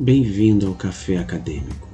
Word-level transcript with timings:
Bem-vindo 0.00 0.68
ao 0.68 0.76
Café 0.76 1.16
Acadêmico. 1.16 1.88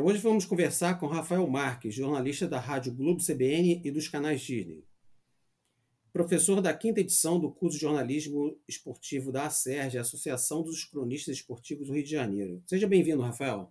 Hoje 0.00 0.18
vamos 0.22 0.46
conversar 0.46 0.98
com 0.98 1.06
Rafael 1.06 1.46
Marques, 1.46 1.94
jornalista 1.94 2.48
da 2.48 2.58
Rádio 2.58 2.94
Globo 2.94 3.20
CBN 3.22 3.82
e 3.84 3.90
dos 3.90 4.08
canais 4.08 4.40
Disney. 4.40 4.86
Professor 6.10 6.62
da 6.62 6.72
quinta 6.72 7.00
edição 7.00 7.38
do 7.38 7.52
curso 7.52 7.76
de 7.76 7.82
jornalismo 7.82 8.58
esportivo 8.66 9.30
da 9.30 9.44
ASERJ, 9.44 9.98
Associação 9.98 10.62
dos 10.62 10.82
Cronistas 10.82 11.36
Esportivos 11.36 11.88
do 11.88 11.92
Rio 11.92 12.04
de 12.04 12.10
Janeiro. 12.10 12.62
Seja 12.64 12.88
bem-vindo, 12.88 13.20
Rafael. 13.20 13.70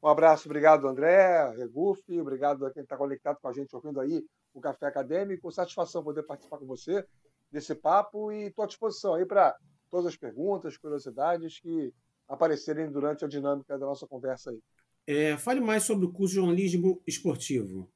Um 0.00 0.06
abraço, 0.06 0.46
obrigado, 0.46 0.86
André, 0.86 1.50
Regufe, 1.56 2.20
obrigado 2.20 2.64
a 2.64 2.72
quem 2.72 2.84
está 2.84 2.96
conectado 2.96 3.40
com 3.40 3.48
a 3.48 3.52
gente 3.52 3.74
ouvindo 3.74 3.98
aí 3.98 4.24
o 4.58 4.60
Café 4.60 4.86
Acadêmico. 4.86 5.52
Satisfação 5.52 6.02
poder 6.02 6.22
participar 6.22 6.58
com 6.58 6.66
você 6.66 7.04
desse 7.50 7.74
papo 7.74 8.32
e 8.32 8.46
estou 8.46 8.64
à 8.64 8.66
disposição 8.66 9.14
aí 9.14 9.26
para 9.26 9.56
todas 9.90 10.06
as 10.06 10.16
perguntas, 10.16 10.76
curiosidades 10.76 11.60
que 11.60 11.92
aparecerem 12.28 12.90
durante 12.90 13.24
a 13.24 13.28
dinâmica 13.28 13.78
da 13.78 13.86
nossa 13.86 14.06
conversa 14.06 14.50
aí. 14.50 14.60
É, 15.06 15.36
fale 15.36 15.60
mais 15.60 15.84
sobre 15.84 16.06
o 16.06 16.12
curso 16.12 16.34
de 16.34 16.40
jornalismo 16.40 17.00
esportivo. 17.06 17.88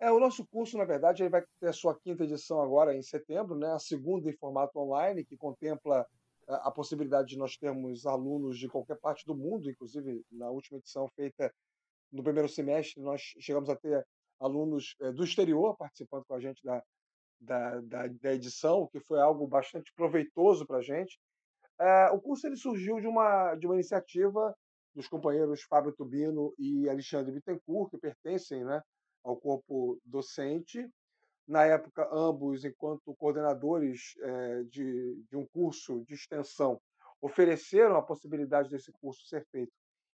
É, 0.00 0.10
o 0.10 0.18
nosso 0.18 0.44
curso, 0.46 0.76
na 0.76 0.84
verdade, 0.84 1.22
ele 1.22 1.30
vai 1.30 1.42
ter 1.60 1.68
a 1.68 1.72
sua 1.72 1.98
quinta 1.98 2.24
edição 2.24 2.60
agora 2.60 2.94
em 2.94 3.02
setembro, 3.02 3.56
né? 3.56 3.72
a 3.72 3.78
segunda 3.78 4.28
em 4.28 4.36
formato 4.36 4.78
online, 4.78 5.24
que 5.24 5.36
contempla 5.36 6.04
a 6.48 6.70
possibilidade 6.70 7.28
de 7.28 7.38
nós 7.38 7.56
termos 7.56 8.06
alunos 8.06 8.58
de 8.58 8.68
qualquer 8.68 8.98
parte 8.98 9.24
do 9.24 9.34
mundo, 9.34 9.70
inclusive 9.70 10.22
na 10.30 10.50
última 10.50 10.78
edição 10.78 11.08
feita 11.16 11.52
no 12.12 12.22
primeiro 12.22 12.48
semestre, 12.48 13.02
nós 13.02 13.20
chegamos 13.40 13.68
a 13.68 13.76
ter 13.76 14.06
alunos 14.40 14.94
é, 15.00 15.12
do 15.12 15.24
exterior 15.24 15.76
participando 15.76 16.24
com 16.26 16.34
a 16.34 16.40
gente 16.40 16.62
da, 16.64 16.82
da, 17.40 17.80
da, 17.80 18.06
da 18.06 18.32
edição, 18.32 18.88
que 18.88 19.00
foi 19.00 19.20
algo 19.20 19.46
bastante 19.46 19.92
proveitoso 19.94 20.66
para 20.66 20.78
a 20.78 20.82
gente. 20.82 21.18
É, 21.78 22.10
o 22.10 22.20
curso 22.20 22.46
ele 22.46 22.56
surgiu 22.56 23.00
de 23.00 23.06
uma, 23.06 23.54
de 23.54 23.66
uma 23.66 23.74
iniciativa 23.74 24.54
dos 24.94 25.08
companheiros 25.08 25.62
Fábio 25.62 25.92
Tubino 25.92 26.54
e 26.58 26.88
Alexandre 26.88 27.32
Bittencourt, 27.32 27.90
que 27.90 27.98
pertencem 27.98 28.64
né, 28.64 28.80
ao 29.22 29.36
corpo 29.36 30.00
docente, 30.04 30.88
na 31.46 31.64
época, 31.64 32.08
ambos, 32.12 32.64
enquanto 32.64 33.14
coordenadores 33.14 34.14
é, 34.20 34.62
de, 34.64 35.22
de 35.28 35.36
um 35.36 35.46
curso 35.46 36.04
de 36.04 36.14
extensão, 36.14 36.80
ofereceram 37.20 37.96
a 37.96 38.02
possibilidade 38.02 38.68
desse 38.68 38.90
curso 38.92 39.24
ser 39.26 39.46
feito 39.52 39.72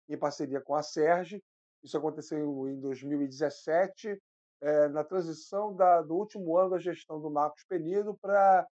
em 0.09 0.17
parceria 0.17 0.59
com 0.59 0.75
a 0.75 0.83
SERG. 0.83 1.41
Isso 1.83 1.97
aconteceu 1.97 2.67
em 2.67 2.79
2017, 2.79 4.21
é, 4.61 4.87
na 4.89 5.03
transição 5.03 5.75
da, 5.75 6.01
do 6.01 6.15
último 6.15 6.57
ano 6.57 6.71
da 6.71 6.79
gestão 6.79 7.19
do 7.19 7.31
Marcos 7.31 7.63
Penido 7.67 8.15
para 8.21 8.67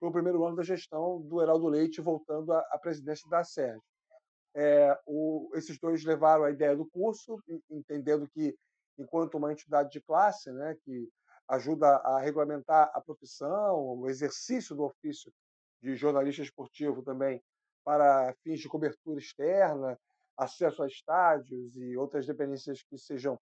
o 0.00 0.12
primeiro 0.12 0.44
ano 0.44 0.56
da 0.56 0.62
gestão 0.62 1.20
do 1.22 1.40
Heraldo 1.40 1.68
Leite, 1.68 2.00
voltando 2.00 2.52
à, 2.52 2.58
à 2.70 2.78
presidência 2.78 3.28
da 3.30 3.42
SERG. 3.42 3.80
É, 4.54 4.98
o, 5.06 5.50
esses 5.54 5.78
dois 5.78 6.04
levaram 6.04 6.44
a 6.44 6.50
ideia 6.50 6.76
do 6.76 6.86
curso, 6.86 7.38
entendendo 7.70 8.28
que, 8.28 8.54
enquanto 8.98 9.36
uma 9.36 9.52
entidade 9.52 9.90
de 9.90 10.00
classe, 10.00 10.52
né, 10.52 10.76
que 10.84 11.08
ajuda 11.48 11.86
a 11.88 12.20
regulamentar 12.20 12.90
a 12.94 13.00
profissão, 13.00 13.98
o 13.98 14.08
exercício 14.08 14.74
do 14.74 14.84
ofício 14.84 15.32
de 15.82 15.96
jornalista 15.96 16.42
esportivo 16.42 17.02
também 17.02 17.42
para 17.84 18.34
fins 18.42 18.60
de 18.60 18.68
cobertura 18.68 19.18
externa, 19.18 19.98
acesso 20.36 20.82
a 20.82 20.86
estádios 20.86 21.76
e 21.76 21.96
outras 21.96 22.26
dependências 22.26 22.82
que 22.82 22.96
sejam 22.98 23.38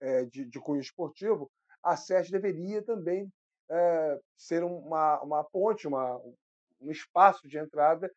é, 0.00 0.24
de, 0.24 0.44
de, 0.44 0.60
cunho 0.60 0.80
esportivo, 0.80 1.50
a 1.82 1.96
SES 1.96 2.30
deveria 2.30 2.82
também 2.82 3.28
é, 3.70 4.20
ser 4.36 4.64
uma, 4.64 5.20
uma 5.22 5.44
ponte, 5.44 5.86
uma, 5.86 6.18
um 6.80 6.90
espaço 6.90 7.48
de 7.48 7.58
entrada 7.58 8.10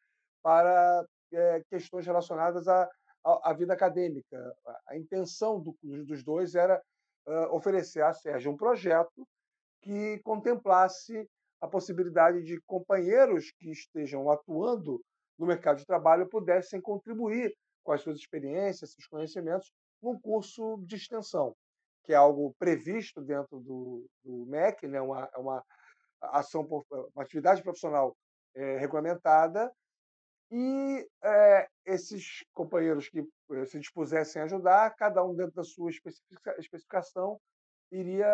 para 0.43 1.05
é, 1.31 1.63
questões 1.69 2.05
relacionadas 2.05 2.67
à, 2.67 2.89
à, 3.23 3.53
vida 3.53 3.73
acadêmica. 3.73 4.55
A 4.87 4.97
intenção 4.97 5.59
do, 5.59 5.75
dos 5.81 6.23
dois 6.23 6.55
era 6.55 6.81
oferecer 7.49 8.03
à 8.03 8.13
SERJ 8.13 8.47
um 8.47 8.57
projeto 8.57 9.27
que 9.81 10.19
contemplasse 10.23 11.27
a 11.61 11.67
possibilidade 11.67 12.43
de 12.43 12.59
companheiros 12.61 13.51
que 13.57 13.71
estejam 13.71 14.29
atuando 14.29 15.01
no 15.37 15.45
mercado 15.45 15.77
de 15.77 15.85
trabalho 15.85 16.29
pudessem 16.29 16.81
contribuir 16.81 17.53
com 17.85 17.93
as 17.93 18.01
suas 18.01 18.17
experiências, 18.17 18.91
seus 18.91 19.07
conhecimentos, 19.07 19.71
num 20.01 20.19
curso 20.19 20.77
de 20.85 20.95
extensão, 20.95 21.55
que 22.03 22.11
é 22.11 22.15
algo 22.15 22.53
previsto 22.59 23.21
dentro 23.21 23.59
do, 23.59 24.05
do 24.23 24.45
MEC, 24.47 24.87
né? 24.87 24.99
uma, 24.99 25.29
é 25.33 25.37
uma 25.37 25.63
ação, 26.21 26.67
uma 27.13 27.23
atividade 27.23 27.61
profissional 27.61 28.17
é, 28.55 28.77
regulamentada, 28.77 29.71
e 30.51 31.07
é, 31.23 31.67
esses 31.85 32.43
companheiros 32.53 33.09
que 33.09 33.19
eh, 33.51 33.65
se 33.65 33.79
dispusessem 33.79 34.41
a 34.41 34.45
ajudar, 34.45 34.95
cada 34.95 35.23
um 35.23 35.35
dentro 35.35 35.55
da 35.55 35.63
sua 35.63 35.89
especificação, 35.89 37.39
iria 37.91 38.27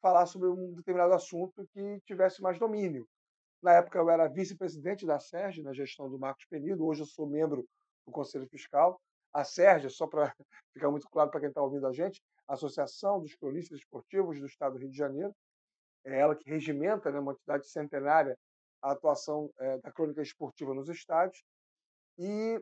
falar 0.00 0.26
sobre 0.26 0.48
um 0.48 0.72
determinado 0.74 1.12
assunto 1.14 1.66
que 1.72 2.00
tivesse 2.06 2.40
mais 2.40 2.58
domínio. 2.58 3.06
Na 3.62 3.74
época, 3.74 3.98
eu 3.98 4.08
era 4.08 4.28
vice-presidente 4.28 5.04
da 5.04 5.18
SERG, 5.18 5.62
na 5.62 5.74
gestão 5.74 6.08
do 6.08 6.18
Marcos 6.18 6.46
Penido, 6.46 6.86
hoje 6.86 7.02
eu 7.02 7.06
sou 7.06 7.28
membro 7.28 7.66
do 8.08 8.12
Conselho 8.12 8.48
Fiscal. 8.48 9.00
A 9.32 9.44
SERG, 9.44 9.90
só 9.90 10.06
para 10.06 10.34
ficar 10.72 10.90
muito 10.90 11.08
claro 11.08 11.30
para 11.30 11.40
quem 11.40 11.50
está 11.50 11.62
ouvindo 11.62 11.86
a 11.86 11.92
gente, 11.92 12.20
a 12.48 12.54
Associação 12.54 13.20
dos 13.20 13.34
Cronistas 13.34 13.78
Esportivos 13.78 14.40
do 14.40 14.46
Estado 14.46 14.72
do 14.72 14.78
Rio 14.78 14.90
de 14.90 14.96
Janeiro, 14.96 15.32
é 16.04 16.18
ela 16.18 16.34
que 16.34 16.48
regimenta, 16.48 17.10
né, 17.10 17.18
uma 17.18 17.32
entidade 17.32 17.68
centenária, 17.68 18.36
a 18.80 18.92
atuação 18.92 19.50
é, 19.58 19.78
da 19.78 19.92
crônica 19.92 20.22
esportiva 20.22 20.72
nos 20.72 20.88
estádios. 20.88 21.42
E 22.16 22.60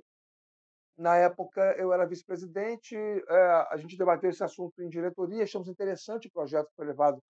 na 0.99 1.17
época, 1.17 1.61
eu 1.79 1.93
era 1.93 2.07
vice-presidente, 2.07 2.97
é, 2.97 3.67
a 3.71 3.77
gente 3.77 3.97
debateu 3.97 4.31
esse 4.31 4.43
assunto 4.43 4.83
em 4.83 4.89
diretoria, 4.89 5.45
achamos 5.45 5.69
interessante 5.69 6.27
o 6.27 6.33
projeto 6.33 6.69
que 6.69 6.75
foi 6.75 6.87
levado 6.87 7.23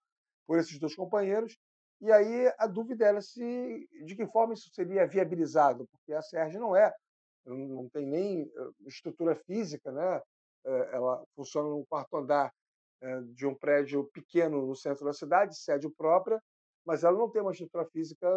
por 0.47 0.59
esses 0.59 0.79
dois 0.79 0.95
companheiros, 0.95 1.59
e 2.01 2.13
aí 2.13 2.53
a 2.59 2.67
dúvida 2.67 3.07
era 3.07 3.21
se 3.21 3.89
de 4.05 4.15
que 4.15 4.27
forma 4.27 4.55
isso 4.55 4.71
seria 4.73 5.07
viabilizado, 5.07 5.87
porque 5.89 6.13
a 6.13 6.23
SERG 6.23 6.59
não 6.59 6.77
é, 6.77 6.93
não 7.47 7.89
tem 7.89 8.07
nem 8.07 8.43
eh, 8.43 8.71
estrutura 8.87 9.35
física, 9.35 9.93
né? 9.93 10.21
Eh, 10.65 10.91
ela 10.93 11.25
funciona 11.35 11.69
no 11.69 11.85
quarto 11.87 12.17
andar 12.17 12.53
eh, 13.01 13.21
de 13.35 13.47
um 13.47 13.55
prédio 13.55 14.05
pequeno 14.13 14.67
no 14.67 14.75
centro 14.75 15.05
da 15.05 15.13
cidade, 15.13 15.57
sede 15.57 15.89
própria, 15.91 16.41
mas 16.85 17.05
ela 17.05 17.17
não 17.17 17.31
tem 17.31 17.43
uma 17.43 17.53
estrutura 17.53 17.85
física 17.87 18.29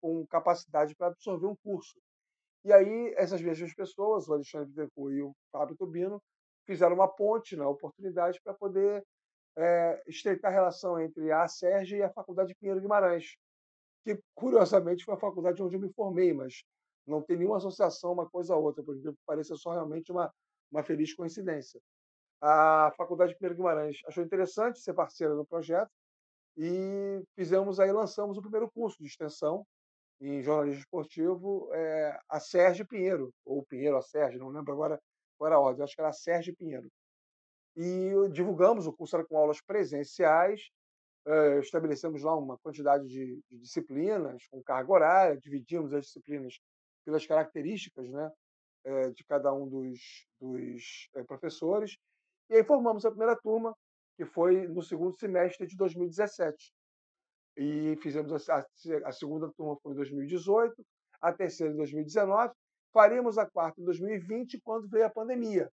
com 0.00 0.24
capacidade 0.28 0.94
para 0.94 1.08
absorver 1.08 1.46
um 1.46 1.56
curso. 1.56 1.98
E 2.64 2.72
aí, 2.72 3.12
essas 3.16 3.42
mesmas 3.42 3.74
pessoas, 3.74 4.28
o 4.28 4.34
Alexandre 4.34 4.68
Bittencourt 4.68 5.14
e 5.14 5.22
o 5.22 5.34
Fábio 5.50 5.76
Tubino, 5.76 6.22
fizeram 6.66 6.94
uma 6.94 7.08
ponte 7.08 7.56
na 7.56 7.68
oportunidade 7.68 8.40
para 8.42 8.54
poder 8.54 9.04
é, 9.56 10.02
estreitar 10.06 10.52
a 10.52 10.54
relação 10.54 11.00
entre 11.00 11.32
a 11.32 11.48
SERG 11.48 11.96
e 11.96 12.02
a 12.02 12.12
Faculdade 12.12 12.54
Pinheiro 12.54 12.80
Guimarães, 12.80 13.36
que, 14.04 14.18
curiosamente, 14.34 15.04
foi 15.04 15.14
a 15.14 15.18
faculdade 15.18 15.62
onde 15.62 15.76
eu 15.76 15.80
me 15.80 15.92
formei, 15.92 16.32
mas 16.32 16.62
não 17.10 17.22
tem 17.22 17.36
nenhuma 17.36 17.58
associação 17.58 18.12
uma 18.12 18.28
coisa 18.28 18.54
a 18.54 18.56
outra, 18.56 18.82
por 18.82 18.94
exemplo, 18.94 19.18
parece 19.26 19.56
só 19.56 19.72
realmente 19.72 20.10
uma, 20.12 20.32
uma 20.70 20.82
feliz 20.82 21.14
coincidência. 21.14 21.80
A 22.40 22.92
Faculdade 22.96 23.34
Pinheiro 23.36 23.56
Guimarães 23.56 23.98
achou 24.06 24.24
interessante 24.24 24.80
ser 24.80 24.94
parceira 24.94 25.34
do 25.34 25.44
projeto 25.44 25.90
e 26.56 27.22
fizemos 27.36 27.78
aí, 27.78 27.92
lançamos 27.92 28.38
o 28.38 28.42
primeiro 28.42 28.70
curso 28.70 28.98
de 28.98 29.06
extensão, 29.08 29.66
em 30.20 30.42
jornalismo 30.42 30.80
esportivo 30.80 31.68
é, 31.72 32.18
a 32.28 32.38
Sérgio 32.38 32.86
Pinheiro, 32.86 33.32
ou 33.44 33.64
Pinheiro 33.64 33.96
a 33.96 34.02
Sérgio, 34.02 34.38
não 34.38 34.48
lembro 34.48 34.72
agora 34.72 35.00
qual 35.38 35.48
era 35.48 35.56
a 35.56 35.60
ordem, 35.60 35.82
acho 35.82 35.94
que 35.94 36.00
era 36.00 36.12
Sérgio 36.12 36.54
Pinheiro. 36.54 36.90
E 37.76 38.10
divulgamos 38.30 38.86
o 38.86 38.92
curso 38.92 39.16
era 39.16 39.24
com 39.24 39.38
aulas 39.38 39.60
presenciais, 39.62 40.70
é, 41.26 41.58
estabelecemos 41.60 42.22
lá 42.22 42.36
uma 42.36 42.58
quantidade 42.58 43.06
de, 43.06 43.42
de, 43.48 43.58
disciplinas 43.58 44.46
com 44.50 44.62
carga 44.62 44.92
horária, 44.92 45.38
dividimos 45.38 45.94
as 45.94 46.06
disciplinas 46.06 46.58
pelas 47.04 47.26
características 47.26 48.08
né, 48.10 48.30
é, 48.84 49.10
de 49.10 49.24
cada 49.24 49.52
um 49.52 49.68
dos, 49.68 50.26
dos 50.40 51.08
é, 51.14 51.22
professores, 51.24 51.96
e 52.48 52.56
aí 52.56 52.64
formamos 52.64 53.04
a 53.04 53.10
primeira 53.10 53.36
turma, 53.36 53.76
que 54.16 54.24
foi 54.24 54.66
no 54.68 54.82
segundo 54.82 55.16
semestre 55.18 55.66
de 55.66 55.76
2017 55.76 56.72
e 57.56 57.96
fizemos 57.96 58.48
a, 58.48 58.66
a, 59.04 59.12
segunda 59.12 59.50
turma 59.52 59.76
foi 59.82 59.92
em 59.92 59.96
2018, 59.96 60.74
a 61.20 61.32
terceira 61.32 61.72
em 61.72 61.76
2019, 61.76 62.52
faremos 62.92 63.38
a 63.38 63.46
quarta 63.46 63.80
em 63.80 63.84
2020 63.84 64.60
quando 64.62 64.88
veio 64.88 65.06
a 65.06 65.10
pandemia. 65.10 65.70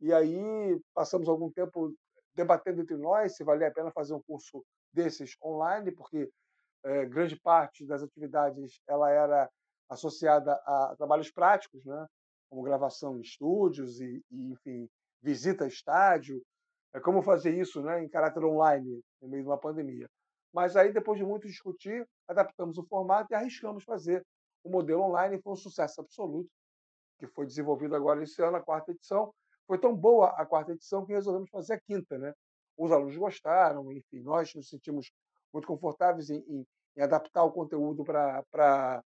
E 0.00 0.12
aí 0.12 0.80
passamos 0.94 1.28
algum 1.28 1.50
tempo 1.50 1.92
debatendo 2.34 2.80
entre 2.80 2.96
nós 2.96 3.36
se 3.36 3.44
valia 3.44 3.68
a 3.68 3.72
pena 3.72 3.90
fazer 3.90 4.14
um 4.14 4.22
curso 4.22 4.64
desses 4.92 5.36
online, 5.42 5.90
porque 5.92 6.30
é, 6.84 7.04
grande 7.06 7.38
parte 7.38 7.84
das 7.84 8.02
atividades 8.02 8.80
ela 8.88 9.10
era 9.10 9.50
associada 9.90 10.52
a 10.64 10.94
trabalhos 10.96 11.30
práticos, 11.30 11.84
né? 11.84 12.06
como 12.48 12.62
gravação 12.62 13.16
em 13.16 13.20
estúdios 13.20 14.00
e, 14.00 14.24
e 14.30 14.52
enfim, 14.52 14.88
visita 15.22 15.64
a 15.64 15.68
estádio. 15.68 16.42
É 16.92 16.98
como 16.98 17.22
fazer 17.22 17.56
isso 17.56 17.80
né, 17.82 18.02
em 18.02 18.08
caráter 18.08 18.44
online, 18.44 19.00
no 19.20 19.28
meio 19.28 19.42
de 19.42 19.48
uma 19.48 19.58
pandemia. 19.58 20.08
Mas 20.52 20.76
aí, 20.76 20.92
depois 20.92 21.18
de 21.18 21.24
muito 21.24 21.46
discutir, 21.46 22.04
adaptamos 22.26 22.76
o 22.78 22.84
formato 22.84 23.28
e 23.30 23.36
arriscamos 23.36 23.84
fazer 23.84 24.24
o 24.64 24.70
modelo 24.70 25.02
online. 25.02 25.40
Foi 25.40 25.52
um 25.52 25.56
sucesso 25.56 26.00
absoluto, 26.00 26.50
que 27.18 27.28
foi 27.28 27.46
desenvolvido 27.46 27.94
agora 27.94 28.22
esse 28.22 28.42
ano, 28.42 28.56
a 28.56 28.60
quarta 28.60 28.90
edição. 28.90 29.32
Foi 29.66 29.78
tão 29.78 29.94
boa 29.94 30.30
a 30.30 30.44
quarta 30.44 30.72
edição 30.72 31.06
que 31.06 31.12
resolvemos 31.12 31.48
fazer 31.50 31.74
a 31.74 31.80
quinta. 31.80 32.18
Né? 32.18 32.32
Os 32.76 32.90
alunos 32.90 33.16
gostaram, 33.16 33.92
enfim, 33.92 34.20
nós 34.20 34.52
nos 34.54 34.68
sentimos 34.68 35.12
muito 35.52 35.68
confortáveis 35.68 36.30
em, 36.30 36.38
em, 36.48 36.66
em 36.96 37.02
adaptar 37.02 37.44
o 37.44 37.52
conteúdo 37.52 38.02
para 38.02 39.00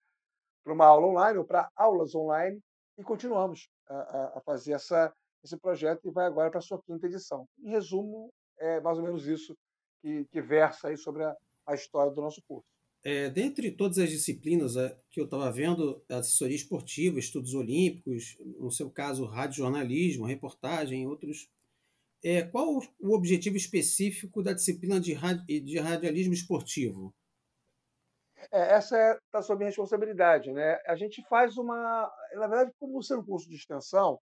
uma 0.72 0.86
aula 0.86 1.06
online 1.06 1.38
ou 1.38 1.44
para 1.44 1.68
aulas 1.76 2.14
online 2.14 2.60
e 2.96 3.02
continuamos 3.02 3.68
a, 3.88 4.38
a 4.38 4.40
fazer 4.40 4.72
essa, 4.72 5.12
esse 5.42 5.56
projeto 5.56 6.08
e 6.08 6.10
vai 6.10 6.26
agora 6.26 6.50
para 6.50 6.58
a 6.58 6.62
sua 6.62 6.80
quinta 6.82 7.06
edição. 7.06 7.46
Em 7.58 7.70
resumo, 7.70 8.32
é 8.58 8.80
mais 8.80 8.98
ou 8.98 9.04
menos 9.04 9.26
isso 9.26 9.54
que, 10.00 10.24
que 10.30 10.40
versa 10.40 10.88
aí 10.88 10.96
sobre 10.96 11.24
a, 11.24 11.36
a 11.66 11.74
história 11.74 12.12
do 12.12 12.20
nosso 12.20 12.40
curso. 12.46 12.66
É, 13.02 13.28
dentre 13.28 13.70
todas 13.70 13.98
as 13.98 14.08
disciplinas 14.08 14.76
é, 14.76 14.96
que 15.10 15.20
eu 15.20 15.26
estava 15.26 15.50
vendo, 15.52 16.02
assessoria 16.08 16.56
esportiva, 16.56 17.18
estudos 17.18 17.52
olímpicos, 17.52 18.38
no 18.58 18.70
seu 18.70 18.90
caso, 18.90 19.26
rádio 19.26 19.58
jornalismo, 19.58 20.24
reportagem, 20.24 21.06
outros, 21.06 21.50
é, 22.22 22.42
qual 22.42 22.80
o 22.98 23.14
objetivo 23.14 23.58
específico 23.58 24.42
da 24.42 24.54
disciplina 24.54 24.98
de, 24.98 25.14
de 25.60 25.78
radialismo 25.78 26.32
esportivo? 26.32 27.14
É, 28.52 28.74
essa 28.74 28.96
está 28.96 29.14
é, 29.14 29.18
tá 29.30 29.42
sob 29.42 29.58
minha 29.58 29.68
responsabilidade. 29.68 30.52
Né? 30.52 30.78
A 30.86 30.96
gente 30.96 31.22
faz 31.28 31.56
uma. 31.56 32.10
Na 32.34 32.46
verdade, 32.46 32.72
como 32.78 33.02
ser 33.02 33.16
um 33.16 33.24
curso 33.24 33.48
de 33.48 33.56
extensão, 33.56 34.18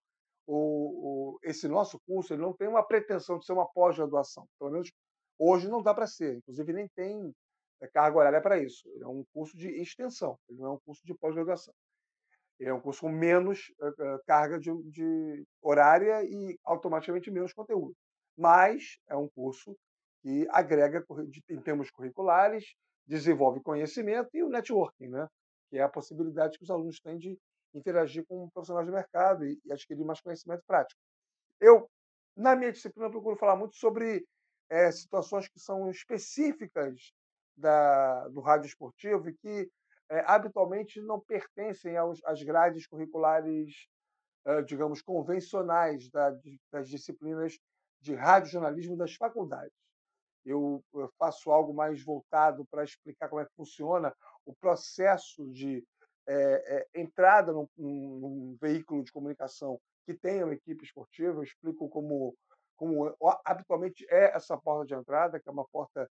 o, 0.46 0.56
o, 0.56 1.38
esse 1.42 1.68
nosso 1.68 1.98
curso 2.06 2.32
ele 2.32 2.42
não 2.42 2.52
tem 2.52 2.68
uma 2.68 2.86
pretensão 2.86 3.38
de 3.38 3.46
ser 3.46 3.52
uma 3.52 3.70
pós-graduação. 3.72 4.46
Pelo 4.58 4.72
menos 4.72 4.90
hoje 5.38 5.68
não 5.68 5.82
dá 5.82 5.94
para 5.94 6.06
ser. 6.06 6.36
Inclusive, 6.36 6.72
nem 6.72 6.88
tem 6.94 7.32
é, 7.80 7.88
carga 7.88 8.18
horária 8.18 8.40
para 8.40 8.58
isso. 8.58 8.88
Ele 8.88 9.04
é 9.04 9.08
um 9.08 9.24
curso 9.32 9.56
de 9.56 9.68
extensão, 9.80 10.38
ele 10.48 10.58
não 10.58 10.66
é 10.66 10.70
um 10.72 10.80
curso 10.84 11.02
de 11.04 11.14
pós-graduação. 11.14 11.74
É 12.60 12.72
um 12.72 12.80
curso 12.80 13.00
com 13.00 13.08
menos 13.08 13.72
uh, 13.80 14.22
carga 14.24 14.56
de, 14.56 14.70
de 14.84 15.44
horária 15.60 16.22
e 16.22 16.56
automaticamente 16.62 17.28
menos 17.28 17.52
conteúdo. 17.52 17.92
Mas 18.36 18.98
é 19.08 19.16
um 19.16 19.28
curso 19.28 19.76
que 20.22 20.46
agrega 20.50 21.04
em 21.50 21.60
termos 21.60 21.90
curriculares 21.90 22.64
desenvolve 23.06 23.60
conhecimento 23.60 24.30
e 24.34 24.42
o 24.42 24.48
networking, 24.48 25.08
né? 25.08 25.28
que 25.68 25.78
é 25.78 25.82
a 25.82 25.88
possibilidade 25.88 26.58
que 26.58 26.64
os 26.64 26.70
alunos 26.70 27.00
têm 27.00 27.18
de 27.18 27.38
interagir 27.74 28.24
com 28.26 28.48
profissionais 28.50 28.86
do 28.86 28.92
mercado 28.92 29.44
e, 29.44 29.58
adquirir 29.70 30.04
mais 30.04 30.20
conhecimento 30.20 30.62
prático. 30.66 31.00
Eu, 31.60 31.88
na 32.36 32.54
minha 32.54 32.72
disciplina, 32.72 33.10
procuro 33.10 33.36
falar 33.36 33.56
muito 33.56 33.76
sobre 33.76 34.24
é, 34.68 34.90
situações 34.90 35.48
que 35.48 35.58
são 35.58 35.90
específicas 35.90 37.12
da, 37.56 38.28
do 38.28 38.40
rádio 38.40 38.66
esportivo 38.66 39.28
e 39.28 39.34
que 39.34 39.70
é, 40.10 40.20
habitualmente 40.26 41.00
não 41.00 41.20
pertencem 41.20 41.96
aos, 41.96 42.22
às 42.24 42.42
grades 42.42 42.86
curriculares, 42.86 43.86
é, 44.44 44.62
digamos, 44.62 45.00
convencionais 45.00 46.10
da, 46.10 46.36
das 46.70 46.88
disciplinas 46.88 47.58
de 48.00 48.14
radiojornalismo 48.14 48.96
das 48.96 49.14
faculdades 49.14 49.81
eu 50.44 50.82
faço 51.18 51.50
algo 51.50 51.72
mais 51.72 52.02
voltado 52.02 52.64
para 52.70 52.84
explicar 52.84 53.28
como 53.28 53.40
é 53.40 53.44
que 53.44 53.54
funciona 53.54 54.14
o 54.44 54.54
processo 54.54 55.46
de 55.50 55.84
é, 56.26 56.34
é, 56.94 57.00
entrada 57.00 57.52
num, 57.52 57.68
num, 57.76 58.56
veículo 58.60 59.02
de 59.02 59.12
comunicação 59.12 59.80
que 60.06 60.14
tenha 60.14 60.44
uma 60.44 60.54
equipe 60.54 60.84
esportiva. 60.84 61.38
Eu 61.38 61.42
explico 61.42 61.88
como, 61.88 62.34
como 62.76 63.14
habitualmente 63.44 64.06
é 64.08 64.34
essa 64.34 64.56
porta 64.56 64.86
de 64.86 64.94
entrada, 64.94 65.40
que 65.40 65.48
é 65.48 65.52
uma 65.52 65.66
porta 65.68 66.08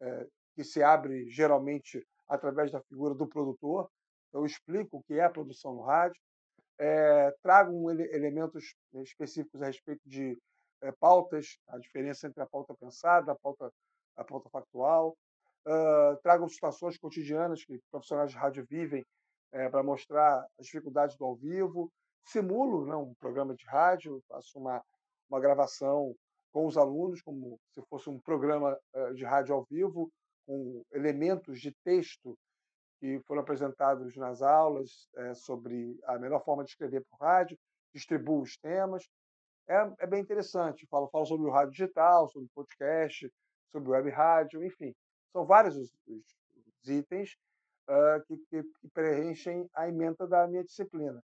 é, 0.00 0.26
que 0.54 0.64
se 0.64 0.82
abre 0.82 1.28
geralmente 1.30 2.06
através 2.28 2.70
da 2.70 2.80
figura 2.82 3.14
do 3.14 3.26
produtor. 3.26 3.90
Eu 4.32 4.44
explico 4.44 4.98
o 4.98 5.02
que 5.02 5.14
é 5.14 5.24
a 5.24 5.30
produção 5.30 5.74
no 5.74 5.82
rádio, 5.82 6.20
trago 7.42 7.72
um, 7.72 7.90
elementos 7.90 8.74
específicos 8.96 9.62
a 9.62 9.66
respeito 9.66 10.02
de 10.04 10.36
é, 10.82 10.92
pautas, 10.92 11.58
a 11.68 11.78
diferença 11.78 12.26
entre 12.26 12.42
a 12.42 12.46
pauta 12.46 12.74
pensada, 12.74 13.32
a 13.32 13.34
pauta, 13.34 13.72
a 14.16 14.24
pauta 14.24 14.48
factual. 14.50 15.16
Uh, 15.66 16.16
trago 16.22 16.48
situações 16.48 16.96
cotidianas 16.96 17.64
que 17.64 17.80
profissionais 17.90 18.30
de 18.30 18.36
rádio 18.36 18.64
vivem 18.70 19.04
é, 19.50 19.68
para 19.68 19.82
mostrar 19.82 20.46
as 20.58 20.66
dificuldades 20.66 21.16
do 21.16 21.24
ao 21.24 21.34
vivo. 21.34 21.90
Simulo 22.24 22.86
né, 22.86 22.94
um 22.94 23.14
programa 23.14 23.54
de 23.54 23.64
rádio, 23.66 24.22
faço 24.28 24.58
uma, 24.58 24.82
uma 25.28 25.40
gravação 25.40 26.14
com 26.52 26.66
os 26.66 26.76
alunos, 26.76 27.20
como 27.20 27.58
se 27.72 27.82
fosse 27.88 28.08
um 28.08 28.20
programa 28.20 28.78
uh, 28.94 29.14
de 29.14 29.24
rádio 29.24 29.54
ao 29.54 29.64
vivo, 29.64 30.10
com 30.46 30.84
elementos 30.92 31.60
de 31.60 31.72
texto 31.84 32.38
que 32.98 33.20
foram 33.26 33.42
apresentados 33.42 34.16
nas 34.16 34.40
aulas 34.42 35.08
é, 35.16 35.34
sobre 35.34 35.98
a 36.04 36.18
melhor 36.18 36.42
forma 36.44 36.64
de 36.64 36.70
escrever 36.70 37.04
para 37.04 37.16
o 37.16 37.30
rádio, 37.30 37.58
distribuo 37.94 38.42
os 38.42 38.56
temas, 38.56 39.04
é, 39.68 39.92
é 40.00 40.06
bem 40.06 40.20
interessante. 40.20 40.86
Falo, 40.86 41.08
falo 41.08 41.26
sobre 41.26 41.46
o 41.46 41.50
rádio 41.50 41.72
digital, 41.72 42.28
sobre 42.28 42.48
podcast, 42.54 43.30
sobre 43.70 43.90
web 43.90 44.10
rádio, 44.10 44.64
enfim. 44.64 44.94
São 45.32 45.44
vários 45.44 45.76
os, 45.76 45.92
os 46.06 46.88
itens 46.88 47.36
uh, 47.88 48.24
que, 48.26 48.36
que, 48.48 48.62
que, 48.62 48.88
preenchem 48.92 49.68
a 49.74 49.88
emenda 49.88 50.26
da 50.26 50.46
minha 50.46 50.64
disciplina, 50.64 51.22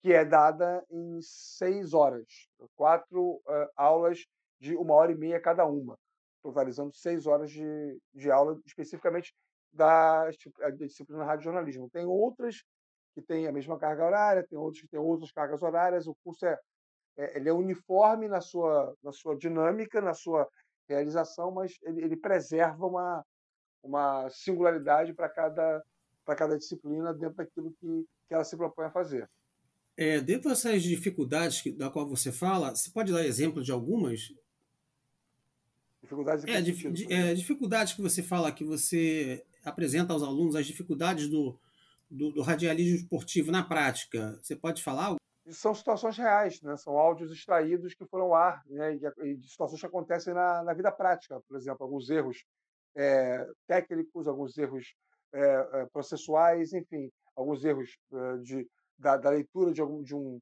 que 0.00 0.12
é 0.12 0.24
dada 0.24 0.84
em 0.90 1.20
seis 1.22 1.94
horas, 1.94 2.48
quatro 2.74 3.34
uh, 3.34 3.68
aulas 3.76 4.24
de 4.58 4.76
uma 4.76 4.94
hora 4.94 5.12
e 5.12 5.16
meia 5.16 5.40
cada 5.40 5.66
uma, 5.66 5.98
totalizando 6.42 6.94
seis 6.94 7.26
horas 7.26 7.50
de, 7.50 8.00
de 8.14 8.30
aula 8.30 8.58
especificamente 8.64 9.34
da, 9.72 10.28
da 10.58 10.70
disciplina 10.70 11.24
rádio 11.24 11.44
jornalismo. 11.44 11.90
Tem 11.90 12.04
outras 12.04 12.64
que 13.14 13.22
têm 13.22 13.46
a 13.46 13.52
mesma 13.52 13.78
carga 13.78 14.04
horária, 14.04 14.46
tem 14.46 14.58
outras 14.58 14.80
que 14.82 14.88
têm 14.88 15.00
outras 15.00 15.32
cargas 15.32 15.62
horárias. 15.62 16.06
O 16.06 16.14
curso 16.24 16.46
é 16.46 16.58
é, 17.16 17.36
ele 17.36 17.48
é 17.48 17.52
uniforme 17.52 18.28
na 18.28 18.40
sua, 18.40 18.96
na 19.02 19.12
sua 19.12 19.36
dinâmica, 19.36 20.00
na 20.00 20.14
sua 20.14 20.48
realização, 20.88 21.50
mas 21.50 21.78
ele, 21.82 22.04
ele 22.04 22.16
preserva 22.16 22.86
uma, 22.86 23.24
uma 23.82 24.28
singularidade 24.30 25.12
para 25.12 25.28
cada, 25.28 25.82
cada 26.36 26.56
disciplina 26.56 27.12
dentro 27.12 27.36
daquilo 27.36 27.72
que, 27.80 28.06
que 28.26 28.34
ela 28.34 28.44
se 28.44 28.56
propõe 28.56 28.86
a 28.86 28.90
fazer. 28.90 29.28
É, 29.96 30.20
dentro 30.20 30.48
dessas 30.48 30.82
dificuldades 30.82 31.60
que, 31.60 31.70
da 31.70 31.90
qual 31.90 32.08
você 32.08 32.32
fala, 32.32 32.74
você 32.74 32.90
pode 32.90 33.12
dar 33.12 33.24
exemplo 33.24 33.62
de 33.62 33.70
algumas? 33.70 34.32
Dificuldades 36.00 36.44
é, 36.46 36.60
di, 36.60 37.12
é, 37.12 37.34
dificuldades 37.34 37.92
que 37.92 38.02
você 38.02 38.22
fala, 38.22 38.50
que 38.50 38.64
você 38.64 39.44
apresenta 39.64 40.12
aos 40.12 40.22
alunos, 40.22 40.56
as 40.56 40.66
dificuldades 40.66 41.28
do, 41.28 41.58
do, 42.10 42.32
do 42.32 42.42
radialismo 42.42 42.96
esportivo 42.96 43.52
na 43.52 43.62
prática. 43.62 44.38
Você 44.42 44.56
pode 44.56 44.82
falar? 44.82 45.16
São 45.52 45.74
situações 45.74 46.16
reais, 46.16 46.60
né? 46.62 46.76
são 46.76 46.98
áudios 46.98 47.30
extraídos 47.32 47.94
que 47.94 48.06
foram 48.06 48.26
ao 48.26 48.34
ar, 48.34 48.62
né? 48.66 48.94
e, 48.94 49.42
situações 49.42 49.80
que 49.80 49.86
acontecem 49.86 50.34
na, 50.34 50.62
na 50.62 50.74
vida 50.74 50.90
prática, 50.90 51.40
por 51.48 51.56
exemplo, 51.56 51.84
alguns 51.84 52.10
erros 52.10 52.44
é, 52.96 53.46
técnicos, 53.66 54.26
alguns 54.26 54.56
erros 54.56 54.94
é, 55.32 55.86
processuais, 55.92 56.72
enfim, 56.72 57.10
alguns 57.34 57.64
erros 57.64 57.96
de, 58.42 58.68
da, 58.98 59.16
da 59.16 59.30
leitura 59.30 59.72
de, 59.72 59.80
algum, 59.80 60.02
de, 60.02 60.14
um, 60.14 60.38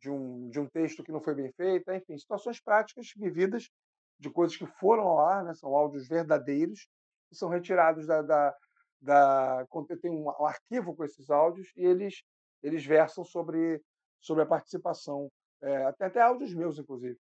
de, 0.00 0.10
um, 0.10 0.48
de 0.50 0.60
um 0.60 0.68
texto 0.68 1.02
que 1.02 1.12
não 1.12 1.20
foi 1.20 1.34
bem 1.34 1.50
feita, 1.52 1.96
enfim, 1.96 2.18
situações 2.18 2.60
práticas 2.60 3.08
vividas 3.16 3.70
de 4.18 4.30
coisas 4.30 4.56
que 4.56 4.66
foram 4.66 5.04
ao 5.04 5.20
ar, 5.20 5.44
né? 5.44 5.54
são 5.54 5.74
áudios 5.74 6.06
verdadeiros, 6.06 6.86
que 7.28 7.36
são 7.36 7.48
retirados 7.48 8.06
da, 8.06 8.22
da, 8.22 8.54
da 9.00 9.66
tem 10.00 10.10
um 10.10 10.28
arquivo 10.44 10.94
com 10.94 11.04
esses 11.04 11.30
áudios 11.30 11.72
e 11.76 11.84
eles 11.84 12.22
eles 12.64 12.84
versam 12.84 13.22
sobre 13.22 13.80
sobre 14.24 14.42
a 14.42 14.46
participação, 14.46 15.30
é, 15.62 15.84
até, 15.84 16.06
até 16.06 16.20
áudios 16.22 16.54
meus, 16.54 16.78
inclusive, 16.78 17.18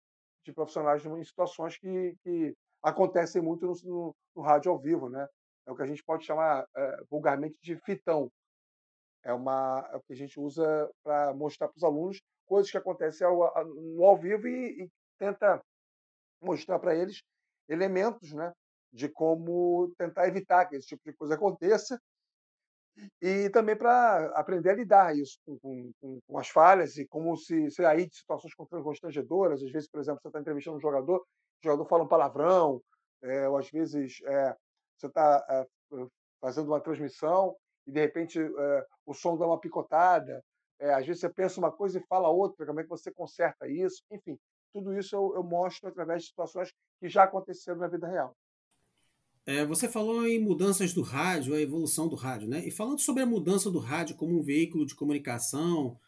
de 0.44 0.52
profissionais 0.52 1.04
em 1.04 1.24
situações 1.24 1.78
que, 1.78 2.14
que 2.22 2.54
acontecem 2.82 3.40
muito 3.40 3.66
no, 3.66 3.74
no, 3.84 4.16
no, 4.36 4.42
rádio 4.42 4.70
ao 4.70 4.78
vivo. 4.78 5.08
Né? 5.08 5.26
É 5.66 5.72
o 5.72 5.76
que 5.76 5.82
a 5.82 5.86
gente 5.86 6.04
pode 6.04 6.24
chamar 6.24 6.66
é, 6.76 7.02
vulgarmente 7.10 7.56
de 7.62 7.74
fitão. 7.76 8.30
É, 9.24 9.32
uma, 9.32 9.88
é 9.92 9.96
o 9.96 10.02
que 10.02 10.12
a 10.12 10.16
gente 10.16 10.38
usa 10.38 10.90
para 11.02 11.32
mostrar 11.34 11.68
para 11.68 11.76
os 11.76 11.84
alunos 11.84 12.20
coisas 12.46 12.70
que 12.70 12.76
acontecem 12.76 13.26
ao, 13.26 13.64
no 13.64 14.04
ao 14.04 14.16
vivo 14.16 14.46
e, 14.46 14.84
e 14.84 14.90
tenta 15.18 15.62
mostrar 16.40 16.78
para 16.78 16.94
eles 16.94 17.22
elementos 17.68 18.32
né, 18.32 18.52
de 18.92 19.08
como 19.08 19.92
tentar 19.96 20.28
evitar 20.28 20.66
que 20.66 20.76
esse 20.76 20.88
tipo 20.88 21.02
de 21.04 21.16
coisa 21.16 21.34
aconteça 21.34 22.00
e 23.20 23.48
também 23.50 23.76
para 23.76 24.26
aprender 24.34 24.70
a 24.70 24.74
lidar 24.74 25.16
isso 25.16 25.38
com, 25.46 25.90
com, 26.00 26.18
com, 26.26 26.38
as 26.38 26.48
falhas 26.48 26.96
e 26.96 27.06
como 27.06 27.36
se 27.36 27.70
sair 27.70 28.08
de 28.08 28.16
situações 28.16 28.54
constrangedoras. 28.54 29.62
Às 29.62 29.70
vezes, 29.70 29.88
por 29.88 30.00
exemplo, 30.00 30.20
você 30.20 30.28
está 30.28 30.40
entrevistando 30.40 30.76
um 30.76 30.80
jogador, 30.80 31.18
o 31.18 31.64
jogador 31.64 31.86
fala 31.86 32.04
um 32.04 32.08
palavrão, 32.08 32.82
é, 33.22 33.48
ou 33.48 33.56
às 33.56 33.70
vezes 33.70 34.20
é, 34.24 34.56
você 34.96 35.06
está 35.06 35.44
é, 35.48 35.66
fazendo 36.40 36.68
uma 36.68 36.80
transmissão 36.80 37.56
e 37.86 37.92
de 37.92 38.00
repente 38.00 38.38
o 39.06 39.14
som 39.14 39.36
dá 39.36 39.46
uma 39.46 39.60
picotada. 39.60 40.42
às 40.80 41.06
vezes 41.06 41.20
você 41.20 41.28
pensa 41.28 41.58
uma 41.58 41.72
coisa 41.72 41.98
e 41.98 42.06
fala 42.06 42.28
outra, 42.28 42.66
como 42.66 42.80
é 42.80 42.82
que 42.82 42.88
você 42.88 43.10
conserta 43.12 43.66
isso? 43.68 44.02
Enfim, 44.10 44.38
tudo 44.72 44.96
isso 44.96 45.16
eu, 45.16 45.34
eu 45.34 45.42
mostro 45.42 45.88
através 45.88 46.22
de 46.22 46.28
situações 46.28 46.72
que 47.00 47.08
já 47.08 47.24
aconteceram 47.24 47.78
na 47.78 47.88
vida 47.88 48.06
real. 48.06 48.34
É, 49.46 49.64
você 49.64 49.88
falou 49.88 50.26
em 50.26 50.38
mudanças 50.38 50.92
do 50.92 51.02
rádio, 51.02 51.54
a 51.54 51.60
evolução 51.60 52.08
do 52.08 52.14
rádio, 52.14 52.48
né? 52.48 52.66
E 52.66 52.70
falando 52.70 53.00
sobre 53.00 53.22
a 53.22 53.26
mudança 53.26 53.70
do 53.70 53.78
rádio 53.78 54.16
como 54.16 54.38
um 54.38 54.42
veículo 54.42 54.84
de 54.84 54.94
comunicação, 54.94 55.98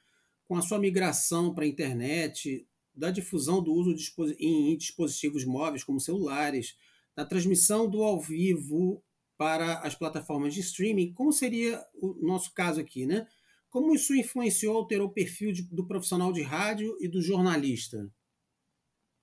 com 0.44 0.56
a 0.56 0.62
sua 0.62 0.78
migração 0.78 1.54
para 1.54 1.64
a 1.64 1.68
internet, 1.68 2.66
da 2.94 3.10
difusão 3.10 3.62
do 3.62 3.72
uso 3.72 3.94
em 4.38 4.76
dispositivos 4.76 5.44
móveis 5.44 5.82
como 5.82 5.98
celulares, 5.98 6.76
da 7.16 7.24
transmissão 7.24 7.88
do 7.88 8.02
ao 8.02 8.20
vivo 8.20 9.02
para 9.36 9.78
as 9.80 9.94
plataformas 9.94 10.54
de 10.54 10.60
streaming, 10.60 11.12
como 11.12 11.32
seria 11.32 11.82
o 11.94 12.14
nosso 12.24 12.52
caso 12.52 12.80
aqui, 12.80 13.06
né? 13.06 13.26
Como 13.70 13.94
isso 13.94 14.14
influenciou, 14.14 14.76
alterou 14.76 15.08
o 15.08 15.12
perfil 15.12 15.52
de, 15.52 15.62
do 15.62 15.86
profissional 15.86 16.32
de 16.32 16.42
rádio 16.42 16.96
e 17.00 17.08
do 17.08 17.22
jornalista? 17.22 18.08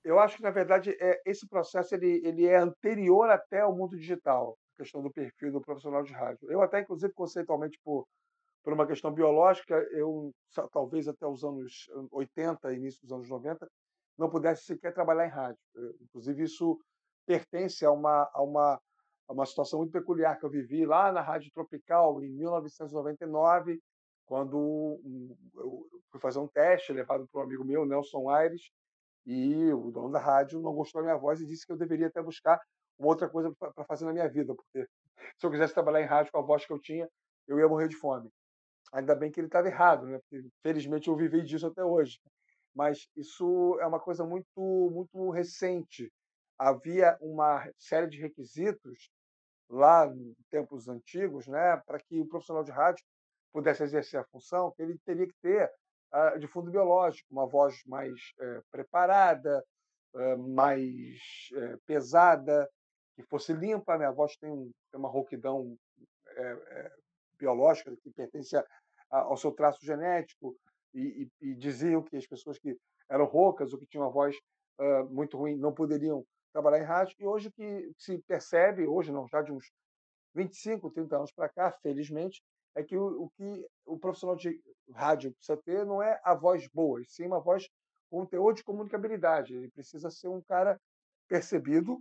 Eu 0.02 0.18
acho 0.18 0.36
que, 0.36 0.42
na 0.42 0.50
verdade, 0.50 0.96
é, 1.00 1.20
esse 1.26 1.46
processo 1.46 1.94
ele, 1.94 2.20
ele 2.24 2.46
é 2.46 2.56
anterior 2.56 3.28
até 3.30 3.60
ao 3.60 3.76
mundo 3.76 3.96
digital, 3.96 4.56
a 4.74 4.82
questão 4.82 5.02
do 5.02 5.10
perfil 5.10 5.52
do 5.52 5.60
profissional 5.60 6.02
de 6.02 6.12
rádio. 6.12 6.50
Eu 6.50 6.62
até, 6.62 6.80
inclusive, 6.80 7.12
conceitualmente, 7.12 7.78
por, 7.84 8.06
por 8.62 8.72
uma 8.72 8.86
questão 8.86 9.12
biológica, 9.12 9.74
eu, 9.92 10.32
talvez 10.72 11.06
até 11.06 11.26
os 11.26 11.44
anos 11.44 11.86
80, 12.10 12.72
início 12.72 13.02
dos 13.02 13.12
anos 13.12 13.28
90, 13.28 13.68
não 14.16 14.30
pudesse 14.30 14.64
sequer 14.64 14.92
trabalhar 14.92 15.26
em 15.26 15.30
rádio. 15.30 15.60
Inclusive, 16.00 16.44
isso 16.44 16.78
pertence 17.26 17.84
a 17.84 17.90
uma, 17.90 18.28
a 18.32 18.42
uma, 18.42 18.80
a 19.28 19.32
uma 19.32 19.46
situação 19.46 19.78
muito 19.80 19.92
peculiar 19.92 20.38
que 20.38 20.44
eu 20.44 20.50
vivi 20.50 20.84
lá 20.84 21.12
na 21.12 21.20
Rádio 21.20 21.50
Tropical, 21.52 22.22
em 22.22 22.30
1999, 22.30 23.80
quando 24.26 25.00
eu 25.54 25.86
fui 26.10 26.20
fazer 26.20 26.38
um 26.38 26.48
teste 26.48 26.92
levado 26.92 27.26
por 27.28 27.40
um 27.40 27.44
amigo 27.44 27.64
meu, 27.64 27.84
Nelson 27.84 28.28
Aires, 28.28 28.70
e 29.26 29.72
o 29.72 29.90
dono 29.90 30.10
da 30.10 30.18
rádio 30.18 30.60
não 30.60 30.72
gostou 30.74 31.00
da 31.02 31.08
minha 31.08 31.18
voz 31.18 31.40
e 31.40 31.46
disse 31.46 31.66
que 31.66 31.72
eu 31.72 31.76
deveria 31.76 32.08
até 32.08 32.22
buscar 32.22 32.60
uma 32.98 33.08
outra 33.08 33.28
coisa 33.28 33.52
para 33.58 33.84
fazer 33.84 34.04
na 34.04 34.12
minha 34.12 34.28
vida, 34.28 34.54
porque 34.54 34.86
se 35.38 35.46
eu 35.46 35.50
quisesse 35.50 35.74
trabalhar 35.74 36.02
em 36.02 36.06
rádio 36.06 36.32
com 36.32 36.38
a 36.38 36.42
voz 36.42 36.66
que 36.66 36.72
eu 36.72 36.78
tinha, 36.78 37.08
eu 37.46 37.58
ia 37.58 37.68
morrer 37.68 37.88
de 37.88 37.96
fome. 37.96 38.30
Ainda 38.92 39.14
bem 39.14 39.30
que 39.30 39.40
ele 39.40 39.46
estava 39.46 39.68
errado, 39.68 40.06
né? 40.06 40.18
Porque, 40.18 40.48
felizmente 40.62 41.08
eu 41.08 41.16
vivi 41.16 41.42
disso 41.42 41.66
até 41.66 41.84
hoje. 41.84 42.18
Mas 42.74 43.08
isso 43.16 43.78
é 43.80 43.86
uma 43.86 44.00
coisa 44.00 44.24
muito 44.24 44.50
muito 44.56 45.30
recente. 45.30 46.12
Havia 46.58 47.16
uma 47.20 47.68
série 47.78 48.08
de 48.08 48.20
requisitos 48.20 49.10
lá 49.70 50.06
em 50.06 50.34
tempos 50.50 50.88
antigos, 50.88 51.46
né, 51.46 51.76
para 51.86 51.98
que 52.00 52.20
o 52.20 52.26
profissional 52.26 52.64
de 52.64 52.72
rádio 52.72 53.04
pudesse 53.52 53.82
exercer 53.82 54.20
a 54.20 54.24
função, 54.24 54.72
que 54.72 54.82
ele 54.82 54.98
teria 55.04 55.26
que 55.26 55.34
ter 55.40 55.70
de 56.38 56.46
fundo 56.46 56.70
biológico, 56.70 57.28
uma 57.30 57.46
voz 57.46 57.82
mais 57.86 58.12
uh, 58.40 58.62
preparada, 58.70 59.64
uh, 60.14 60.38
mais 60.38 61.18
eh, 61.54 61.76
pesada, 61.86 62.68
que 63.14 63.22
fosse 63.22 63.52
limpa. 63.52 63.94
A 63.94 63.98
minha 63.98 64.10
voz 64.10 64.36
tem, 64.36 64.50
um, 64.50 64.70
tem 64.90 64.98
uma 64.98 65.08
rouquidão 65.08 65.76
eh, 66.36 66.90
biológica 67.38 67.94
que 68.02 68.10
pertence 68.10 68.56
a, 68.56 68.64
a, 69.10 69.18
ao 69.20 69.36
seu 69.36 69.52
traço 69.52 69.84
genético, 69.84 70.56
e, 70.92 71.30
e, 71.40 71.50
e, 71.50 71.54
diziam 71.54 72.02
que 72.02 72.16
as 72.16 72.26
pessoas 72.26 72.58
que 72.58 72.76
eram 73.08 73.24
roucas 73.24 73.72
ou 73.72 73.78
que 73.78 73.86
tinham 73.86 74.04
uma 74.04 74.12
voz 74.12 74.36
muito 75.08 75.36
ruim 75.36 75.56
não 75.56 75.72
poderiam 75.72 76.24
trabalhar 76.52 76.80
em 76.80 76.86
rádio. 76.86 77.14
E 77.20 77.26
hoje 77.26 77.50
que 77.52 77.92
se 77.96 78.18
percebe, 78.26 78.88
hoje 78.88 79.12
não, 79.12 79.28
já 79.28 79.40
de 79.40 79.52
uns 79.52 79.70
25, 80.34 80.90
30 80.90 81.16
anos 81.16 81.32
para 81.32 81.48
cá, 81.48 81.70
felizmente, 81.82 82.42
é 82.74 82.82
que 82.82 82.96
o, 82.96 83.24
o, 83.24 83.30
que 83.30 83.66
o 83.84 83.98
profissional 83.98 84.36
de 84.36 84.60
rádio 84.94 85.32
precisa 85.32 85.56
ter 85.56 85.84
não 85.84 86.02
é 86.02 86.20
a 86.24 86.34
voz 86.34 86.68
boa, 86.68 87.02
sim 87.04 87.26
uma 87.26 87.40
voz 87.40 87.68
com 88.10 88.26
teor 88.26 88.52
de 88.52 88.64
comunicabilidade. 88.64 89.54
Ele 89.54 89.70
precisa 89.70 90.10
ser 90.10 90.28
um 90.28 90.42
cara 90.42 90.80
percebido 91.28 92.00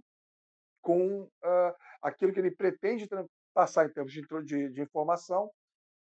com 0.82 1.24
uh, 1.24 1.76
aquilo 2.02 2.34
que 2.34 2.40
ele 2.40 2.52
pretende 2.52 3.08
passar 3.54 3.86
em 3.86 3.94
termos 3.94 4.12
de, 4.12 4.22
de, 4.44 4.70
de 4.70 4.82
informação 4.82 5.52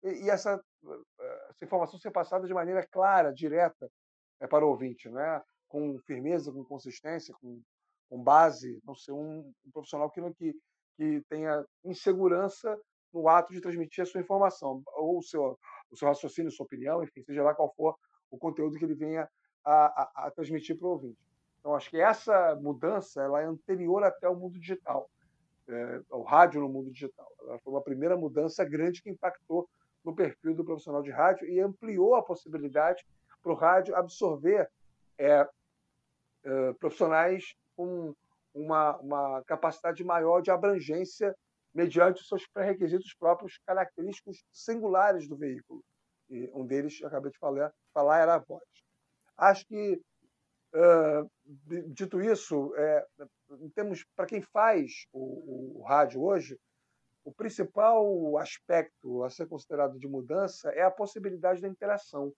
e, 0.04 0.26
e 0.26 0.30
essa, 0.30 0.58
uh, 0.84 1.06
essa, 1.50 1.66
informação 1.66 2.00
ser 2.00 2.12
passada 2.12 2.46
de 2.46 2.54
maneira 2.54 2.86
clara, 2.88 3.34
direta 3.34 3.90
é, 4.40 4.48
para 4.48 4.66
o 4.66 4.70
ouvinte, 4.70 5.10
né? 5.10 5.42
com 5.68 5.98
firmeza, 6.00 6.52
com 6.52 6.64
consistência, 6.64 7.34
com, 7.42 7.62
com 8.10 8.22
base, 8.22 8.80
não 8.86 8.96
ser 8.96 9.14
um, 9.14 9.52
um 9.66 9.72
profissional 9.72 10.10
que, 10.12 10.22
que, 10.34 10.54
que 10.98 11.22
tenha 11.28 11.66
insegurança 11.84 12.78
no 13.16 13.30
ato 13.30 13.54
de 13.54 13.62
transmitir 13.62 14.04
a 14.04 14.06
sua 14.06 14.20
informação, 14.20 14.84
ou 14.94 15.20
o 15.20 15.24
seu, 15.24 15.58
o 15.90 15.96
seu 15.96 16.10
raciocínio, 16.10 16.52
sua 16.52 16.66
opinião, 16.66 17.02
enfim, 17.02 17.24
seja 17.24 17.42
lá 17.42 17.56
qual 17.56 17.74
for 17.74 17.96
o 18.30 18.38
conteúdo 18.38 18.78
que 18.78 18.84
ele 18.84 18.94
venha 18.94 19.30
a, 19.64 20.02
a, 20.04 20.28
a 20.28 20.32
transmitir 20.32 20.78
para 20.78 20.86
o 20.86 20.92
ouvinte. 20.92 21.18
Então, 21.60 21.74
acho 21.74 21.90
que 21.90 22.00
essa 22.00 22.56
mudança 22.62 23.24
ela 23.24 23.42
é 23.42 23.46
anterior 23.46 24.04
até 24.04 24.28
o 24.28 24.36
mundo 24.36 24.60
digital, 24.60 25.10
é, 25.70 26.02
ao 26.12 26.24
rádio 26.24 26.60
no 26.60 26.68
mundo 26.68 26.92
digital. 26.92 27.32
Ela 27.40 27.58
foi 27.60 27.74
uma 27.74 27.82
primeira 27.82 28.18
mudança 28.18 28.66
grande 28.66 29.02
que 29.02 29.10
impactou 29.10 29.68
no 30.04 30.14
perfil 30.14 30.54
do 30.54 30.66
profissional 30.66 31.02
de 31.02 31.10
rádio 31.10 31.48
e 31.48 31.62
ampliou 31.62 32.16
a 32.16 32.22
possibilidade 32.22 33.06
para 33.42 33.52
o 33.52 33.56
rádio 33.56 33.96
absorver 33.96 34.70
é, 35.18 35.48
é, 36.44 36.74
profissionais 36.74 37.56
com 37.78 38.14
uma, 38.54 38.98
uma 38.98 39.44
capacidade 39.46 40.04
maior 40.04 40.42
de 40.42 40.52
abrangência 40.52 41.34
mediante 41.76 42.22
os 42.22 42.28
seus 42.30 42.48
pré-requisitos 42.48 43.14
próprios 43.20 43.60
característicos 43.68 44.46
singulares 44.50 45.28
do 45.28 45.36
veículo. 45.36 45.84
E 46.30 46.50
um 46.54 46.66
deles, 46.66 47.04
acabei 47.04 47.30
de 47.30 47.38
falar, 47.38 47.74
falar 47.94 48.20
era 48.20 48.36
a 48.36 48.40
voz. 48.40 48.64
Acho 49.38 49.68
que, 49.68 50.02
uh, 50.74 51.30
dito 51.88 52.22
isso, 52.22 52.74
é, 52.78 53.06
temos 53.76 54.06
para 54.16 54.26
quem 54.26 54.42
faz 54.42 55.06
o, 55.12 55.82
o 55.82 55.84
rádio 55.84 56.24
hoje, 56.24 56.58
o 57.26 57.34
principal 57.34 58.38
aspecto 58.38 59.24
a 59.24 59.30
ser 59.30 59.48
considerado 59.48 60.00
de 60.00 60.08
mudança 60.08 60.70
é 60.70 60.84
a 60.84 60.92
possibilidade 60.92 61.60
da 61.60 61.68
interação. 61.68 62.32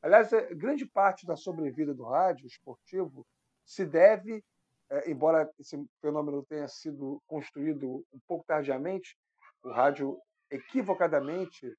Aliás, 0.00 0.32
é, 0.32 0.54
grande 0.54 0.86
parte 0.86 1.26
da 1.26 1.36
sobrevida 1.36 1.92
do 1.92 2.04
rádio 2.04 2.46
esportivo 2.46 3.26
se 3.66 3.84
deve 3.84 4.42
é, 4.90 5.10
embora 5.10 5.50
esse 5.58 5.76
fenômeno 6.00 6.44
tenha 6.44 6.68
sido 6.68 7.20
construído 7.26 8.04
um 8.12 8.18
pouco 8.26 8.44
tardiamente, 8.46 9.16
o 9.62 9.70
rádio 9.70 10.18
equivocadamente 10.50 11.72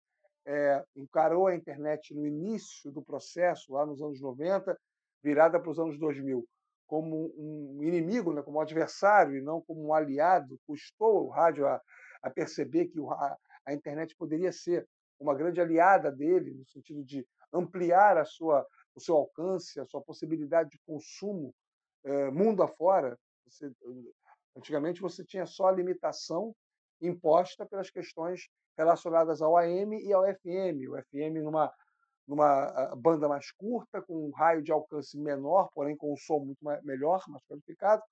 é, 0.46 0.84
encarou 0.96 1.48
a 1.48 1.56
internet 1.56 2.14
no 2.14 2.26
início 2.26 2.92
do 2.92 3.02
processo, 3.02 3.74
lá 3.74 3.86
nos 3.86 4.02
anos 4.02 4.22
90, 4.22 4.78
virada 5.24 5.60
para 5.60 5.72
os 5.72 5.80
anos 5.80 5.98
2000, 6.00 6.46
como 6.86 7.34
um 7.38 7.84
inimigo, 7.84 8.34
né, 8.34 8.42
como 8.42 8.58
um 8.58 8.62
adversário 8.62 9.38
e 9.38 9.42
não 9.42 9.62
como 9.62 9.88
um 9.88 9.94
aliado, 9.94 10.60
custou 10.66 11.26
o 11.26 11.30
rádio 11.30 11.68
a, 11.68 11.82
a 12.22 12.30
perceber 12.30 12.88
que 12.88 13.00
a, 13.00 13.38
a 13.66 13.74
internet 13.74 14.16
poderia 14.16 14.52
ser 14.52 14.88
uma 15.20 15.36
grande 15.36 15.60
aliada 15.60 16.12
dele, 16.12 16.54
no 16.54 16.66
sentido 16.68 17.04
de 17.04 17.26
ampliar 17.54 18.18
a 18.18 18.26
sua, 18.26 18.66
o 18.96 19.02
seu 19.02 19.16
alcance, 19.16 19.80
a 19.80 19.86
sua 19.86 20.02
possibilidade 20.02 20.70
de 20.70 20.80
consumo 20.86 21.54
é, 22.08 22.32
mundo 22.32 22.64
afora. 22.64 23.18
Você, 23.46 23.72
antigamente 24.56 25.02
você 25.02 25.24
tinha 25.24 25.46
só 25.46 25.68
a 25.68 25.72
limitação 25.72 26.56
imposta 27.02 27.66
pelas 27.66 27.90
questões 27.90 28.48
relacionadas 28.78 29.42
ao 29.42 29.58
AM 29.58 29.98
e 30.02 30.14
ao 30.14 30.24
FM. 30.24 30.90
O 30.90 31.02
FM 31.04 31.44
numa 31.44 31.72
numa 32.28 32.94
banda 32.98 33.30
mais 33.30 33.52
curta, 33.54 34.02
com 34.02 34.28
um 34.28 34.32
raio 34.32 34.62
de 34.62 34.72
alcance 34.72 35.18
menor, 35.18 35.70
porém 35.74 35.96
com 35.96 36.12
um 36.12 36.18
som 36.18 36.40
muito 36.40 36.60
melhor, 36.84 37.24
mais 37.30 37.42
qualificado. 37.46 38.04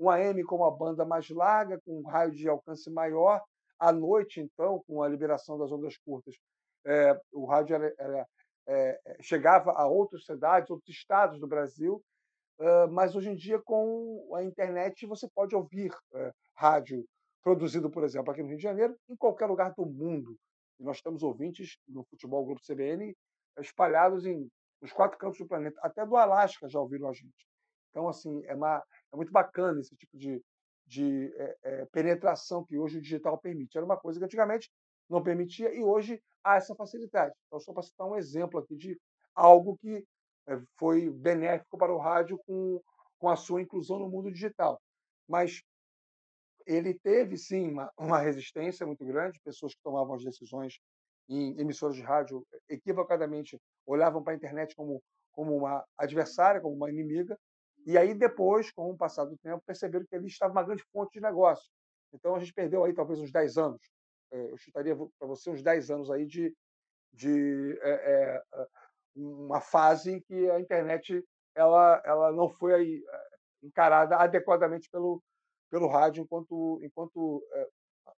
Um 0.00 0.08
AM 0.08 0.42
com 0.44 0.56
uma 0.56 0.74
banda 0.74 1.04
mais 1.04 1.28
larga, 1.28 1.78
com 1.84 2.00
um 2.00 2.06
raio 2.06 2.30
de 2.30 2.48
alcance 2.48 2.90
maior. 2.90 3.42
À 3.78 3.92
noite, 3.92 4.40
então, 4.40 4.82
com 4.86 5.02
a 5.02 5.08
liberação 5.08 5.58
das 5.58 5.70
ondas 5.70 5.98
curtas, 5.98 6.34
é, 6.86 7.20
o 7.30 7.44
rádio 7.44 7.74
era, 7.74 7.94
era, 7.98 8.26
é, 8.66 9.16
chegava 9.20 9.72
a 9.72 9.86
outras 9.86 10.24
cidades, 10.24 10.70
outros 10.70 10.96
estados 10.96 11.38
do 11.38 11.46
Brasil, 11.46 12.02
mas 12.90 13.14
hoje 13.14 13.30
em 13.30 13.36
dia, 13.36 13.60
com 13.60 14.34
a 14.34 14.42
internet, 14.42 15.06
você 15.06 15.28
pode 15.28 15.54
ouvir 15.54 15.92
uh, 15.92 16.32
rádio 16.54 17.04
produzido, 17.42 17.88
por 17.88 18.04
exemplo, 18.04 18.32
aqui 18.32 18.42
no 18.42 18.48
Rio 18.48 18.56
de 18.56 18.62
Janeiro, 18.62 18.96
em 19.08 19.16
qualquer 19.16 19.46
lugar 19.46 19.72
do 19.74 19.86
mundo. 19.86 20.36
Nós 20.78 21.00
temos 21.00 21.22
ouvintes 21.22 21.78
no 21.88 22.04
Futebol 22.04 22.44
Grupo 22.44 22.60
CBN 22.60 23.16
espalhados 23.58 24.26
em, 24.26 24.48
nos 24.80 24.92
quatro 24.92 25.18
cantos 25.18 25.38
do 25.38 25.46
planeta. 25.46 25.78
Até 25.82 26.04
do 26.04 26.16
Alasca 26.16 26.68
já 26.68 26.80
ouviram 26.80 27.08
a 27.08 27.12
gente. 27.12 27.46
Então, 27.90 28.08
assim, 28.08 28.42
é, 28.46 28.54
uma, 28.54 28.82
é 29.12 29.16
muito 29.16 29.32
bacana 29.32 29.80
esse 29.80 29.96
tipo 29.96 30.16
de, 30.16 30.42
de 30.86 31.32
é, 31.36 31.56
é, 31.62 31.86
penetração 31.86 32.64
que 32.64 32.78
hoje 32.78 32.98
o 32.98 33.02
digital 33.02 33.38
permite. 33.38 33.76
Era 33.76 33.84
uma 33.84 33.96
coisa 33.96 34.18
que 34.18 34.24
antigamente 34.24 34.70
não 35.08 35.22
permitia 35.22 35.74
e 35.74 35.82
hoje 35.82 36.22
há 36.44 36.56
essa 36.56 36.74
facilidade. 36.74 37.34
Então, 37.46 37.58
só 37.58 37.72
para 37.72 37.82
citar 37.82 38.06
um 38.06 38.16
exemplo 38.16 38.60
aqui 38.60 38.76
de 38.76 39.00
algo 39.34 39.76
que 39.78 40.04
foi 40.76 41.10
benéfico 41.10 41.76
para 41.76 41.92
o 41.92 41.98
rádio 41.98 42.38
com, 42.46 42.80
com 43.18 43.28
a 43.28 43.36
sua 43.36 43.62
inclusão 43.62 43.98
no 43.98 44.08
mundo 44.08 44.30
digital. 44.30 44.80
Mas 45.28 45.62
ele 46.66 46.94
teve, 46.94 47.36
sim, 47.36 47.70
uma, 47.70 47.92
uma 47.98 48.18
resistência 48.18 48.86
muito 48.86 49.04
grande, 49.04 49.40
pessoas 49.44 49.74
que 49.74 49.82
tomavam 49.82 50.14
as 50.14 50.24
decisões 50.24 50.78
em 51.28 51.58
emissoras 51.60 51.96
de 51.96 52.02
rádio 52.02 52.46
equivocadamente 52.68 53.60
olhavam 53.86 54.22
para 54.22 54.32
a 54.32 54.36
internet 54.36 54.74
como, 54.74 55.02
como 55.32 55.56
uma 55.56 55.84
adversária, 55.96 56.60
como 56.60 56.74
uma 56.74 56.90
inimiga, 56.90 57.38
e 57.86 57.96
aí 57.96 58.14
depois, 58.14 58.70
com 58.70 58.90
o 58.90 58.96
passar 58.96 59.24
do 59.24 59.36
tempo, 59.38 59.62
perceberam 59.66 60.04
que 60.06 60.14
ali 60.14 60.26
estava 60.26 60.52
uma 60.52 60.62
grande 60.62 60.84
fonte 60.92 61.12
de 61.14 61.20
negócio. 61.20 61.70
Então 62.12 62.34
a 62.34 62.38
gente 62.38 62.52
perdeu 62.52 62.84
aí 62.84 62.92
talvez 62.92 63.20
uns 63.20 63.30
10 63.30 63.56
anos. 63.56 63.80
É, 64.30 64.50
eu 64.50 64.56
chutaria 64.58 64.94
para 64.96 65.28
você 65.28 65.50
uns 65.50 65.62
10 65.62 65.90
anos 65.90 66.10
aí 66.10 66.26
de, 66.26 66.54
de 67.12 67.78
é, 67.80 67.90
é, 67.90 68.66
uma 69.22 69.60
fase 69.60 70.12
em 70.12 70.20
que 70.20 70.50
a 70.50 70.60
internet 70.60 71.24
ela, 71.54 72.00
ela 72.04 72.32
não 72.32 72.48
foi 72.48 72.74
aí, 72.74 73.02
encarada 73.62 74.16
adequadamente 74.16 74.88
pelo, 74.90 75.22
pelo 75.70 75.88
rádio 75.88 76.22
enquanto, 76.22 76.80
enquanto 76.82 77.42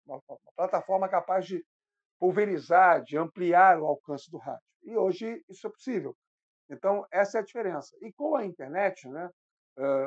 uma, 0.04 0.21
uma 0.28 0.38
plataforma 0.57 1.09
capaz 1.09 1.47
de 1.47 1.64
pulverizar, 2.19 3.02
de 3.02 3.16
ampliar 3.16 3.80
o 3.80 3.87
alcance 3.87 4.30
do 4.30 4.38
rádio. 4.38 4.62
E 4.83 4.97
hoje 4.97 5.42
isso 5.49 5.66
é 5.66 5.71
possível. 5.71 6.14
Então, 6.69 7.07
essa 7.11 7.38
é 7.38 7.40
a 7.40 7.45
diferença. 7.45 7.97
E 8.00 8.12
com 8.12 8.37
a 8.37 8.45
internet, 8.45 9.09
né, 9.09 9.30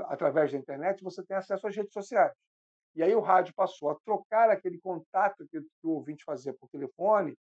através 0.07 0.51
da 0.51 0.57
internet, 0.57 1.03
você 1.03 1.23
tem 1.25 1.35
acesso 1.35 1.67
às 1.67 1.75
redes 1.75 1.91
sociais. 1.91 2.31
E 2.95 3.01
aí 3.01 3.15
o 3.15 3.21
rádio 3.21 3.53
passou 3.55 3.89
a 3.89 3.97
trocar 4.05 4.49
aquele 4.51 4.79
contato 4.79 5.47
que 5.49 5.57
o 5.81 5.89
ouvinte 5.89 6.23
fazia 6.23 6.53
por 6.53 6.69
telefone, 6.69 7.35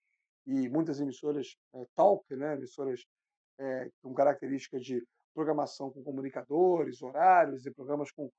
e 0.48 0.70
muitas 0.70 1.00
emissoras 1.00 1.56
é, 1.76 1.86
talk, 1.96 2.24
né, 2.36 2.54
emissoras 2.54 3.02
é, 3.62 3.90
com 4.02 4.14
características 4.14 4.84
de 4.84 5.06
programação 5.34 5.92
com 5.92 6.04
comunicadores, 6.04 7.02
horários 7.02 7.66
e 7.66 7.72
programas 7.72 8.12
com, 8.12 8.30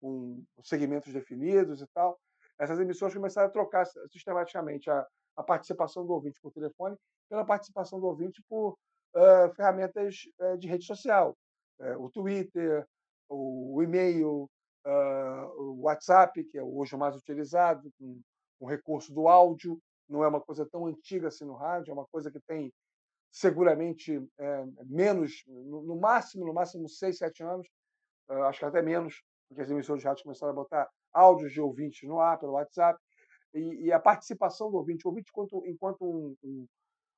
com 0.00 0.42
segmentos 0.64 1.12
definidos 1.12 1.80
e 1.80 1.86
tal. 1.94 2.18
Essas 2.58 2.78
emissoras 2.80 3.14
começaram 3.14 3.48
a 3.48 3.52
trocar 3.52 3.86
sistematicamente 4.10 4.90
a, 4.90 5.06
a 5.36 5.42
participação 5.42 6.04
do 6.04 6.12
ouvinte 6.12 6.38
por 6.40 6.52
telefone 6.52 6.96
pela 7.28 7.46
participação 7.46 7.98
do 7.98 8.06
ouvinte 8.06 8.42
por 8.48 8.76
uh, 9.14 9.54
ferramentas 9.54 10.16
uh, 10.40 10.58
de 10.58 10.68
rede 10.68 10.84
social, 10.84 11.36
uh, 11.80 12.04
o 12.04 12.10
Twitter, 12.10 12.86
o, 13.28 13.76
o 13.76 13.82
e-mail, 13.82 14.48
o 14.84 15.82
WhatsApp, 15.82 16.42
que 16.42 16.58
é 16.58 16.62
hoje 16.62 16.96
o 16.96 16.98
mais 16.98 17.14
utilizado, 17.14 17.88
com 17.96 18.20
o 18.58 18.66
recurso 18.66 19.14
do 19.14 19.28
áudio, 19.28 19.78
não 20.08 20.24
é 20.24 20.28
uma 20.28 20.40
coisa 20.40 20.66
tão 20.66 20.86
antiga 20.86 21.28
assim 21.28 21.44
no 21.44 21.54
rádio, 21.54 21.92
é 21.92 21.94
uma 21.94 22.06
coisa 22.08 22.32
que 22.32 22.40
tem 22.40 22.72
seguramente 23.32 24.22
é, 24.38 24.64
menos, 24.84 25.42
no, 25.46 25.82
no, 25.82 25.96
máximo, 25.98 26.44
no 26.44 26.52
máximo 26.52 26.86
seis, 26.86 27.16
sete 27.16 27.42
anos, 27.42 27.66
acho 28.28 28.58
que 28.58 28.64
até 28.66 28.82
menos, 28.82 29.22
porque 29.48 29.62
as 29.62 29.70
emissoras 29.70 30.02
de 30.02 30.06
rádio 30.06 30.22
começaram 30.22 30.52
a 30.52 30.56
botar 30.56 30.88
áudios 31.12 31.50
de 31.50 31.60
ouvintes 31.60 32.06
no 32.06 32.20
ar, 32.20 32.38
pelo 32.38 32.52
WhatsApp, 32.52 33.00
e, 33.54 33.86
e 33.86 33.92
a 33.92 33.98
participação 33.98 34.70
do 34.70 34.76
ouvinte, 34.76 35.06
o 35.06 35.10
ouvinte 35.10 35.30
enquanto, 35.30 35.66
enquanto 35.66 36.04
um, 36.04 36.36
um, 36.44 36.66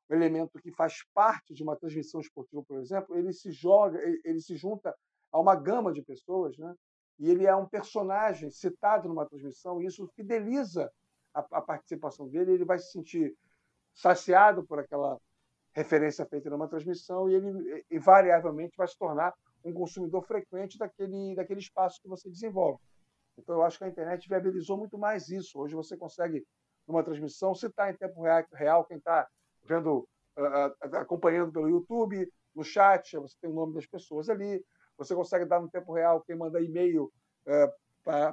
elemento 0.09 0.61
que 0.61 0.71
faz 0.73 1.04
parte 1.12 1.52
de 1.52 1.62
uma 1.64 1.76
transmissão 1.76 2.21
esportiva, 2.21 2.62
por 2.62 2.78
exemplo, 2.78 3.16
ele 3.16 3.33
se 3.33 3.50
joga, 3.50 4.00
ele, 4.00 4.21
ele 4.25 4.40
se 4.40 4.54
junta 4.54 4.94
a 5.33 5.40
uma 5.40 5.56
gama 5.56 5.92
de 5.92 6.02
pessoas, 6.02 6.56
né? 6.56 6.75
e 7.18 7.28
ele 7.28 7.44
é 7.44 7.54
um 7.56 7.66
personagem 7.66 8.50
citado 8.50 9.09
numa 9.09 9.26
transmissão, 9.26 9.83
e 9.83 9.87
isso 9.87 10.06
fideliza 10.14 10.90
a, 11.33 11.40
a 11.52 11.61
participação 11.61 12.28
dele, 12.28 12.52
ele 12.52 12.64
vai 12.64 12.78
se 12.78 12.92
sentir 12.92 13.35
saciado 13.94 14.64
por 14.64 14.78
aquela 14.78 15.18
referência 15.75 16.25
feita 16.25 16.49
numa 16.49 16.69
transmissão 16.69 17.28
e 17.28 17.35
ele 17.35 17.85
invariavelmente 17.90 18.76
vai 18.76 18.87
se 18.87 18.97
tornar 18.97 19.35
um 19.64 19.73
consumidor 19.73 20.23
frequente 20.23 20.78
daquele, 20.78 21.35
daquele 21.35 21.61
espaço 21.61 22.00
que 22.00 22.09
você 22.09 22.31
desenvolve. 22.31 22.81
Então, 23.37 23.57
eu 23.57 23.62
acho 23.62 23.78
que 23.78 23.85
a 23.85 23.88
internet 23.88 24.28
viabilizou 24.28 24.76
muito 24.76 24.97
mais 24.97 25.28
isso. 25.28 25.59
Hoje 25.59 25.75
você 25.75 25.97
consegue, 25.97 26.47
numa 26.87 27.02
transmissão, 27.02 27.54
citar 27.54 27.93
em 27.93 27.97
tempo 27.97 28.23
real 28.52 28.85
quem 28.85 28.99
está 28.99 29.26
vendo, 29.64 30.07
acompanhando 30.93 31.52
pelo 31.52 31.69
YouTube, 31.69 32.31
no 32.54 32.62
chat, 32.62 33.16
você 33.16 33.37
tem 33.40 33.50
o 33.50 33.54
nome 33.54 33.75
das 33.75 33.87
pessoas 33.87 34.28
ali. 34.28 34.64
Você 34.97 35.14
consegue 35.14 35.45
dar 35.45 35.61
no 35.61 35.69
tempo 35.69 35.93
real 35.93 36.23
quem 36.23 36.37
manda 36.37 36.62
e-mail 36.62 37.12
é, 37.47 37.73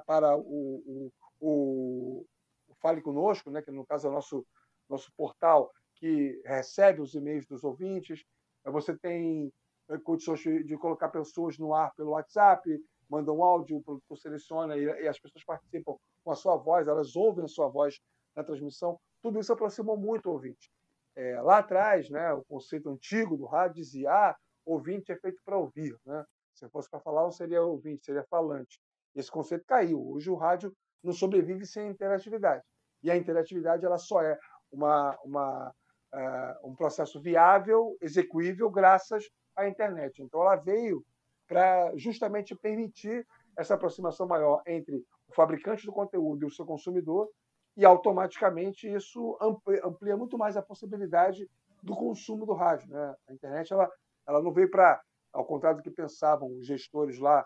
para, 0.05 0.38
o, 0.38 1.12
o, 1.39 2.25
o, 2.69 2.75
Fale 2.79 3.01
Conosco, 3.01 3.50
né, 3.50 3.62
que 3.62 3.71
no 3.71 3.86
caso 3.86 4.07
é 4.07 4.10
o 4.12 4.13
nosso, 4.13 4.45
nosso 4.88 5.12
portal 5.15 5.71
que 6.01 6.41
recebe 6.43 7.00
os 7.00 7.13
e-mails 7.13 7.45
dos 7.45 7.63
ouvintes. 7.63 8.25
Você 8.65 8.97
tem 8.97 9.54
é, 9.88 9.97
condições 9.99 10.39
de, 10.39 10.75
colocar 10.78 11.10
pessoas 11.10 11.60
no 11.60 11.75
ar 11.75 11.93
pelo 11.95 12.12
WhatsApp, 12.12 12.67
manda 13.08 13.32
um 13.32 13.43
áudio, 13.43 13.84
o 14.10 14.15
seleciona 14.15 14.75
e, 14.75 15.08
as 15.08 15.19
pessoas 15.19 15.45
participam 15.45 15.95
com 16.23 16.32
a 16.32 16.36
sua 16.36 16.58
voz, 16.58 16.88
elas 16.88 17.15
ouvem 17.15 17.45
a 17.45 17.47
sua 17.47 17.67
voz 17.67 17.99
na 18.36 18.43
transmissão. 18.43 18.99
Tudo 19.21 19.39
isso 19.39 19.54
aproximou 19.54 19.95
muito 19.95 20.28
o 20.28 20.34
ouvinte. 20.34 20.71
É, 21.15 21.39
lá 21.41 21.60
atrás, 21.60 22.10
né, 22.10 22.34
o 22.34 22.43
conceito 22.45 22.89
antigo 22.89 23.38
do 23.38 23.45
rádio 23.45 23.75
dizia: 23.75 24.10
ah, 24.10 24.36
ouvinte 24.65 25.12
é 25.12 25.15
feito 25.17 25.39
para 25.45 25.58
ouvir. 25.58 25.95
Né? 26.06 26.23
Se 26.56 26.67
fosse 26.69 26.89
para 26.89 26.99
falar, 26.99 27.23
não 27.23 27.32
seria 27.32 27.62
ouvinte, 27.62 28.06
seria 28.06 28.25
falante. 28.30 28.80
Esse 29.13 29.30
conceito 29.30 29.65
caiu. 29.65 30.02
Hoje 30.10 30.32
o 30.32 30.36
rádio 30.36 30.73
não 31.04 31.13
sobrevive 31.13 31.65
sem 31.65 31.89
interatividade. 31.89 32.63
E 33.04 33.12
a 33.12 33.17
interatividade 33.17 33.86
ela 33.86 33.97
só 33.97 34.21
é 34.21 34.39
uma, 34.71 35.17
uma, 35.23 35.73
uh, 36.13 36.69
um 36.69 36.76
processo 36.76 37.19
viável, 37.19 37.97
execuível, 38.02 38.69
graças 38.69 39.30
à 39.56 39.67
internet. 39.67 40.21
Então 40.21 40.41
ela 40.41 40.56
veio 40.56 41.04
para 41.47 41.91
justamente 41.97 42.56
permitir 42.56 43.26
essa 43.58 43.74
aproximação 43.74 44.28
maior 44.28 44.62
entre 44.65 45.04
o 45.28 45.34
fabricante 45.34 45.86
do 45.86 45.91
conteúdo 45.91 46.43
e 46.43 46.47
o 46.47 46.52
seu 46.52 46.65
consumidor, 46.65 47.30
e 47.76 47.86
automaticamente 47.86 48.91
isso 48.91 49.38
amplia, 49.41 50.17
muito 50.17 50.38
mais 50.38 50.58
a 50.58 50.62
possibilidade 50.62 51.50
do 51.82 51.95
consumo 51.95 52.45
do 52.45 52.54
rádio. 52.54 52.89
Né? 52.89 53.15
A 53.28 53.34
internet 53.34 53.71
ela, 53.71 53.89
ela 54.28 54.41
não 54.41 54.52
veio 54.52 54.69
para, 54.69 55.02
ao 55.34 55.45
contrário 55.45 55.78
do 55.78 55.84
que 55.84 55.91
pensavam 55.91 56.50
os 56.58 56.65
gestores 56.65 57.19
lá 57.19 57.45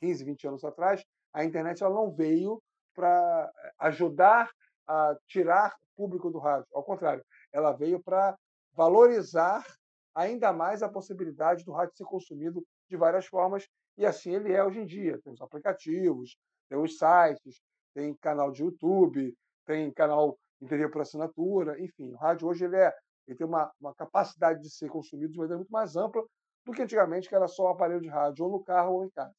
15, 0.00 0.22
eh, 0.22 0.26
20 0.26 0.48
anos 0.48 0.64
atrás, 0.64 1.04
a 1.32 1.44
internet 1.44 1.82
ela 1.82 1.94
não 1.94 2.10
veio 2.10 2.62
para 2.94 3.50
ajudar 3.78 4.50
a 4.86 5.16
tirar 5.26 5.74
público 5.96 6.30
do 6.30 6.38
rádio. 6.38 6.66
Ao 6.72 6.82
contrário, 6.82 7.24
ela 7.54 7.72
veio 7.72 8.02
para 8.02 8.36
valorizar 8.72 9.64
ainda 10.12 10.52
mais 10.52 10.82
a 10.82 10.88
possibilidade 10.88 11.64
do 11.64 11.72
rádio 11.72 11.96
ser 11.96 12.04
consumido 12.04 12.66
de 12.90 12.96
várias 12.96 13.26
formas, 13.26 13.66
e 13.96 14.04
assim 14.04 14.34
ele 14.34 14.52
é 14.52 14.62
hoje 14.62 14.80
em 14.80 14.84
dia. 14.86 15.20
Tem 15.22 15.32
os 15.32 15.40
aplicativos, 15.40 16.36
tem 16.68 16.76
os 16.76 16.98
sites, 16.98 17.62
tem 17.94 18.12
canal 18.16 18.50
de 18.50 18.62
YouTube, 18.62 19.32
tem 19.64 19.90
canal 19.92 20.36
TV 20.66 20.88
por 20.88 21.02
assinatura, 21.02 21.80
enfim. 21.80 22.12
O 22.12 22.16
rádio 22.16 22.48
hoje 22.48 22.64
ele, 22.64 22.76
é, 22.76 22.92
ele 23.26 23.36
tem 23.36 23.46
uma, 23.46 23.72
uma 23.80 23.94
capacidade 23.94 24.60
de 24.60 24.70
ser 24.70 24.88
consumido 24.88 25.32
de 25.32 25.38
maneira 25.38 25.56
muito 25.56 25.70
mais 25.70 25.94
ampla 25.94 26.24
do 26.64 26.72
que 26.72 26.82
antigamente, 26.82 27.28
que 27.28 27.34
era 27.34 27.46
só 27.46 27.66
um 27.66 27.68
aparelho 27.68 28.00
de 28.00 28.08
rádio, 28.08 28.44
ou 28.44 28.50
no 28.50 28.64
carro 28.64 28.94
ou 28.94 29.04
em 29.04 29.10
casa. 29.10 29.34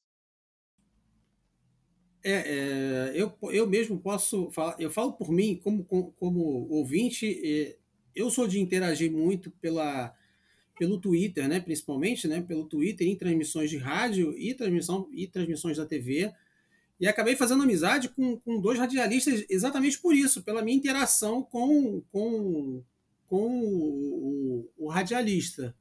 É, 2.23 2.31
é, 2.31 3.11
eu, 3.13 3.31
eu 3.51 3.67
mesmo 3.67 3.99
posso 3.99 4.49
falar, 4.51 4.75
eu 4.79 4.89
falo 4.89 5.13
por 5.13 5.29
mim, 5.29 5.59
como, 5.63 5.85
como, 5.85 6.11
como 6.13 6.67
ouvinte, 6.71 7.77
eu 8.15 8.29
sou 8.29 8.47
de 8.47 8.59
interagir 8.59 9.11
muito 9.11 9.51
pela, 9.61 10.15
pelo 10.77 10.99
Twitter, 10.99 11.47
né, 11.47 11.59
principalmente, 11.59 12.27
né, 12.27 12.41
pelo 12.41 12.65
Twitter 12.65 13.07
em 13.07 13.15
transmissões 13.15 13.69
de 13.69 13.77
rádio 13.77 14.33
e, 14.37 14.53
transmissão, 14.53 15.07
e 15.11 15.27
transmissões 15.27 15.77
da 15.77 15.85
TV. 15.85 16.31
E 16.99 17.07
acabei 17.07 17.35
fazendo 17.35 17.63
amizade 17.63 18.09
com, 18.09 18.37
com 18.39 18.59
dois 18.59 18.79
radialistas 18.79 19.45
exatamente 19.49 19.99
por 19.99 20.15
isso, 20.15 20.43
pela 20.43 20.61
minha 20.61 20.77
interação 20.77 21.43
com, 21.43 22.01
com, 22.11 22.81
com 23.27 23.61
o, 23.61 24.69
o, 24.77 24.85
o 24.85 24.87
radialista. 24.87 25.75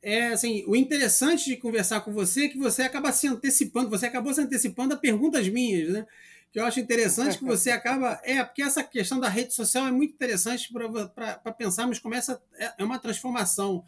É, 0.00 0.28
assim, 0.28 0.64
o 0.66 0.74
interessante 0.74 1.44
de 1.44 1.56
conversar 1.56 2.00
com 2.00 2.12
você 2.12 2.46
é 2.46 2.48
que 2.48 2.58
você 2.58 2.82
acaba 2.82 3.12
se 3.12 3.28
antecipando, 3.28 3.88
você 3.88 4.06
acabou 4.06 4.34
se 4.34 4.40
antecipando 4.40 4.94
a 4.94 4.96
perguntas 4.96 5.48
minhas, 5.48 5.92
né? 5.92 6.06
Que 6.52 6.60
eu 6.60 6.64
acho 6.64 6.78
interessante 6.78 7.38
que 7.38 7.44
você 7.44 7.70
acaba. 7.72 8.20
É, 8.22 8.44
porque 8.44 8.62
essa 8.62 8.84
questão 8.84 9.18
da 9.18 9.28
rede 9.28 9.54
social 9.54 9.86
é 9.86 9.90
muito 9.90 10.14
interessante 10.14 10.70
para 11.14 11.52
pensarmos 11.52 11.98
como 11.98 12.14
essa 12.14 12.40
é, 12.54 12.74
é 12.78 12.84
uma 12.84 12.98
transformação. 12.98 13.82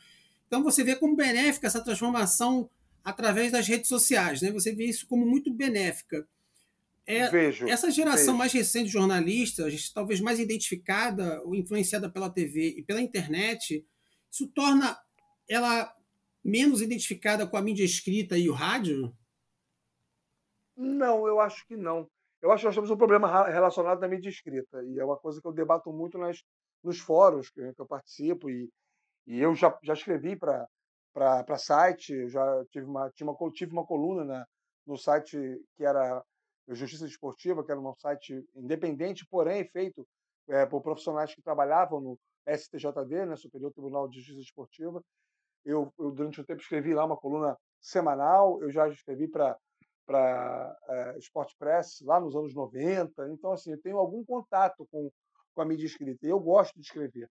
Então 0.47 0.63
você 0.63 0.83
vê 0.83 0.97
como 0.97 1.15
benéfica 1.15 1.67
essa 1.67 1.83
transformação 1.83 2.69
através 3.05 3.53
das 3.53 3.69
redes 3.69 3.89
sociais, 3.89 4.41
né? 4.41 4.51
Você 4.51 4.75
vê 4.75 4.87
isso 4.87 5.07
como 5.07 5.27
muito 5.27 5.53
benéfica. 5.53 6.27
É, 7.07 7.29
vejo, 7.29 7.69
essa 7.69 7.91
geração 7.91 8.29
vejo. 8.29 8.39
mais 8.39 8.53
recente 8.53 8.87
de 8.87 8.93
jornalistas, 8.93 9.91
talvez 9.91 10.21
mais 10.21 10.41
identificada 10.41 11.43
ou 11.43 11.55
influenciada 11.55 12.09
pela 12.09 12.31
TV 12.31 12.77
e 12.79 12.83
pela 12.83 13.03
internet, 13.03 13.87
isso 14.31 14.49
torna 14.49 14.99
ela 15.47 15.95
menos 16.43 16.81
identificada 16.81 17.47
com 17.47 17.59
a 17.59 17.63
mídia 17.63 17.85
escrita 17.85 18.39
e 18.39 18.49
o 18.49 18.55
rádio? 18.55 19.15
Não, 20.75 21.27
eu 21.27 21.41
acho 21.41 21.67
que 21.67 21.77
não. 21.77 22.09
Eu 22.45 22.53
acho 22.53 22.61
que 22.61 22.67
nós 22.67 22.75
temos 22.75 22.91
um 22.91 22.97
problema 22.99 23.49
relacionado 23.49 24.05
à 24.05 24.07
mídia 24.07 24.29
escrita, 24.29 24.85
e 24.85 25.01
é 25.01 25.05
uma 25.05 25.17
coisa 25.17 25.41
que 25.41 25.49
eu 25.49 25.53
debato 25.53 25.91
muito 25.91 26.19
nas, 26.19 26.45
nos 26.83 26.99
fóruns 27.01 27.49
que, 27.49 27.59
eu 27.59 27.87
participo, 27.87 28.51
e, 28.51 28.69
e 29.27 29.41
eu 29.41 29.55
já, 29.55 29.75
já 29.83 29.95
escrevi 29.95 30.37
para 30.37 31.57
site, 31.57 32.29
já 32.29 32.63
tive 32.67 32.85
uma, 32.85 33.11
tive 33.13 33.31
uma, 33.31 33.51
tive 33.51 33.73
uma 33.73 33.87
coluna 33.87 34.25
na, 34.27 34.47
no 34.87 34.99
site 34.99 35.39
que 35.75 35.87
era 35.87 36.23
Justiça 36.69 37.07
Desportiva, 37.07 37.65
que 37.65 37.73
era 37.73 37.81
um 37.81 37.95
site 37.95 38.45
independente, 38.55 39.27
porém 39.31 39.67
feito 39.71 40.07
é, 40.47 40.67
por 40.67 40.83
profissionais 40.83 41.35
que 41.35 41.41
trabalhavam 41.41 41.99
no 41.99 42.19
STJD, 42.47 43.25
né, 43.25 43.37
Superior 43.37 43.73
Tribunal 43.73 44.07
de 44.07 44.17
Justiça 44.19 44.41
Desportiva. 44.41 45.03
Eu, 45.65 45.91
eu, 45.99 46.11
durante 46.11 46.43
um 46.43 46.45
tempo, 46.45 46.61
escrevi 46.61 46.93
lá 46.93 47.07
uma 47.07 47.17
coluna 47.17 47.57
semanal, 47.81 48.63
eu 48.63 48.71
já 48.71 48.87
escrevi 48.87 49.29
para 49.29 49.57
para 50.07 50.77
é, 50.89 51.19
Sport 51.19 51.53
Press 51.59 52.01
lá 52.03 52.21
nos 52.21 52.37
anos 52.37 52.55
90. 52.55 53.29
Então, 53.31 53.53
assim, 53.53 53.73
eu 53.73 53.81
tenho 53.81 53.99
algum 53.99 54.25
contato 54.25 54.87
com, 54.91 55.11
com 55.55 55.63
a 55.63 55.65
mídia 55.65 55.87
escrita 55.87 56.27
e 56.27 56.31
eu 56.31 56.41
gosto 56.41 56.75
de 56.75 56.87
escrever. 56.87 57.29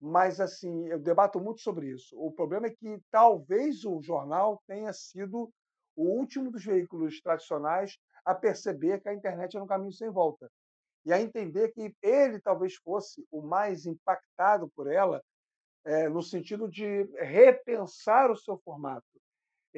Mas, 0.00 0.40
assim, 0.40 0.86
eu 0.88 0.98
debato 0.98 1.40
muito 1.40 1.60
sobre 1.60 1.88
isso. 1.88 2.16
O 2.16 2.32
problema 2.32 2.66
é 2.68 2.70
que 2.70 3.00
talvez 3.10 3.84
o 3.84 4.00
jornal 4.00 4.62
tenha 4.66 4.92
sido 4.92 5.50
o 5.96 6.04
último 6.04 6.50
dos 6.50 6.64
veículos 6.64 7.20
tradicionais 7.20 7.98
a 8.24 8.34
perceber 8.34 9.00
que 9.00 9.08
a 9.08 9.14
internet 9.14 9.56
era 9.56 9.64
um 9.64 9.68
caminho 9.68 9.92
sem 9.92 10.10
volta 10.10 10.48
e 11.04 11.12
a 11.12 11.20
entender 11.20 11.72
que 11.72 11.94
ele 12.02 12.38
talvez 12.38 12.74
fosse 12.76 13.26
o 13.30 13.40
mais 13.42 13.86
impactado 13.86 14.68
por 14.76 14.86
ela, 14.86 15.22
é, 15.84 16.08
no 16.08 16.22
sentido 16.22 16.68
de 16.68 17.04
repensar 17.16 18.30
o 18.30 18.36
seu 18.36 18.58
formato. 18.58 19.06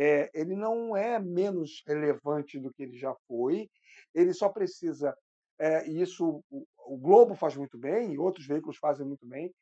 É, 0.02 0.30
ele 0.32 0.56
não 0.56 0.96
é 0.96 1.18
menos 1.18 1.82
relevante 1.86 2.58
do 2.58 2.72
que 2.72 2.84
ele 2.84 2.96
já 2.96 3.14
foi, 3.28 3.68
ele 4.14 4.32
só 4.32 4.48
precisa, 4.48 5.14
é, 5.58 5.86
e 5.86 6.00
isso 6.00 6.42
o, 6.48 6.66
o, 6.86 6.96
Globo 6.96 7.34
faz 7.34 7.54
muito 7.54 7.76
bem, 7.76 8.14
e 8.14 8.18
outros 8.18 8.46
veículos 8.46 8.78
fazem 8.78 9.06
muito 9.06 9.26
bem, 9.26 9.52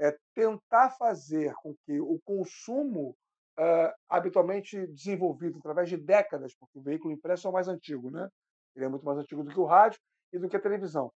é 0.00 0.18
tentar 0.34 0.90
fazer 0.98 1.54
com 1.62 1.76
que 1.86 2.00
o 2.00 2.18
consumo 2.24 3.16
uh, 3.56 3.94
habitualmente 4.08 4.84
desenvolvido 4.88 5.58
através 5.60 5.88
de 5.88 5.96
décadas, 5.96 6.52
porque 6.56 6.76
o 6.76 6.82
veículo 6.82 7.14
impresso 7.14 7.46
é 7.46 7.50
o 7.50 7.52
mais 7.52 7.68
antigo, 7.68 8.10
né? 8.10 8.28
ele 8.74 8.86
é 8.86 8.88
muito 8.88 9.06
mais 9.06 9.16
antigo 9.16 9.44
do 9.44 9.52
que 9.52 9.60
o 9.60 9.64
rádio 9.64 10.00
e 10.32 10.40
do 10.40 10.48
que 10.48 10.56
a 10.56 10.60
televisão, 10.60 11.12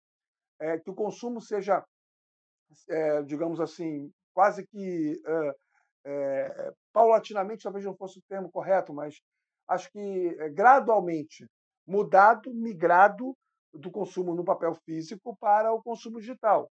é, 0.61 0.79
que 0.79 0.89
o 0.89 0.95
consumo 0.95 1.41
seja, 1.41 1.85
é, 2.89 3.23
digamos 3.23 3.61
assim, 3.61 4.09
quase 4.33 4.65
que 4.69 5.21
é, 5.27 5.55
é, 6.09 6.73
paulatinamente, 6.91 7.63
talvez 7.63 7.85
não 7.85 7.95
fosse 7.95 8.19
o 8.19 8.23
termo 8.27 8.51
correto, 8.51 8.95
mas 8.95 9.21
acho 9.69 9.91
que 9.91 10.37
é, 10.39 10.49
gradualmente 10.49 11.47
mudado, 11.87 12.53
migrado 12.55 13.37
do 13.75 13.91
consumo 13.91 14.35
no 14.35 14.43
papel 14.43 14.75
físico 14.87 15.37
para 15.39 15.71
o 15.73 15.83
consumo 15.83 16.19
digital. 16.19 16.71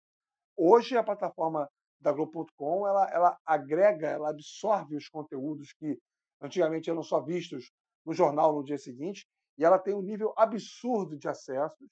Hoje 0.58 0.98
a 0.98 1.04
plataforma 1.04 1.70
da 2.00 2.14
Globo.com 2.14 2.88
ela, 2.88 3.10
ela 3.12 3.38
agrega, 3.46 4.08
ela 4.08 4.30
absorve 4.30 4.96
os 4.96 5.10
conteúdos 5.10 5.74
que 5.74 5.98
antigamente 6.42 6.90
eram 6.90 7.04
só 7.04 7.20
vistos 7.22 7.72
no 8.06 8.14
jornal 8.14 8.56
no 8.56 8.64
dia 8.64 8.78
seguinte 8.78 9.28
e 9.58 9.66
ela 9.66 9.80
tem 9.80 9.94
um 9.94 10.02
nível 10.02 10.34
absurdo 10.38 11.18
de 11.18 11.28
acessos. 11.28 11.90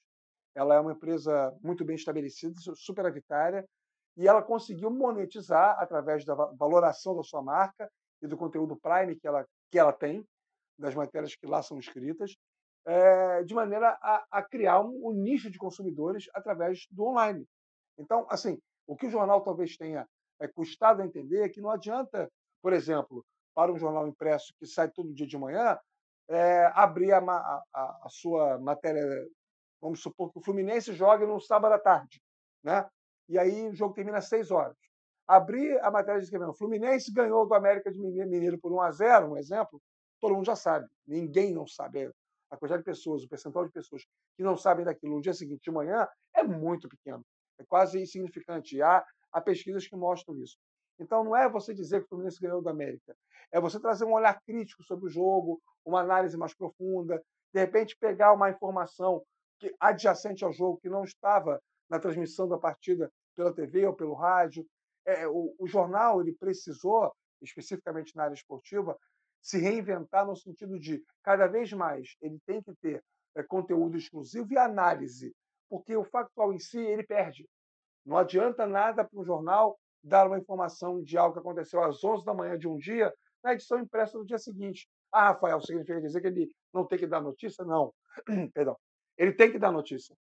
Ela 0.55 0.75
é 0.75 0.79
uma 0.79 0.93
empresa 0.93 1.53
muito 1.61 1.83
bem 1.83 1.95
estabelecida, 1.95 2.53
superavitária, 2.75 3.65
e 4.15 4.27
ela 4.27 4.41
conseguiu 4.41 4.91
monetizar 4.91 5.77
através 5.79 6.23
da 6.23 6.35
valoração 6.35 7.15
da 7.15 7.23
sua 7.23 7.41
marca 7.41 7.89
e 8.21 8.27
do 8.27 8.37
conteúdo 8.37 8.75
Prime 8.75 9.15
que 9.15 9.27
ela, 9.27 9.45
que 9.71 9.79
ela 9.79 9.91
tem, 9.91 10.25
das 10.77 10.95
matérias 10.95 11.35
que 11.35 11.45
lá 11.45 11.61
são 11.61 11.77
escritas, 11.79 12.35
é, 12.85 13.43
de 13.43 13.53
maneira 13.53 13.97
a, 14.01 14.25
a 14.31 14.43
criar 14.43 14.81
um, 14.81 15.07
um, 15.07 15.13
nicho 15.13 15.49
de 15.49 15.57
consumidores 15.57 16.29
através 16.33 16.85
do 16.91 17.03
online. 17.05 17.45
Então, 17.97 18.25
assim, 18.29 18.59
o 18.85 18.95
que 18.95 19.07
o 19.07 19.09
jornal 19.09 19.41
talvez 19.41 19.77
tenha 19.77 20.07
é, 20.39 20.47
custado 20.47 21.01
a 21.01 21.05
entender 21.05 21.43
é 21.43 21.49
que 21.49 21.61
não 21.61 21.69
adianta, 21.69 22.29
por 22.61 22.73
exemplo, 22.73 23.25
para 23.55 23.71
um 23.71 23.77
jornal 23.77 24.07
impresso 24.07 24.53
que 24.59 24.65
sai 24.65 24.89
todo 24.89 25.13
dia 25.13 25.27
de 25.27 25.37
manhã, 25.37 25.77
é, 26.27 26.65
abrir 26.73 27.13
a, 27.13 27.19
a, 27.19 27.63
a, 28.03 28.07
sua 28.09 28.57
matéria. 28.59 29.03
Vamos 29.81 30.01
supor 30.01 30.31
que 30.31 30.39
o 30.39 30.41
Fluminense 30.41 30.93
jogue 30.93 31.25
no 31.25 31.39
sábado 31.39 31.73
à 31.73 31.79
tarde, 31.79 32.21
né? 32.63 32.89
E 33.29 33.37
aí 33.37 33.67
o 33.67 33.73
jogo 33.73 33.93
termina 33.93 34.17
às 34.17 34.27
6 34.27 34.51
horas. 34.51 34.77
Abrir 35.27 35.79
a 35.81 35.89
matéria 35.89 36.19
de 36.19 36.25
escrever, 36.25 36.49
o 36.49 36.53
Fluminense 36.53 37.11
ganhou 37.11 37.47
do 37.47 37.53
América 37.53 37.91
de 37.91 37.99
Mineiro 37.99 38.59
por 38.59 38.71
1 38.73 38.81
a 38.81 38.91
0 38.91 39.31
um 39.31 39.37
exemplo, 39.37 39.81
todo 40.19 40.35
mundo 40.35 40.45
já 40.45 40.55
sabe. 40.55 40.87
Ninguém 41.07 41.53
não 41.53 41.65
sabe. 41.65 42.11
A 42.51 42.57
quantidade 42.57 42.81
de 42.81 42.85
pessoas, 42.85 43.23
o 43.23 43.29
percentual 43.29 43.65
de 43.65 43.71
pessoas 43.71 44.03
que 44.35 44.43
não 44.43 44.57
sabem 44.57 44.85
daquilo 44.85 45.15
no 45.15 45.21
dia 45.21 45.33
seguinte 45.33 45.63
de 45.63 45.71
manhã 45.71 46.07
é 46.35 46.43
muito 46.43 46.87
pequeno. 46.89 47.25
É 47.57 47.63
quase 47.63 48.01
insignificante. 48.01 48.81
Há, 48.81 49.03
há 49.31 49.41
pesquisas 49.41 49.87
que 49.87 49.95
mostram 49.95 50.37
isso. 50.37 50.57
Então, 50.99 51.23
não 51.23 51.35
é 51.35 51.49
você 51.49 51.73
dizer 51.73 51.99
que 51.99 52.05
o 52.05 52.09
Fluminense 52.09 52.39
ganhou 52.39 52.61
do 52.61 52.69
América. 52.69 53.15
É 53.51 53.59
você 53.59 53.79
trazer 53.79 54.05
um 54.05 54.13
olhar 54.13 54.39
crítico 54.45 54.83
sobre 54.83 55.05
o 55.05 55.09
jogo, 55.09 55.61
uma 55.85 56.01
análise 56.01 56.37
mais 56.37 56.53
profunda, 56.53 57.21
de 57.53 57.59
repente 57.59 57.97
pegar 57.97 58.33
uma 58.33 58.49
informação 58.49 59.23
que, 59.59 59.73
adjacente 59.79 60.43
ao 60.43 60.51
jogo 60.51 60.79
que 60.79 60.89
não 60.89 61.03
estava 61.03 61.61
na 61.93 61.99
transmissão 61.99 62.47
da 62.47 62.57
partida 62.57 63.11
pela 63.35 63.53
TV 63.53 63.85
ou 63.85 63.93
pelo 63.93 64.15
rádio. 64.15 64.65
É, 65.05 65.27
o, 65.27 65.53
o 65.59 65.67
jornal 65.67 66.21
ele 66.21 66.33
precisou, 66.33 67.13
especificamente 67.39 68.15
na 68.15 68.23
área 68.23 68.33
esportiva, 68.33 68.97
se 69.39 69.59
reinventar 69.59 70.25
no 70.25 70.35
sentido 70.35 70.79
de 70.79 71.03
cada 71.21 71.45
vez 71.45 71.71
mais 71.71 72.15
ele 72.19 72.39
tem 72.47 72.63
que 72.63 72.73
ter 72.81 73.03
é, 73.35 73.43
conteúdo 73.43 73.95
exclusivo 73.95 74.51
e 74.51 74.57
análise, 74.57 75.35
porque 75.69 75.95
o 75.95 76.03
factual 76.03 76.51
em 76.51 76.57
si 76.57 76.79
ele 76.79 77.03
perde. 77.03 77.47
Não 78.03 78.17
adianta 78.17 78.65
nada 78.65 79.03
para 79.03 79.19
um 79.19 79.23
jornal 79.23 79.77
dar 80.03 80.25
uma 80.25 80.39
informação 80.39 80.99
de 81.03 81.15
algo 81.15 81.33
que 81.33 81.39
aconteceu 81.39 81.83
às 81.83 82.03
11 82.03 82.25
da 82.25 82.33
manhã 82.33 82.57
de 82.57 82.67
um 82.67 82.75
dia 82.75 83.13
na 83.43 83.53
edição 83.53 83.77
impressa 83.77 84.17
do 84.17 84.25
dia 84.25 84.39
seguinte. 84.39 84.89
Ah, 85.11 85.27
Rafael, 85.27 85.61
significa 85.61 86.01
dizer 86.01 86.21
que 86.21 86.27
ele 86.27 86.49
não 86.73 86.87
tem 86.87 86.97
que 86.97 87.05
dar 87.05 87.21
notícia? 87.21 87.63
Não. 87.63 87.93
Perdão. 88.51 88.75
Ele 89.15 89.31
tem 89.31 89.51
que 89.51 89.59
dar 89.59 89.71
notícia. 89.71 90.15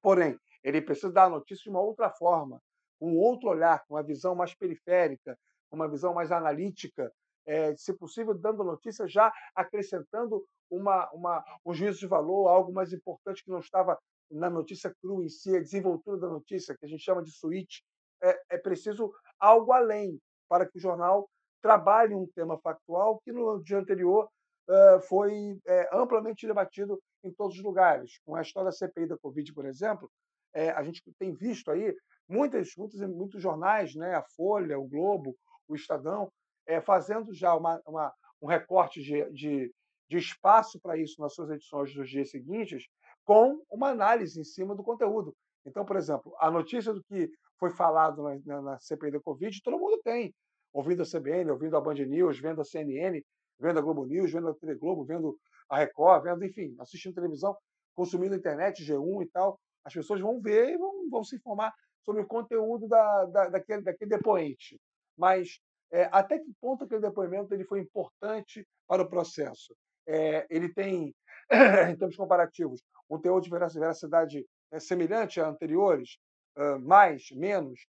Porém, 0.00 0.38
ele 0.68 0.82
precisa 0.82 1.10
dar 1.10 1.24
a 1.24 1.30
notícia 1.30 1.62
de 1.62 1.70
uma 1.70 1.80
outra 1.80 2.10
forma, 2.10 2.60
com 3.00 3.16
outro 3.16 3.48
olhar, 3.48 3.84
com 3.86 3.94
uma 3.94 4.02
visão 4.02 4.34
mais 4.34 4.54
periférica, 4.54 5.38
uma 5.70 5.88
visão 5.88 6.12
mais 6.12 6.30
analítica, 6.30 7.10
é, 7.46 7.74
se 7.76 7.94
possível, 7.94 8.34
dando 8.34 8.62
notícia 8.62 9.08
já 9.08 9.32
acrescentando 9.54 10.44
uma, 10.70 11.10
uma, 11.12 11.44
um 11.64 11.72
juízo 11.72 12.00
de 12.00 12.06
valor, 12.06 12.48
algo 12.48 12.70
mais 12.72 12.92
importante 12.92 13.42
que 13.42 13.50
não 13.50 13.60
estava 13.60 13.98
na 14.30 14.50
notícia 14.50 14.94
crua 15.00 15.24
em 15.24 15.28
si, 15.30 15.56
a 15.56 15.60
desenvoltura 15.60 16.18
da 16.18 16.28
notícia, 16.28 16.76
que 16.76 16.84
a 16.84 16.88
gente 16.88 17.02
chama 17.02 17.22
de 17.22 17.30
suíte. 17.30 17.82
É, 18.22 18.38
é 18.50 18.58
preciso 18.58 19.10
algo 19.38 19.72
além 19.72 20.20
para 20.48 20.68
que 20.68 20.76
o 20.76 20.80
jornal 20.80 21.30
trabalhe 21.62 22.14
um 22.14 22.26
tema 22.26 22.58
factual 22.58 23.20
que 23.20 23.32
no 23.32 23.62
dia 23.62 23.78
anterior 23.78 24.28
uh, 24.68 25.00
foi 25.00 25.52
uh, 25.52 25.96
amplamente 25.96 26.46
debatido 26.46 27.00
em 27.24 27.32
todos 27.32 27.56
os 27.56 27.62
lugares. 27.62 28.20
Com 28.26 28.34
a 28.34 28.42
história 28.42 28.70
da 28.70 28.76
CPI 28.76 29.06
da 29.06 29.18
Covid, 29.18 29.52
por 29.54 29.64
exemplo, 29.64 30.10
é, 30.54 30.70
a 30.70 30.82
gente 30.82 31.02
tem 31.18 31.32
visto 31.34 31.70
aí 31.70 31.94
muitas, 32.28 32.70
muitos, 32.76 33.00
muitos 33.00 33.42
jornais, 33.42 33.94
né, 33.94 34.14
a 34.14 34.22
Folha, 34.36 34.78
o 34.78 34.86
Globo, 34.86 35.36
o 35.66 35.74
Estadão, 35.74 36.30
é, 36.66 36.80
fazendo 36.80 37.32
já 37.32 37.54
uma, 37.54 37.80
uma, 37.86 38.12
um 38.42 38.46
recorte 38.46 39.02
de, 39.02 39.30
de, 39.30 39.72
de 40.08 40.18
espaço 40.18 40.78
para 40.80 40.96
isso 40.96 41.20
nas 41.20 41.34
suas 41.34 41.50
edições 41.50 41.94
dos 41.94 42.08
dias 42.08 42.30
seguintes, 42.30 42.84
com 43.24 43.62
uma 43.70 43.88
análise 43.88 44.40
em 44.40 44.44
cima 44.44 44.74
do 44.74 44.82
conteúdo. 44.82 45.34
Então, 45.66 45.84
por 45.84 45.96
exemplo, 45.96 46.34
a 46.38 46.50
notícia 46.50 46.92
do 46.92 47.02
que 47.04 47.30
foi 47.58 47.70
falado 47.70 48.22
na, 48.22 48.38
na, 48.44 48.62
na 48.62 48.78
CPI 48.78 49.10
da 49.10 49.20
Covid, 49.20 49.60
todo 49.62 49.78
mundo 49.78 50.00
tem. 50.02 50.34
Ouvindo 50.72 51.02
a 51.02 51.06
CBN, 51.06 51.50
ouvindo 51.50 51.76
a 51.76 51.80
Band 51.80 51.94
News, 51.94 52.38
vendo 52.38 52.60
a 52.60 52.64
CNN, 52.64 53.22
vendo 53.58 53.78
a 53.78 53.82
Globo 53.82 54.04
News, 54.04 54.30
vendo 54.30 54.48
a 54.48 54.54
TV 54.54 54.74
Globo, 54.76 55.04
vendo 55.04 55.36
a 55.68 55.78
Record, 55.78 56.22
vendo, 56.24 56.44
enfim, 56.44 56.74
assistindo 56.78 57.14
televisão, 57.14 57.56
consumindo 57.94 58.34
internet, 58.34 58.84
G1 58.84 59.22
e 59.22 59.26
tal 59.30 59.58
as 59.88 59.94
pessoas 59.94 60.20
vão 60.20 60.40
ver 60.40 60.70
e 60.70 60.78
vão, 60.78 61.08
vão 61.10 61.24
se 61.24 61.36
informar 61.36 61.72
sobre 62.04 62.22
o 62.22 62.26
conteúdo 62.26 62.86
da, 62.88 63.24
da, 63.26 63.48
daquele, 63.48 63.82
daquele 63.82 64.10
depoente. 64.10 64.80
Mas 65.16 65.60
é, 65.90 66.08
até 66.12 66.38
que 66.38 66.52
ponto 66.60 66.84
aquele 66.84 67.00
depoimento 67.00 67.52
ele 67.52 67.64
foi 67.64 67.80
importante 67.80 68.66
para 68.86 69.02
o 69.02 69.08
processo? 69.08 69.74
É, 70.06 70.46
ele 70.50 70.72
tem, 70.72 71.14
em 71.90 71.96
termos 71.96 72.16
comparativos, 72.16 72.82
um 73.10 73.18
teor 73.18 73.40
de 73.40 73.50
veracidade 73.50 74.46
é, 74.70 74.78
semelhante 74.78 75.40
a 75.40 75.48
anteriores, 75.48 76.18
uh, 76.56 76.78
mais, 76.78 77.30
menos, 77.32 77.86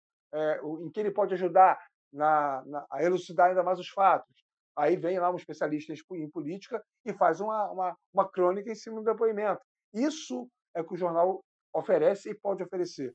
em 0.82 0.92
que 0.92 1.00
ele 1.00 1.10
pode 1.10 1.34
ajudar 1.34 1.80
na, 2.12 2.64
na, 2.66 2.86
a 2.92 3.02
elucidar 3.02 3.50
ainda 3.50 3.64
mais 3.64 3.80
os 3.80 3.90
fatos. 3.90 4.36
Aí 4.76 4.96
vem 4.96 5.18
lá 5.20 5.32
um 5.32 5.38
especialista 5.38 5.94
em 6.12 6.30
política 6.30 6.84
e 7.06 7.14
faz 7.14 7.40
uma, 7.40 7.72
uma, 7.72 7.98
uma 8.14 8.30
crônica 8.30 8.70
em 8.70 8.76
cima 8.76 8.98
do 8.98 9.06
depoimento. 9.06 9.62
Isso 9.94 10.48
é 10.76 10.84
que 10.84 10.94
o 10.94 10.98
jornal 10.98 11.44
oferece 11.74 12.30
e 12.30 12.36
pode 12.36 12.64
oferecer. 12.64 13.14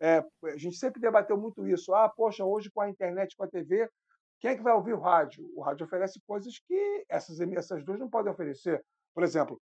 É, 0.00 0.18
a 0.44 0.56
gente 0.56 0.76
sempre 0.76 1.00
debateu 1.00 1.36
muito 1.38 1.66
isso. 1.66 1.94
Ah, 1.94 2.08
poxa, 2.08 2.44
hoje 2.44 2.70
com 2.70 2.80
a 2.80 2.90
internet, 2.90 3.36
com 3.36 3.44
a 3.44 3.48
TV, 3.48 3.88
quem 4.40 4.50
é 4.50 4.56
que 4.56 4.62
vai 4.62 4.74
ouvir 4.74 4.94
o 4.94 5.00
rádio? 5.00 5.48
O 5.54 5.62
rádio 5.62 5.86
oferece 5.86 6.20
coisas 6.26 6.58
que 6.66 7.04
essas, 7.08 7.40
essas 7.40 7.84
duas 7.84 8.00
não 8.00 8.10
podem 8.10 8.32
oferecer. 8.32 8.84
Por 9.14 9.22
exemplo, 9.22 9.60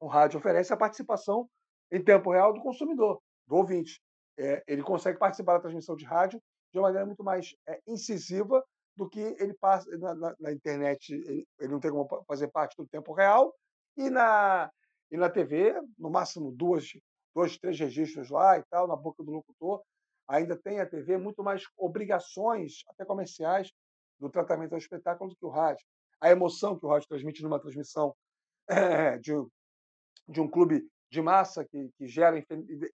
o 0.00 0.08
rádio 0.08 0.38
oferece 0.38 0.72
a 0.72 0.76
participação 0.76 1.48
em 1.92 2.02
tempo 2.02 2.32
real 2.32 2.52
do 2.52 2.60
consumidor, 2.60 3.22
do 3.46 3.54
ouvinte. 3.54 4.00
É, 4.36 4.62
ele 4.66 4.82
consegue 4.82 5.18
participar 5.18 5.54
da 5.54 5.60
transmissão 5.60 5.94
de 5.94 6.04
rádio 6.04 6.42
de 6.72 6.78
uma 6.78 6.88
maneira 6.88 7.06
muito 7.06 7.22
mais 7.22 7.54
é, 7.68 7.80
incisiva 7.86 8.62
do 8.96 9.08
que 9.08 9.20
ele 9.38 9.54
passa 9.54 9.88
na, 9.98 10.14
na, 10.14 10.36
na 10.40 10.52
internet. 10.52 11.14
Ele, 11.14 11.46
ele, 11.60 11.72
não 11.72 11.78
tem 11.78 11.92
como 11.92 12.08
fazer 12.26 12.48
parte 12.48 12.76
do 12.76 12.88
tempo 12.88 13.12
real 13.12 13.54
e 13.96 14.10
na 14.10 14.70
e 15.10 15.16
na 15.16 15.30
TV, 15.30 15.80
no 15.96 16.10
máximo 16.10 16.50
duas 16.50 16.90
dois, 17.36 17.58
três 17.58 17.78
registros 17.78 18.30
lá 18.30 18.58
e 18.58 18.64
tal, 18.70 18.88
na 18.88 18.96
boca 18.96 19.22
do 19.22 19.30
locutor. 19.30 19.82
Ainda 20.26 20.56
tem 20.56 20.80
a 20.80 20.86
TV 20.86 21.18
muito 21.18 21.44
mais 21.44 21.64
obrigações, 21.76 22.82
até 22.88 23.04
comerciais, 23.04 23.70
do 24.18 24.30
tratamento 24.30 24.72
ao 24.72 24.78
espetáculo 24.78 25.28
do 25.28 25.36
que 25.36 25.44
o 25.44 25.50
rádio. 25.50 25.84
A 26.18 26.30
emoção 26.30 26.78
que 26.78 26.86
o 26.86 26.88
rádio 26.88 27.08
transmite 27.08 27.42
numa 27.42 27.60
transmissão 27.60 28.16
é, 28.66 29.18
de, 29.18 29.32
de 30.26 30.40
um 30.40 30.48
clube 30.48 30.88
de 31.10 31.20
massa 31.20 31.62
que, 31.62 31.90
que 31.98 32.08
gera 32.08 32.42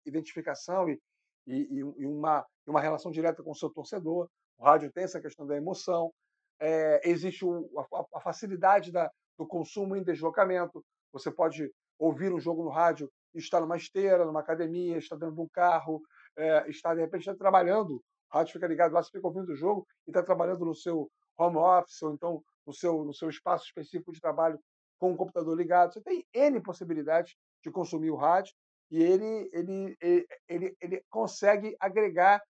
identificação 0.04 0.88
e, 0.88 1.00
e, 1.46 1.78
e, 1.78 2.06
uma, 2.06 2.44
uma 2.66 2.80
relação 2.80 3.12
direta 3.12 3.44
com 3.44 3.52
o 3.52 3.56
seu 3.56 3.70
torcedor. 3.70 4.28
O 4.58 4.64
rádio 4.64 4.90
tem 4.92 5.04
essa 5.04 5.20
questão 5.20 5.46
da 5.46 5.56
emoção. 5.56 6.12
É, 6.60 7.08
existe 7.08 7.44
a, 7.44 8.18
a, 8.18 8.20
facilidade 8.20 8.90
da, 8.90 9.08
do 9.38 9.46
consumo 9.46 9.94
em 9.94 10.02
deslocamento. 10.02 10.84
Você 11.12 11.30
pode 11.30 11.72
ouvir 11.96 12.32
um 12.32 12.40
jogo 12.40 12.64
no 12.64 12.70
rádio 12.70 13.08
e 13.34 13.38
estar 13.38 13.60
numa 13.60 13.76
esteira, 13.76 14.24
numa 14.24 14.40
academia, 14.40 14.98
estar 14.98 15.16
dentro 15.16 15.34
de 15.34 15.40
um 15.40 15.48
carro, 15.48 16.00
é, 16.36 16.68
estar, 16.68 16.94
de 16.94 17.00
repente, 17.00 17.22
estar 17.22 17.36
trabalhando. 17.36 17.96
O 17.96 18.36
rádio 18.38 18.52
fica 18.52 18.66
ligado 18.66 18.92
lá, 18.92 19.02
você 19.02 19.10
fica 19.10 19.26
ouvindo 19.26 19.50
o 19.50 19.56
jogo 19.56 19.86
e 20.06 20.10
está 20.10 20.22
trabalhando 20.22 20.64
no 20.64 20.74
seu 20.74 21.10
home 21.38 21.56
office 21.56 22.02
ou 22.02 22.12
então 22.12 22.42
no 22.66 22.72
seu, 22.72 23.04
no 23.04 23.14
seu 23.14 23.28
espaço 23.28 23.66
específico 23.66 24.12
de 24.12 24.20
trabalho 24.20 24.58
com 24.98 25.12
o 25.12 25.16
computador 25.16 25.56
ligado. 25.56 25.92
Você 25.92 26.00
tem 26.00 26.24
N 26.32 26.60
possibilidades 26.62 27.34
de 27.62 27.70
consumir 27.70 28.10
o 28.10 28.16
rádio 28.16 28.54
e 28.90 29.02
ele, 29.02 29.50
ele, 29.52 29.96
ele, 30.00 30.26
ele, 30.48 30.76
ele 30.80 31.02
consegue 31.10 31.74
agregar 31.80 32.42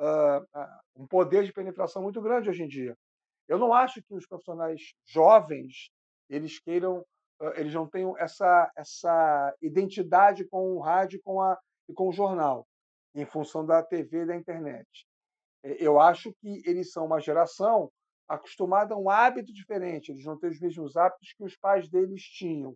uh, 0.00 0.66
um 0.96 1.06
poder 1.06 1.44
de 1.44 1.52
penetração 1.52 2.02
muito 2.02 2.20
grande 2.20 2.48
hoje 2.48 2.62
em 2.62 2.68
dia. 2.68 2.96
Eu 3.46 3.58
não 3.58 3.72
acho 3.72 4.02
que 4.02 4.14
os 4.14 4.26
profissionais 4.26 4.92
jovens 5.04 5.90
eles 6.28 6.58
queiram, 6.60 7.04
eles 7.54 7.72
não 7.72 7.88
tenham 7.88 8.16
essa, 8.18 8.70
essa 8.76 9.54
identidade 9.62 10.44
com 10.46 10.72
o 10.72 10.80
rádio 10.80 11.20
com 11.22 11.40
a, 11.40 11.58
e 11.88 11.94
com 11.94 12.08
o 12.08 12.12
jornal, 12.12 12.66
em 13.14 13.24
função 13.24 13.64
da 13.64 13.82
TV 13.82 14.22
e 14.22 14.26
da 14.26 14.36
internet. 14.36 15.06
Eu 15.62 16.00
acho 16.00 16.32
que 16.40 16.62
eles 16.66 16.92
são 16.92 17.06
uma 17.06 17.20
geração 17.20 17.90
acostumada 18.28 18.94
a 18.94 18.98
um 18.98 19.10
hábito 19.10 19.52
diferente, 19.52 20.12
eles 20.12 20.24
não 20.24 20.38
têm 20.38 20.50
os 20.50 20.60
mesmos 20.60 20.96
hábitos 20.96 21.32
que 21.32 21.44
os 21.44 21.56
pais 21.56 21.88
deles 21.88 22.22
tinham. 22.22 22.74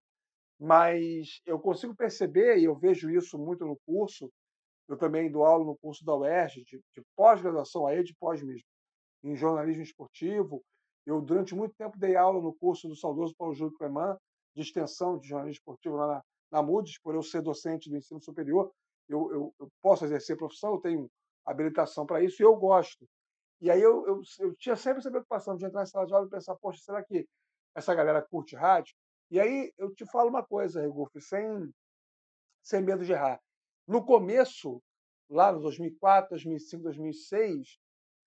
Mas 0.59 1.41
eu 1.47 1.59
consigo 1.59 1.95
perceber, 1.95 2.59
e 2.59 2.65
eu 2.65 2.75
vejo 2.75 3.11
isso 3.11 3.39
muito 3.39 3.65
no 3.65 3.79
curso, 3.87 4.31
eu 4.89 4.97
também 4.97 5.31
dou 5.31 5.45
aula 5.45 5.65
no 5.65 5.77
curso 5.77 6.05
da 6.05 6.15
UERJ, 6.15 6.65
de, 6.65 6.81
de 6.95 7.03
pós-graduação, 7.17 7.87
aí 7.87 8.03
de 8.03 8.15
pós 8.17 8.43
mesmo, 8.43 8.67
em 9.23 9.35
jornalismo 9.35 9.83
esportivo. 9.83 10.63
Eu, 11.07 11.21
durante 11.21 11.55
muito 11.55 11.75
tempo, 11.75 11.99
dei 11.99 12.17
aula 12.17 12.41
no 12.41 12.55
curso 12.55 12.89
do 12.89 12.97
saudoso 12.97 13.35
Paulo 13.37 13.55
Júlio 13.55 13.75
Cleman, 13.77 14.17
de 14.55 14.63
extensão 14.63 15.19
de 15.19 15.29
jornalismo 15.29 15.59
esportivo 15.59 15.97
lá 15.97 16.07
na, 16.07 16.25
na 16.51 16.63
MUDES, 16.63 16.99
por 16.99 17.15
eu 17.15 17.23
ser 17.23 17.43
docente 17.43 17.91
do 17.91 17.97
ensino 17.97 18.21
superior. 18.21 18.73
Eu, 19.09 19.31
eu, 19.33 19.55
eu 19.61 19.69
posso 19.83 20.05
exercer 20.05 20.37
profissão, 20.37 20.75
eu 20.75 20.81
tenho 20.81 21.11
habilitação 21.45 22.07
para 22.07 22.23
isso 22.23 22.41
e 22.41 22.45
eu 22.45 22.57
gosto. 22.57 23.07
E 23.61 23.71
aí 23.71 23.81
eu, 23.81 24.07
eu, 24.07 24.23
eu 24.41 24.55
tinha 24.57 24.77
sempre 24.77 25.01
essa 25.01 25.11
preocupação 25.11 25.57
de 25.57 25.65
entrar 25.65 25.81
na 25.81 25.87
sala 25.87 26.07
de 26.07 26.15
aula 26.15 26.27
e 26.27 26.31
pensar, 26.31 26.57
poxa, 26.57 26.81
será 26.83 27.05
que 27.05 27.27
essa 27.75 27.95
galera 27.95 28.23
curte 28.23 28.55
rádio? 28.57 28.95
E 29.31 29.41
aí 29.41 29.73
eu 29.79 29.93
te 29.95 30.07
falo 30.07 30.29
uma 30.29 30.45
coisa, 30.45 30.81
Regulf, 30.81 31.11
sem, 31.19 31.73
sem 32.63 32.83
medo 32.83 33.05
de 33.05 33.13
errar. 33.13 33.41
No 33.87 34.05
começo, 34.05 34.83
lá 35.29 35.53
no 35.53 35.61
2004, 35.61 36.31
2005, 36.31 36.83
2006, 36.83 37.79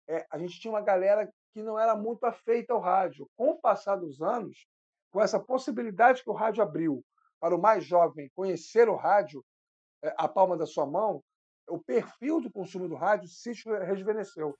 é, 0.07 0.25
a 0.29 0.37
gente 0.37 0.59
tinha 0.59 0.71
uma 0.71 0.81
galera 0.81 1.31
que 1.53 1.61
não 1.61 1.79
era 1.79 1.95
muito 1.95 2.25
afeita 2.25 2.73
ao 2.73 2.79
rádio. 2.79 3.29
Com 3.35 3.51
o 3.51 3.59
passar 3.59 3.95
dos 3.95 4.21
anos, 4.21 4.65
com 5.15 5.21
essa 5.21 5.39
possibilidade 5.39 6.21
que 6.21 6.29
o 6.29 6.33
rádio 6.33 6.61
abriu 6.61 7.01
para 7.39 7.55
o 7.55 7.61
mais 7.61 7.85
jovem 7.85 8.29
conhecer 8.35 8.89
o 8.89 8.97
rádio, 8.97 9.45
é, 10.03 10.13
a 10.17 10.27
palma 10.27 10.57
da 10.57 10.65
sua 10.65 10.85
mão, 10.85 11.23
o 11.69 11.79
perfil 11.79 12.41
do 12.41 12.51
consumo 12.51 12.89
do 12.89 12.95
rádio 12.95 13.29
se 13.29 13.53
rejuvenesceu. 13.85 14.53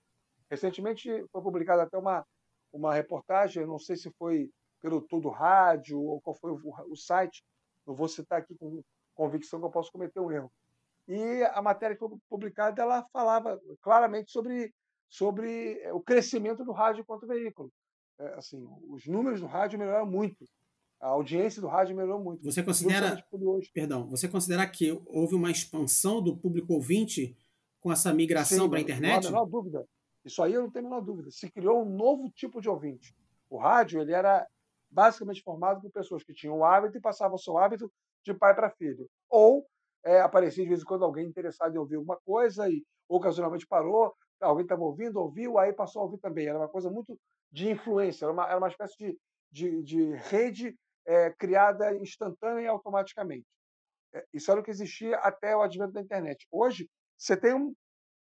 Recentemente 0.50 1.10
foi 1.30 1.42
publicada 1.42 1.82
até 1.82 1.98
uma, 1.98 2.26
uma 2.72 2.94
reportagem, 2.94 3.66
não 3.66 3.78
sei 3.78 3.96
se 3.96 4.10
foi 4.18 4.50
pelo 4.80 5.02
Tudo 5.02 5.28
Rádio 5.28 6.00
ou 6.00 6.22
qual 6.22 6.34
foi 6.34 6.52
o, 6.52 6.60
o 6.90 6.96
site, 6.96 7.44
não 7.86 7.94
vou 7.94 8.08
citar 8.08 8.38
aqui 8.38 8.56
com 8.56 8.82
convicção 9.14 9.60
que 9.60 9.66
eu 9.66 9.70
posso 9.70 9.92
cometer 9.92 10.20
um 10.20 10.32
erro. 10.32 10.50
E 11.06 11.42
a 11.52 11.60
matéria 11.60 11.94
que 11.94 12.00
foi 12.00 12.16
publicada, 12.30 12.80
ela 12.80 13.06
falava 13.12 13.60
claramente 13.82 14.30
sobre, 14.30 14.72
sobre 15.06 15.82
eh, 15.82 15.92
o 15.92 16.00
crescimento 16.00 16.64
do 16.64 16.72
rádio 16.72 17.02
enquanto 17.02 17.26
veículo. 17.26 17.70
É, 18.18 18.34
assim, 18.34 18.66
os 18.88 19.06
números 19.06 19.40
do 19.40 19.46
rádio 19.46 19.78
melhoraram 19.78 20.06
muito. 20.06 20.44
A 21.00 21.08
audiência 21.08 21.60
do 21.60 21.68
rádio 21.68 21.94
melhorou 21.94 22.22
muito. 22.22 22.42
Você 22.42 22.62
considera, 22.62 23.22
perdão, 23.74 24.08
você 24.08 24.26
considera 24.26 24.66
que 24.66 24.90
houve 25.06 25.34
uma 25.34 25.50
expansão 25.50 26.22
do 26.22 26.36
público 26.36 26.72
ouvinte 26.72 27.36
com 27.80 27.92
essa 27.92 28.12
migração 28.12 28.68
para 28.68 28.78
a 28.78 28.82
internet? 28.82 29.24
Não 29.30 29.38
há 29.38 29.42
a 29.42 29.44
menor 29.44 29.46
dúvida. 29.46 29.86
Isso 30.24 30.42
aí 30.42 30.54
eu 30.54 30.62
não 30.62 30.70
tenho 30.70 30.86
a 30.86 30.88
menor 30.88 31.02
dúvida. 31.02 31.30
Se 31.30 31.50
criou 31.50 31.82
um 31.82 31.96
novo 31.96 32.30
tipo 32.30 32.60
de 32.60 32.68
ouvinte. 32.68 33.14
O 33.50 33.58
rádio 33.58 34.00
ele 34.00 34.12
era 34.12 34.46
basicamente 34.90 35.42
formado 35.42 35.80
por 35.82 35.90
pessoas 35.90 36.24
que 36.24 36.32
tinham 36.32 36.58
o 36.58 36.64
hábito 36.64 36.96
e 36.96 37.00
passavam 37.00 37.36
o 37.36 37.38
seu 37.38 37.58
hábito 37.58 37.92
de 38.24 38.32
pai 38.32 38.54
para 38.54 38.70
filho. 38.70 39.06
Ou 39.28 39.66
é, 40.04 40.20
aparecia 40.20 40.64
de 40.64 40.68
vez 40.68 40.80
em 40.80 40.84
quando 40.84 41.04
alguém 41.04 41.26
interessado 41.26 41.74
em 41.74 41.78
ouvir 41.78 41.96
alguma 41.96 42.16
coisa 42.24 42.68
e 42.68 42.82
ocasionalmente 43.08 43.66
parou, 43.66 44.14
alguém 44.40 44.64
estava 44.64 44.82
ouvindo, 44.82 45.20
ouviu, 45.20 45.58
aí 45.58 45.72
passou 45.72 46.02
a 46.02 46.04
ouvir 46.06 46.18
também. 46.18 46.46
Era 46.46 46.58
uma 46.58 46.68
coisa 46.68 46.90
muito 46.90 47.18
de 47.50 47.70
influência, 47.70 48.24
era 48.24 48.32
uma, 48.32 48.46
era 48.46 48.58
uma 48.58 48.68
espécie 48.68 48.96
de, 48.98 49.18
de, 49.50 49.82
de 49.82 50.12
rede 50.28 50.76
é, 51.06 51.30
criada 51.30 51.94
instantânea 51.96 52.62
e 52.62 52.66
automaticamente. 52.66 53.46
É, 54.12 54.24
isso 54.32 54.50
era 54.50 54.60
o 54.60 54.62
que 54.62 54.70
existia 54.70 55.16
até 55.18 55.56
o 55.56 55.62
advento 55.62 55.92
da 55.92 56.00
internet. 56.00 56.46
Hoje, 56.50 56.88
você 57.16 57.36
tem 57.36 57.54
um 57.54 57.74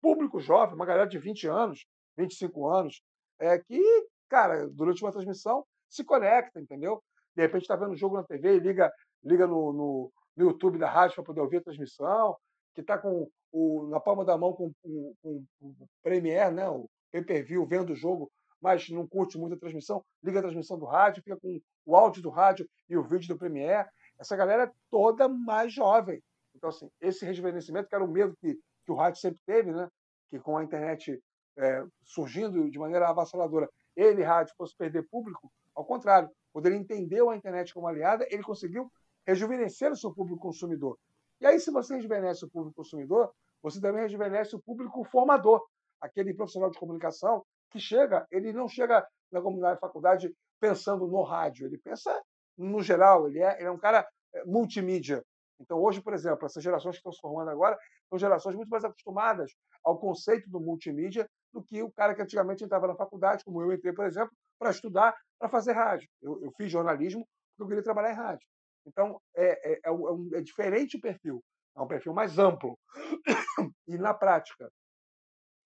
público 0.02 0.40
jovem, 0.40 0.76
uma 0.76 0.86
galera 0.86 1.08
de 1.08 1.18
20 1.18 1.48
anos, 1.48 1.86
25 2.18 2.68
anos, 2.68 3.02
é, 3.40 3.58
que, 3.60 3.82
cara, 4.30 4.68
durante 4.70 5.04
uma 5.04 5.12
transmissão 5.12 5.66
se 5.90 6.04
conecta, 6.04 6.60
entendeu? 6.60 7.02
De 7.36 7.42
repente 7.42 7.64
está 7.64 7.76
vendo 7.76 7.94
o 7.94 7.98
jogo 7.98 8.16
na 8.16 8.24
TV, 8.24 8.60
liga, 8.60 8.92
liga 9.24 9.48
no, 9.48 9.74
no, 9.74 10.12
no 10.36 10.46
YouTube 10.46 10.78
da 10.78 10.90
rádio 10.90 11.16
para 11.16 11.24
poder 11.24 11.42
ouvir 11.42 11.58
a 11.58 11.64
transmissão, 11.64 12.36
que 12.76 12.82
está 12.82 12.98
com 12.98 13.30
o, 13.52 13.88
na 13.88 14.00
palma 14.00 14.26
da 14.26 14.38
mão 14.38 14.54
com, 14.54 14.72
com, 14.82 15.16
com 15.22 15.46
o 15.62 15.88
Premier, 16.02 16.52
né, 16.52 16.68
o 16.68 16.90
pay-per-view, 17.12 17.66
vendo 17.66 17.94
o 17.94 17.96
jogo, 17.96 18.32
mas 18.64 18.90
não 18.90 19.06
curte 19.06 19.38
muito 19.38 19.56
a 19.56 19.60
transmissão, 19.60 20.04
liga 20.24 20.40
a 20.40 20.44
transmissão 20.44 20.80
do 20.80 20.86
rádio, 20.86 21.22
fica 21.22 21.38
com 21.38 21.60
o 21.86 21.96
áudio 21.96 22.22
do 22.22 22.30
rádio 22.30 22.66
e 22.90 22.96
o 22.96 23.04
vídeo 23.04 23.28
do 23.28 23.38
Premier. 23.38 23.86
Essa 24.18 24.38
galera 24.38 24.64
é 24.64 24.72
toda 24.90 25.28
mais 25.28 25.74
jovem. 25.74 26.24
Então, 26.56 26.70
assim, 26.70 26.90
esse 27.02 27.26
rejuvenescimento, 27.26 27.90
que 27.90 27.96
era 27.96 28.04
o 28.04 28.08
medo 28.08 28.36
que 28.40 28.58
que 28.86 28.92
o 28.92 28.96
rádio 28.96 29.22
sempre 29.22 29.40
teve, 29.46 29.72
né? 29.72 29.88
que 30.30 30.40
com 30.40 30.58
a 30.58 30.64
internet 30.64 31.20
é, 31.58 31.84
surgindo 32.04 32.70
de 32.70 32.80
maneira 32.80 33.10
avassaladora, 33.10 33.70
ele, 33.96 34.24
rádio, 34.24 34.54
fosse 34.58 34.76
perder 34.76 35.08
público, 35.08 35.52
ao 35.76 35.86
contrário, 35.86 36.30
quando 36.52 36.66
ele 36.68 36.78
entendeu 36.78 37.30
a 37.30 37.36
internet 37.36 37.74
como 37.74 37.88
aliada, 37.88 38.26
ele 38.30 38.44
conseguiu 38.44 38.92
rejuvenescer 39.26 39.92
o 39.92 39.96
seu 39.96 40.14
público 40.14 40.40
consumidor. 40.40 40.98
E 41.40 41.46
aí, 41.46 41.60
se 41.60 41.72
você 41.72 41.96
rejuvenesce 41.96 42.46
o 42.46 42.50
público 42.50 42.76
consumidor, 42.76 43.32
você 43.62 43.80
também 43.80 44.02
rejuvenesce 44.02 44.56
o 44.56 44.62
público 44.62 45.04
formador, 45.06 45.64
aquele 46.02 46.34
profissional 46.34 46.70
de 46.70 46.78
comunicação 46.78 47.44
que 47.74 47.80
chega, 47.80 48.26
ele 48.32 48.54
não 48.54 48.68
chega 48.68 49.06
na 49.32 49.42
comunidade 49.42 49.80
faculdade 49.80 50.34
pensando 50.62 51.08
no 51.08 51.24
rádio, 51.24 51.66
ele 51.66 51.78
pensa 51.78 52.22
no 52.58 52.82
geral, 52.82 53.28
ele 53.28 53.40
é, 53.40 53.58
ele 53.58 53.68
é 53.68 53.72
um 53.72 53.80
cara 53.80 54.08
é, 54.34 54.46
multimídia. 54.46 55.24
Então, 55.60 55.82
hoje, 55.82 56.02
por 56.02 56.14
exemplo, 56.14 56.46
essas 56.46 56.64
gerações 56.64 56.96
que 56.96 57.00
estão 57.00 57.12
se 57.12 57.20
formando 57.20 57.50
agora 57.50 57.78
são 58.10 58.20
gerações 58.20 58.56
muito 58.56 58.70
mais 58.70 58.84
acostumadas 58.84 59.52
ao 59.84 60.00
conceito 60.00 60.50
do 60.50 60.60
multimídia 60.60 61.28
do 61.52 61.64
que 61.64 61.82
o 61.82 61.92
cara 61.92 62.14
que 62.14 62.22
antigamente 62.22 62.64
entrava 62.64 62.88
na 62.88 62.96
faculdade, 62.96 63.44
como 63.44 63.62
eu 63.62 63.74
entrei, 63.74 63.94
por 63.94 64.06
exemplo, 64.06 64.32
para 64.60 64.70
estudar, 64.70 65.16
para 65.40 65.50
fazer 65.50 65.74
rádio. 65.74 66.08
Eu, 66.22 66.44
eu, 66.44 66.52
fiz 66.56 66.72
jornalismo 66.72 67.28
porque 67.52 67.64
eu 67.64 67.68
queria 67.68 67.84
trabalhar 67.84 68.12
em 68.12 68.16
rádio. 68.16 68.48
Então, 68.86 69.20
é, 69.36 69.74
é, 69.74 69.80
é, 69.86 69.92
um, 69.92 70.30
é 70.34 70.42
diferente 70.42 70.98
o 70.98 71.02
perfil, 71.02 71.44
é 71.76 71.82
um 71.82 71.88
perfil 71.88 72.14
mais 72.14 72.38
amplo. 72.38 72.78
E, 73.86 73.98
na 73.98 74.14
prática, 74.14 74.72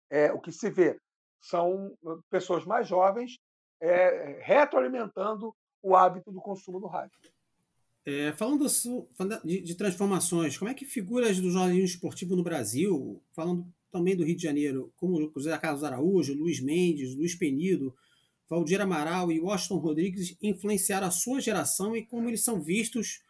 é, 0.10 0.32
o 0.32 0.42
que 0.42 0.52
se 0.52 0.70
vê 0.72 1.00
são 1.42 1.98
pessoas 2.30 2.66
mais 2.66 2.88
jovens 2.88 3.40
é, 3.82 4.40
retroalimentando 4.42 5.54
o 5.82 5.96
hábito 5.96 6.32
do 6.32 6.42
consumo 6.42 6.80
do 6.80 6.88
rádio. 6.88 7.18
É, 8.06 8.32
falando 8.32 8.66
de, 9.44 9.62
de, 9.62 9.76
transformações, 9.76 10.58
como 10.58 10.72
é 10.72 10.74
que 10.74 10.86
figuras 10.86 11.40
do 11.40 11.52
jornalismo 11.52 11.86
esportivo 11.86 12.36
no 12.36 12.44
Brasil, 12.44 13.22
falando 13.34 13.68
também 13.92 14.16
do 14.16 14.24
Rio 14.24 14.36
de 14.36 14.44
Janeiro, 14.44 14.94
como 14.96 15.32
José 15.36 15.58
Carlos 15.58 15.84
Araújo, 15.84 16.34
Luiz 16.34 16.62
Mendes, 16.62 17.16
Luiz 17.16 17.36
Penido, 17.36 17.94
Valdir 18.50 18.80
Amaral 18.80 19.30
e 19.32 19.42
Washington 19.42 19.78
Rodrigues, 19.80 20.38
influenciaram 20.42 21.08
a 21.08 21.12
sua 21.12 21.42
geração 21.42 21.98
e 21.98 22.06
como 22.06 22.30
eles 22.30 22.44
são 22.44 22.62
vistos 22.62 23.22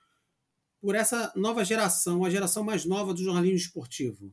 por 0.79 0.93
essa 0.93 1.33
nova 1.35 1.65
geração, 1.65 2.23
a 2.23 2.29
geração 2.29 2.63
mais 2.63 2.85
nova 2.85 3.13
do 3.13 3.23
jornalismo 3.23 3.57
esportivo? 3.57 4.31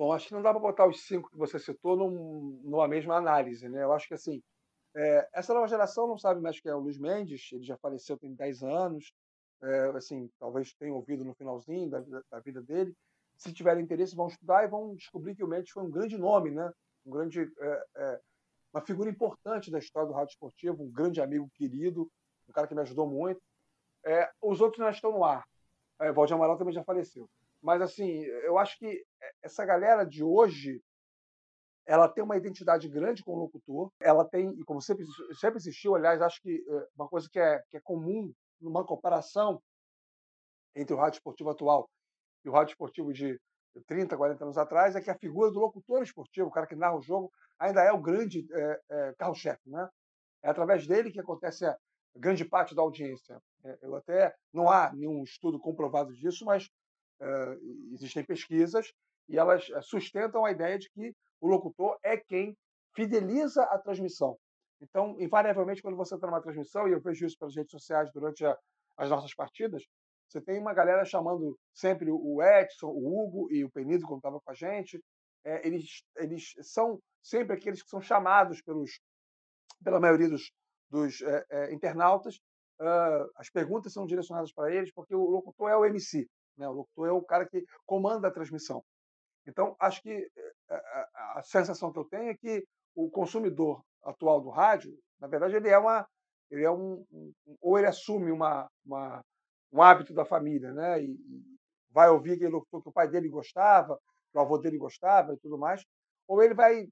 Bom, 0.00 0.14
acho 0.14 0.28
que 0.28 0.32
não 0.32 0.40
dá 0.40 0.50
para 0.50 0.62
botar 0.62 0.86
os 0.86 1.02
cinco 1.02 1.28
que 1.28 1.36
você 1.36 1.58
citou 1.58 1.94
num, 1.94 2.58
numa 2.64 2.88
mesma 2.88 3.16
análise. 3.16 3.68
Né? 3.68 3.82
Eu 3.82 3.92
acho 3.92 4.08
que 4.08 4.14
assim, 4.14 4.42
é, 4.96 5.28
essa 5.30 5.52
nova 5.52 5.68
geração 5.68 6.08
não 6.08 6.16
sabe 6.16 6.40
mais 6.40 6.58
quem 6.58 6.72
é 6.72 6.74
o 6.74 6.78
Luiz 6.78 6.98
Mendes, 6.98 7.50
ele 7.52 7.64
já 7.64 7.76
faleceu 7.76 8.16
tem 8.16 8.32
10 8.32 8.62
anos, 8.62 9.12
é, 9.62 9.88
assim, 9.94 10.30
talvez 10.38 10.72
tenham 10.72 10.96
ouvido 10.96 11.22
no 11.22 11.34
finalzinho 11.34 11.90
da, 11.90 12.00
da, 12.30 12.40
vida 12.40 12.62
dele. 12.62 12.96
Se 13.36 13.52
tiverem 13.52 13.84
interesse, 13.84 14.16
vão 14.16 14.28
estudar 14.28 14.64
e 14.64 14.68
vão 14.68 14.94
descobrir 14.94 15.34
que 15.34 15.44
o 15.44 15.46
Mendes 15.46 15.70
foi 15.70 15.82
um 15.82 15.90
grande 15.90 16.16
nome, 16.16 16.50
né? 16.50 16.72
um 17.04 17.10
grande, 17.10 17.52
é, 17.58 17.84
é, 17.96 18.20
uma 18.72 18.80
figura 18.80 19.10
importante 19.10 19.70
da 19.70 19.78
história 19.78 20.08
do 20.08 20.14
rádio 20.14 20.32
esportivo, 20.32 20.82
um 20.82 20.90
grande 20.90 21.20
amigo 21.20 21.46
querido, 21.52 22.10
um 22.48 22.52
cara 22.54 22.66
que 22.66 22.74
me 22.74 22.80
ajudou 22.80 23.06
muito. 23.06 23.42
É, 24.06 24.30
os 24.40 24.62
outros 24.62 24.80
ainda 24.80 24.96
estão 24.96 25.12
no 25.12 25.22
ar. 25.22 25.44
É, 25.98 26.10
Valdir 26.10 26.34
Amaral 26.34 26.56
também 26.56 26.72
já 26.72 26.82
faleceu. 26.82 27.28
Mas, 27.62 27.82
assim, 27.82 28.22
eu 28.44 28.58
acho 28.58 28.78
que 28.78 29.04
essa 29.42 29.64
galera 29.64 30.04
de 30.04 30.24
hoje 30.24 30.82
ela 31.86 32.08
tem 32.08 32.22
uma 32.22 32.36
identidade 32.36 32.88
grande 32.88 33.24
com 33.24 33.32
o 33.32 33.38
locutor, 33.38 33.90
ela 34.00 34.24
tem, 34.24 34.50
e 34.50 34.64
como 34.64 34.80
sempre, 34.80 35.04
sempre 35.40 35.58
existiu, 35.58 35.96
aliás, 35.96 36.22
acho 36.22 36.40
que 36.40 36.64
é, 36.68 36.86
uma 36.94 37.08
coisa 37.08 37.28
que 37.28 37.38
é, 37.38 37.60
que 37.68 37.76
é 37.76 37.80
comum 37.80 38.32
numa 38.60 38.86
comparação 38.86 39.60
entre 40.76 40.94
o 40.94 40.96
rádio 40.96 41.16
esportivo 41.16 41.50
atual 41.50 41.90
e 42.44 42.48
o 42.48 42.52
rádio 42.52 42.72
esportivo 42.72 43.12
de 43.12 43.38
30, 43.86 44.16
40 44.16 44.44
anos 44.44 44.58
atrás, 44.58 44.94
é 44.94 45.00
que 45.00 45.10
a 45.10 45.18
figura 45.18 45.50
do 45.50 45.60
locutor 45.60 46.02
esportivo, 46.02 46.48
o 46.48 46.52
cara 46.52 46.66
que 46.66 46.76
narra 46.76 46.96
o 46.96 47.02
jogo, 47.02 47.30
ainda 47.58 47.82
é 47.82 47.92
o 47.92 48.00
grande 48.00 48.46
é, 48.52 48.80
é, 48.90 49.14
carro-chefe. 49.18 49.68
Né? 49.68 49.88
É 50.42 50.50
através 50.50 50.86
dele 50.86 51.10
que 51.10 51.20
acontece 51.20 51.66
a 51.66 51.76
grande 52.16 52.44
parte 52.44 52.74
da 52.74 52.82
audiência. 52.82 53.40
É, 53.64 53.78
eu 53.82 53.94
até 53.94 54.34
não 54.52 54.70
há 54.70 54.92
nenhum 54.92 55.22
estudo 55.22 55.58
comprovado 55.58 56.12
disso, 56.14 56.44
mas 56.44 56.68
é, 57.20 57.58
existem 57.92 58.24
pesquisas 58.24 58.92
e 59.28 59.38
elas 59.38 59.68
é, 59.70 59.80
sustentam 59.82 60.44
a 60.44 60.50
ideia 60.50 60.78
de 60.78 60.88
que 60.90 61.12
o 61.40 61.48
locutor 61.48 61.98
é 62.02 62.16
quem 62.16 62.56
fideliza 62.94 63.62
a 63.64 63.78
transmissão. 63.78 64.36
Então, 64.80 65.14
invariavelmente, 65.20 65.82
quando 65.82 65.96
você 65.96 66.14
está 66.14 66.26
numa 66.26 66.40
transmissão, 66.40 66.88
e 66.88 66.92
eu 66.92 67.00
vejo 67.00 67.26
isso 67.26 67.36
pelas 67.38 67.54
redes 67.54 67.70
sociais 67.70 68.10
durante 68.12 68.44
a, 68.44 68.56
as 68.96 69.10
nossas 69.10 69.34
partidas, 69.34 69.84
você 70.28 70.40
tem 70.40 70.60
uma 70.60 70.72
galera 70.72 71.04
chamando 71.04 71.58
sempre 71.74 72.08
o 72.10 72.40
Edson, 72.40 72.86
o 72.86 73.20
Hugo 73.20 73.52
e 73.52 73.64
o 73.64 73.70
Penido, 73.70 74.06
quando 74.06 74.18
estava 74.18 74.40
com 74.40 74.50
a 74.50 74.54
gente. 74.54 75.02
É, 75.44 75.66
eles, 75.66 76.02
eles 76.16 76.54
são 76.62 77.00
sempre 77.22 77.54
aqueles 77.54 77.82
que 77.82 77.88
são 77.88 78.00
chamados 78.00 78.62
pelos, 78.62 79.00
pela 79.82 79.98
maioria 79.98 80.28
dos, 80.28 80.50
dos 80.88 81.20
é, 81.22 81.44
é, 81.50 81.74
internautas. 81.74 82.36
Uh, 82.80 83.28
as 83.36 83.50
perguntas 83.50 83.92
são 83.92 84.06
direcionadas 84.06 84.52
para 84.52 84.74
eles, 84.74 84.90
porque 84.94 85.14
o 85.14 85.28
locutor 85.28 85.68
é 85.68 85.76
o 85.76 85.84
MC, 85.84 86.26
né? 86.56 86.68
o 86.68 86.72
locutor 86.72 87.08
é 87.08 87.12
o 87.12 87.22
cara 87.22 87.46
que 87.46 87.64
comanda 87.86 88.28
a 88.28 88.32
transmissão. 88.32 88.82
Então, 89.46 89.74
acho 89.80 90.02
que 90.02 90.28
a, 90.68 90.74
a, 90.74 91.38
a 91.38 91.42
sensação 91.42 91.92
que 91.92 91.98
eu 91.98 92.04
tenho 92.04 92.30
é 92.30 92.36
que 92.36 92.64
o 92.94 93.10
consumidor 93.10 93.82
atual 94.02 94.40
do 94.40 94.50
rádio, 94.50 94.96
na 95.20 95.28
verdade, 95.28 95.56
ele 95.56 95.68
é 95.68 95.78
uma, 95.78 96.06
ele 96.50 96.64
é 96.64 96.70
um, 96.70 97.04
um 97.12 97.32
ou 97.60 97.78
ele 97.78 97.86
assume 97.86 98.30
uma, 98.30 98.68
uma 98.84 99.22
um 99.72 99.82
hábito 99.82 100.12
da 100.12 100.24
família, 100.24 100.72
né? 100.72 101.02
E, 101.02 101.10
e 101.10 101.42
vai 101.90 102.08
ouvir 102.08 102.32
aquele 102.32 102.50
locutor 102.50 102.82
que 102.82 102.88
o 102.88 102.92
pai 102.92 103.08
dele 103.08 103.28
gostava, 103.28 103.98
que 104.30 104.38
o 104.38 104.40
avô 104.40 104.58
dele 104.58 104.78
gostava 104.78 105.32
e 105.32 105.38
tudo 105.38 105.58
mais, 105.58 105.84
ou 106.26 106.42
ele 106.42 106.54
vai 106.54 106.86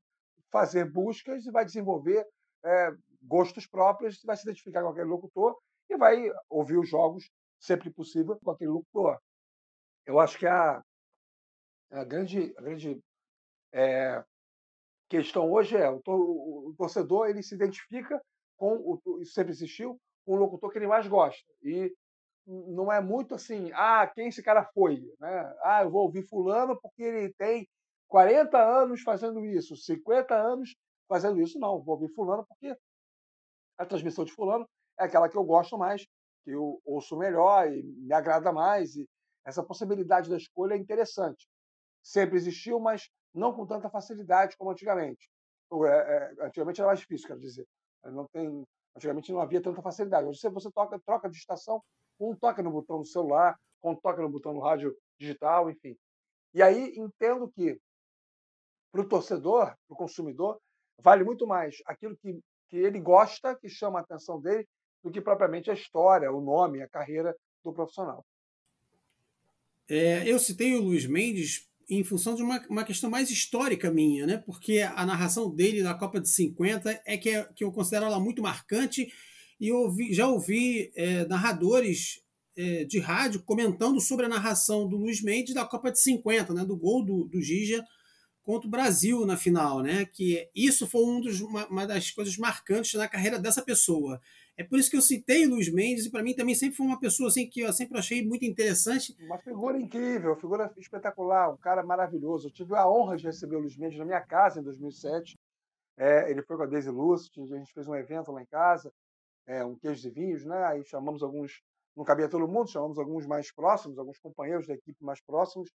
fazer 0.51 0.91
buscas 0.91 1.45
e 1.45 1.51
vai 1.51 1.65
desenvolver 1.65 2.27
é, 2.65 2.91
gostos 3.23 3.67
próprios, 3.67 4.21
vai 4.25 4.37
se 4.37 4.43
identificar 4.43 4.83
com 4.83 4.89
aquele 4.89 5.09
locutor 5.09 5.57
e 5.89 5.97
vai 5.97 6.31
ouvir 6.49 6.79
os 6.79 6.89
jogos 6.89 7.31
sempre 7.59 7.91
possível 7.91 8.39
com 8.43 8.51
aquele 8.51 8.71
locutor. 8.71 9.19
Eu 10.09 10.19
acho 10.19 10.39
que 10.39 10.47
a, 10.47 10.83
a 11.91 12.05
grande, 12.05 12.55
a 12.57 12.63
grande 12.63 12.99
é, 13.75 14.25
questão 15.07 15.53
hoje 15.53 15.77
é 15.77 15.91
o, 15.91 16.01
o, 16.07 16.75
torcedor 16.79 17.29
ele 17.29 17.43
se 17.43 17.55
identifica 17.55 18.19
com 18.57 18.75
o 18.75 19.21
isso 19.21 19.35
sempre 19.35 19.53
existiu 19.53 20.01
com 20.25 20.33
o 20.33 20.37
locutor 20.37 20.73
que 20.73 20.79
ele 20.79 20.87
mais 20.87 21.07
gosta 21.07 21.47
e 21.63 21.95
não 22.47 22.91
é 22.91 23.03
muito 23.03 23.35
assim, 23.35 23.71
ah, 23.75 24.07
quem 24.07 24.29
esse 24.29 24.43
cara 24.43 24.65
foi? 24.73 24.97
Né? 25.21 25.57
Ah, 25.63 25.83
eu 25.83 25.91
vou 25.91 26.05
ouvir 26.05 26.27
fulano 26.27 26.81
porque 26.81 27.03
ele 27.03 27.35
tem 27.35 27.69
40 28.09 28.57
anos 28.59 29.03
fazendo 29.03 29.45
isso, 29.45 29.77
50 29.77 30.35
anos 30.35 30.75
fazendo 31.07 31.39
isso. 31.43 31.59
Não, 31.59 31.83
vou 31.83 31.97
ouvir 31.97 32.09
fulano 32.15 32.47
porque 32.47 32.75
a 33.77 33.85
transmissão 33.85 34.25
de 34.25 34.33
fulano 34.33 34.67
é 34.99 35.05
aquela 35.05 35.29
que 35.29 35.37
eu 35.37 35.45
gosto 35.45 35.77
mais, 35.77 36.07
que 36.43 36.53
eu 36.53 36.81
ouço 36.87 37.19
melhor 37.19 37.71
e 37.71 37.83
me 37.83 38.15
agrada 38.15 38.51
mais. 38.51 38.97
E 38.97 39.07
essa 39.49 39.63
possibilidade 39.63 40.29
da 40.29 40.37
escolha 40.37 40.75
é 40.75 40.77
interessante. 40.77 41.49
Sempre 42.03 42.37
existiu, 42.37 42.79
mas 42.79 43.09
não 43.35 43.55
com 43.55 43.67
tanta 43.67 43.89
facilidade 43.89 44.55
como 44.59 44.71
antigamente. 44.71 45.27
É, 45.73 45.89
é, 45.89 46.47
antigamente 46.47 46.81
era 46.81 46.89
mais 46.89 47.01
difícil, 47.01 47.27
quero 47.27 47.41
dizer. 47.41 47.67
Não 48.05 48.27
tem, 48.29 48.63
antigamente 48.95 49.33
não 49.33 49.41
havia 49.41 49.63
tanta 49.63 49.81
facilidade. 49.81 50.27
Hoje 50.27 50.47
você 50.51 50.71
toca, 50.71 51.01
troca 51.01 51.31
de 51.31 51.39
estação, 51.39 51.83
um 52.21 52.37
toca 52.37 52.63
no 52.63 52.71
botão 52.71 52.99
do 52.99 53.07
celular, 53.07 53.59
um 53.83 53.95
toca 53.95 54.21
no 54.21 54.29
botão 54.29 54.53
do 54.53 54.61
rádio 54.61 54.95
digital, 55.19 55.71
enfim. 55.71 55.97
E 56.53 56.63
aí 56.63 56.93
entendo 56.99 57.49
que 57.49 57.81
para 58.93 59.01
o 59.01 59.09
torcedor, 59.09 59.75
para 59.87 59.95
o 59.95 59.97
consumidor, 59.97 60.61
vale 61.01 61.25
muito 61.25 61.47
mais 61.47 61.77
aquilo 61.87 62.15
que, 62.19 62.39
que 62.69 62.77
ele 62.77 63.01
gosta, 63.01 63.57
que 63.57 63.69
chama 63.69 63.99
a 63.99 64.03
atenção 64.03 64.39
dele, 64.39 64.69
do 65.03 65.11
que 65.11 65.23
propriamente 65.23 65.71
a 65.71 65.75
história, 65.75 66.31
o 66.31 66.41
nome, 66.41 66.83
a 66.83 66.89
carreira 66.89 67.35
do 67.65 67.73
profissional. 67.73 68.23
É, 69.89 70.23
eu 70.27 70.39
citei 70.39 70.75
o 70.75 70.83
Luiz 70.83 71.07
Mendes 71.07 71.67
em 71.89 72.05
função 72.05 72.35
de 72.35 72.43
uma, 72.43 72.61
uma 72.69 72.85
questão 72.85 73.09
mais 73.09 73.31
histórica 73.31 73.91
minha, 73.91 74.27
né? 74.27 74.37
porque 74.37 74.81
a 74.81 75.07
narração 75.07 75.55
dele 75.55 75.83
da 75.83 75.95
Copa 75.95 76.21
de 76.21 76.29
50 76.29 77.01
é 77.07 77.17
que, 77.17 77.31
é, 77.31 77.49
que 77.55 77.65
eu 77.65 77.73
considero 77.73 78.05
ela 78.05 78.21
muito 78.21 78.43
marcante 78.43 79.11
e 79.59 79.73
ouvi, 79.73 80.13
já 80.13 80.29
ouvi 80.29 80.93
é, 80.95 81.25
narradores 81.27 82.21
é, 82.57 82.85
de 82.85 82.99
rádio 82.99 83.43
comentando 83.43 84.01
sobre 84.01 84.27
a 84.27 84.29
narração 84.29 84.87
do 84.87 84.97
Luiz 84.97 85.23
Mendes 85.23 85.55
da 85.55 85.65
Copa 85.65 85.91
de 85.91 86.01
50, 86.01 86.53
né, 86.53 86.65
do 86.65 86.77
gol 86.77 87.05
do, 87.05 87.25
do 87.25 87.41
Gija 87.41 87.83
contra 88.49 88.67
o 88.67 88.71
Brasil 88.71 89.27
na 89.27 89.37
final, 89.37 89.83
né? 89.83 90.07
Que 90.07 90.49
isso 90.55 90.87
foi 90.87 91.05
um 91.05 91.21
dos, 91.21 91.39
uma, 91.43 91.67
uma, 91.67 91.87
das 91.87 92.11
coisas 92.11 92.35
marcantes 92.39 92.95
na 92.95 93.07
carreira 93.07 93.39
dessa 93.39 93.61
pessoa. 93.61 94.19
É 94.59 94.65
por 94.65 94.79
isso 94.79 94.91
que 94.91 94.97
eu 94.97 95.03
citei 95.03 95.47
o 95.47 95.51
Luiz 95.51 95.73
Mendes 95.73 96.07
e 96.07 96.11
para 96.11 96.23
mim 96.23 96.35
também 96.35 96.55
sempre 96.55 96.77
foi 96.77 96.87
uma 96.87 96.99
pessoa 96.99 97.29
assim 97.29 97.49
que 97.49 97.61
eu 97.61 97.73
sempre 97.73 97.97
achei 97.97 98.27
muito 98.27 98.45
interessante. 98.45 99.17
Uma 99.21 99.39
figura 99.39 99.79
incrível, 99.79 100.33
uma 100.33 100.41
figura 100.41 100.73
espetacular, 100.77 101.53
um 101.53 101.57
cara 101.57 101.83
maravilhoso. 101.85 102.49
Eu 102.49 102.53
tive 102.53 102.75
a 102.75 102.89
honra 102.89 103.17
de 103.17 103.25
receber 103.25 103.57
o 103.57 103.61
Luiz 103.61 103.77
Mendes 103.77 103.99
na 103.99 104.05
minha 104.05 104.21
casa 104.21 104.61
em 104.61 104.63
2007. 104.65 105.39
É, 105.97 106.31
ele 106.31 106.43
foi 106.43 106.57
com 106.57 106.65
a 106.65 106.67
Daisy 106.67 106.91
Lúcio, 106.91 107.43
a 107.43 107.59
gente 107.59 107.73
fez 107.73 107.87
um 107.87 107.95
evento 107.95 108.33
lá 108.33 108.43
em 108.43 108.47
casa 108.47 108.93
é, 109.49 109.65
um 109.65 109.75
queijo 109.75 110.07
e 110.07 110.11
vinhos, 110.11 110.45
né? 110.45 110.63
Aí 110.67 110.85
chamamos 110.85 111.23
alguns, 111.23 111.63
não 111.97 112.05
cabia 112.05 112.29
todo 112.29 112.47
mundo, 112.47 112.71
chamamos 112.71 112.99
alguns 112.99 113.27
mais 113.27 113.51
próximos, 113.51 113.99
alguns 113.99 114.19
companheiros 114.19 114.67
da 114.67 114.75
equipe 114.75 115.03
mais 115.03 115.21
próximos, 115.23 115.71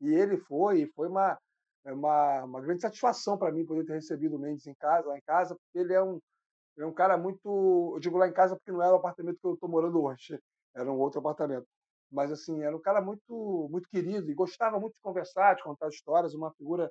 e 0.00 0.12
ele 0.14 0.36
foi, 0.36 0.82
e 0.82 0.86
foi 0.92 1.08
uma, 1.08 1.38
é 1.86 1.92
uma, 1.92 2.44
uma 2.44 2.60
grande 2.60 2.82
satisfação 2.82 3.38
para 3.38 3.50
mim 3.50 3.64
poder 3.64 3.84
ter 3.86 3.94
recebido 3.94 4.36
o 4.36 4.38
Mendes 4.38 4.66
em 4.66 4.74
casa, 4.74 5.08
lá 5.08 5.16
em 5.16 5.22
casa, 5.22 5.56
porque 5.56 5.78
ele 5.78 5.94
é 5.94 6.02
um, 6.02 6.20
é 6.78 6.86
um 6.86 6.92
cara 6.92 7.16
muito, 7.16 7.92
eu 7.94 8.00
digo 8.00 8.16
lá 8.18 8.28
em 8.28 8.32
casa 8.32 8.56
porque 8.56 8.72
não 8.72 8.82
era 8.82 8.92
o 8.92 8.96
apartamento 8.96 9.38
que 9.40 9.46
eu 9.46 9.54
estou 9.54 9.68
morando 9.68 10.02
hoje, 10.02 10.38
era 10.74 10.90
um 10.90 10.98
outro 10.98 11.20
apartamento. 11.20 11.66
Mas 12.10 12.30
assim, 12.32 12.62
era 12.62 12.76
um 12.76 12.80
cara 12.80 13.00
muito 13.00 13.68
muito 13.70 13.88
querido 13.88 14.30
e 14.30 14.34
gostava 14.34 14.78
muito 14.80 14.94
de 14.94 15.00
conversar, 15.00 15.54
de 15.56 15.62
contar 15.62 15.88
histórias, 15.88 16.34
uma 16.34 16.52
figura 16.54 16.90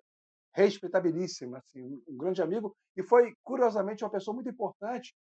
respeitabilíssima, 0.54 1.58
assim, 1.60 1.82
um 2.08 2.18
grande 2.18 2.42
amigo 2.42 2.76
e 2.96 3.04
foi 3.04 3.34
curiosamente 3.44 4.04
uma 4.04 4.12
pessoa 4.12 4.36
muito 4.36 4.50
importante 4.50 5.14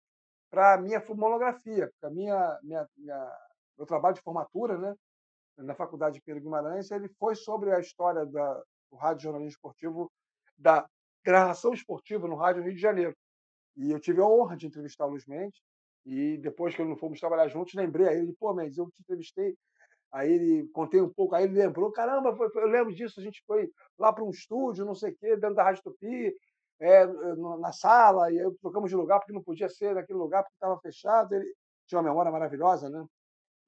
para 0.52 0.74
a 0.74 0.78
minha 0.78 1.04
monografia, 1.10 1.90
porque 1.90 2.06
a 2.06 2.10
minha, 2.10 2.60
minha, 2.62 2.88
minha, 2.98 3.38
meu 3.78 3.88
trabalho 3.88 4.16
de 4.16 4.22
formatura, 4.22 4.78
né, 4.78 4.94
na 5.58 5.74
Faculdade 5.76 6.16
de 6.16 6.22
Pedro 6.22 6.42
Guimarães, 6.42 6.92
ele 6.92 7.08
foi 7.20 7.36
sobre 7.36 7.74
a 7.74 7.80
história 7.80 8.26
da, 8.26 8.54
do 8.92 8.98
rádio 8.98 9.24
jornalismo 9.24 9.52
esportivo, 9.52 10.12
da 10.58 10.86
narração 11.26 11.74
esportiva 11.74 12.28
no 12.28 12.36
rádio 12.36 12.64
Rio 12.64 12.76
de 12.76 12.82
Janeiro. 12.82 13.16
E 13.78 13.92
eu 13.92 14.00
tive 14.00 14.22
a 14.22 14.26
honra 14.26 14.56
de 14.58 14.68
entrevistar 14.68 15.06
o 15.06 15.10
Luiz 15.10 15.26
Mendes, 15.26 15.60
e 16.06 16.38
depois 16.38 16.76
que 16.76 16.84
não 16.84 16.96
fomos 16.96 17.20
trabalhar 17.20 17.48
juntos, 17.48 17.74
lembrei 17.74 18.08
a 18.08 18.14
ele, 18.14 18.34
pô, 18.34 18.54
Mendes, 18.54 18.78
eu 18.78 18.90
te 18.92 19.02
entrevistei, 19.02 19.56
aí 20.12 20.32
ele 20.32 20.68
contei 20.70 21.00
um 21.02 21.10
pouco, 21.10 21.36
aí 21.36 21.46
ele 21.46 21.54
lembrou, 21.54 21.92
caramba, 21.92 22.36
foi, 22.36 22.50
eu 22.56 22.68
lembro 22.68 22.94
disso, 22.94 23.20
a 23.20 23.24
gente 23.24 23.44
foi 23.46 23.70
lá 23.98 24.12
para 24.12 24.24
um 24.24 24.30
estúdio, 24.30 24.86
não 24.86 24.96
sei 24.96 25.12
o 25.12 25.16
quê, 25.16 25.36
dentro 25.38 25.56
da 25.56 25.64
Rádio 25.64 25.84
Tupi, 25.84 26.34
é, 26.82 27.06
na 27.60 27.72
sala, 27.72 28.32
e 28.32 28.40
aí 28.40 28.52
trocamos 28.60 28.90
de 28.90 28.96
lugar 28.96 29.20
porque 29.20 29.32
não 29.32 29.44
podia 29.44 29.70
ser 29.70 29.94
naquele 29.94 30.18
lugar 30.18 30.44
porque 30.44 30.56
estava 30.56 30.80
fechado. 30.82 31.34
Ele 31.34 31.54
tinha 31.88 32.00
uma 32.00 32.10
memória 32.10 32.32
maravilhosa, 32.32 32.90
né? 32.90 33.06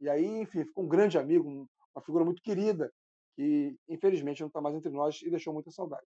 E 0.02 0.10
aí, 0.10 0.26
enfim, 0.42 0.66
ficou 0.66 0.84
um 0.84 0.88
grande 0.88 1.18
amigo, 1.18 1.48
uma 1.96 2.04
figura 2.04 2.26
muito 2.26 2.42
querida, 2.42 2.92
que 3.36 3.76
infelizmente 3.88 4.42
não 4.42 4.48
está 4.48 4.60
mais 4.60 4.76
entre 4.76 4.92
nós 4.92 5.22
e 5.22 5.30
deixou 5.30 5.54
muita 5.54 5.70
saudade. 5.70 6.06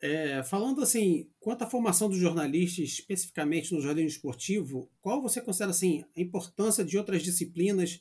É, 0.00 0.42
falando 0.42 0.82
assim, 0.82 1.30
quanto 1.40 1.62
à 1.62 1.66
formação 1.66 2.10
do 2.10 2.18
jornalista, 2.18 2.82
especificamente 2.82 3.72
no 3.72 3.80
jornalismo 3.80 4.10
esportivo, 4.10 4.90
qual 5.00 5.22
você 5.22 5.40
considera 5.40 5.70
assim, 5.70 6.04
a 6.16 6.20
importância 6.20 6.84
de 6.84 6.98
outras 6.98 7.22
disciplinas 7.22 8.00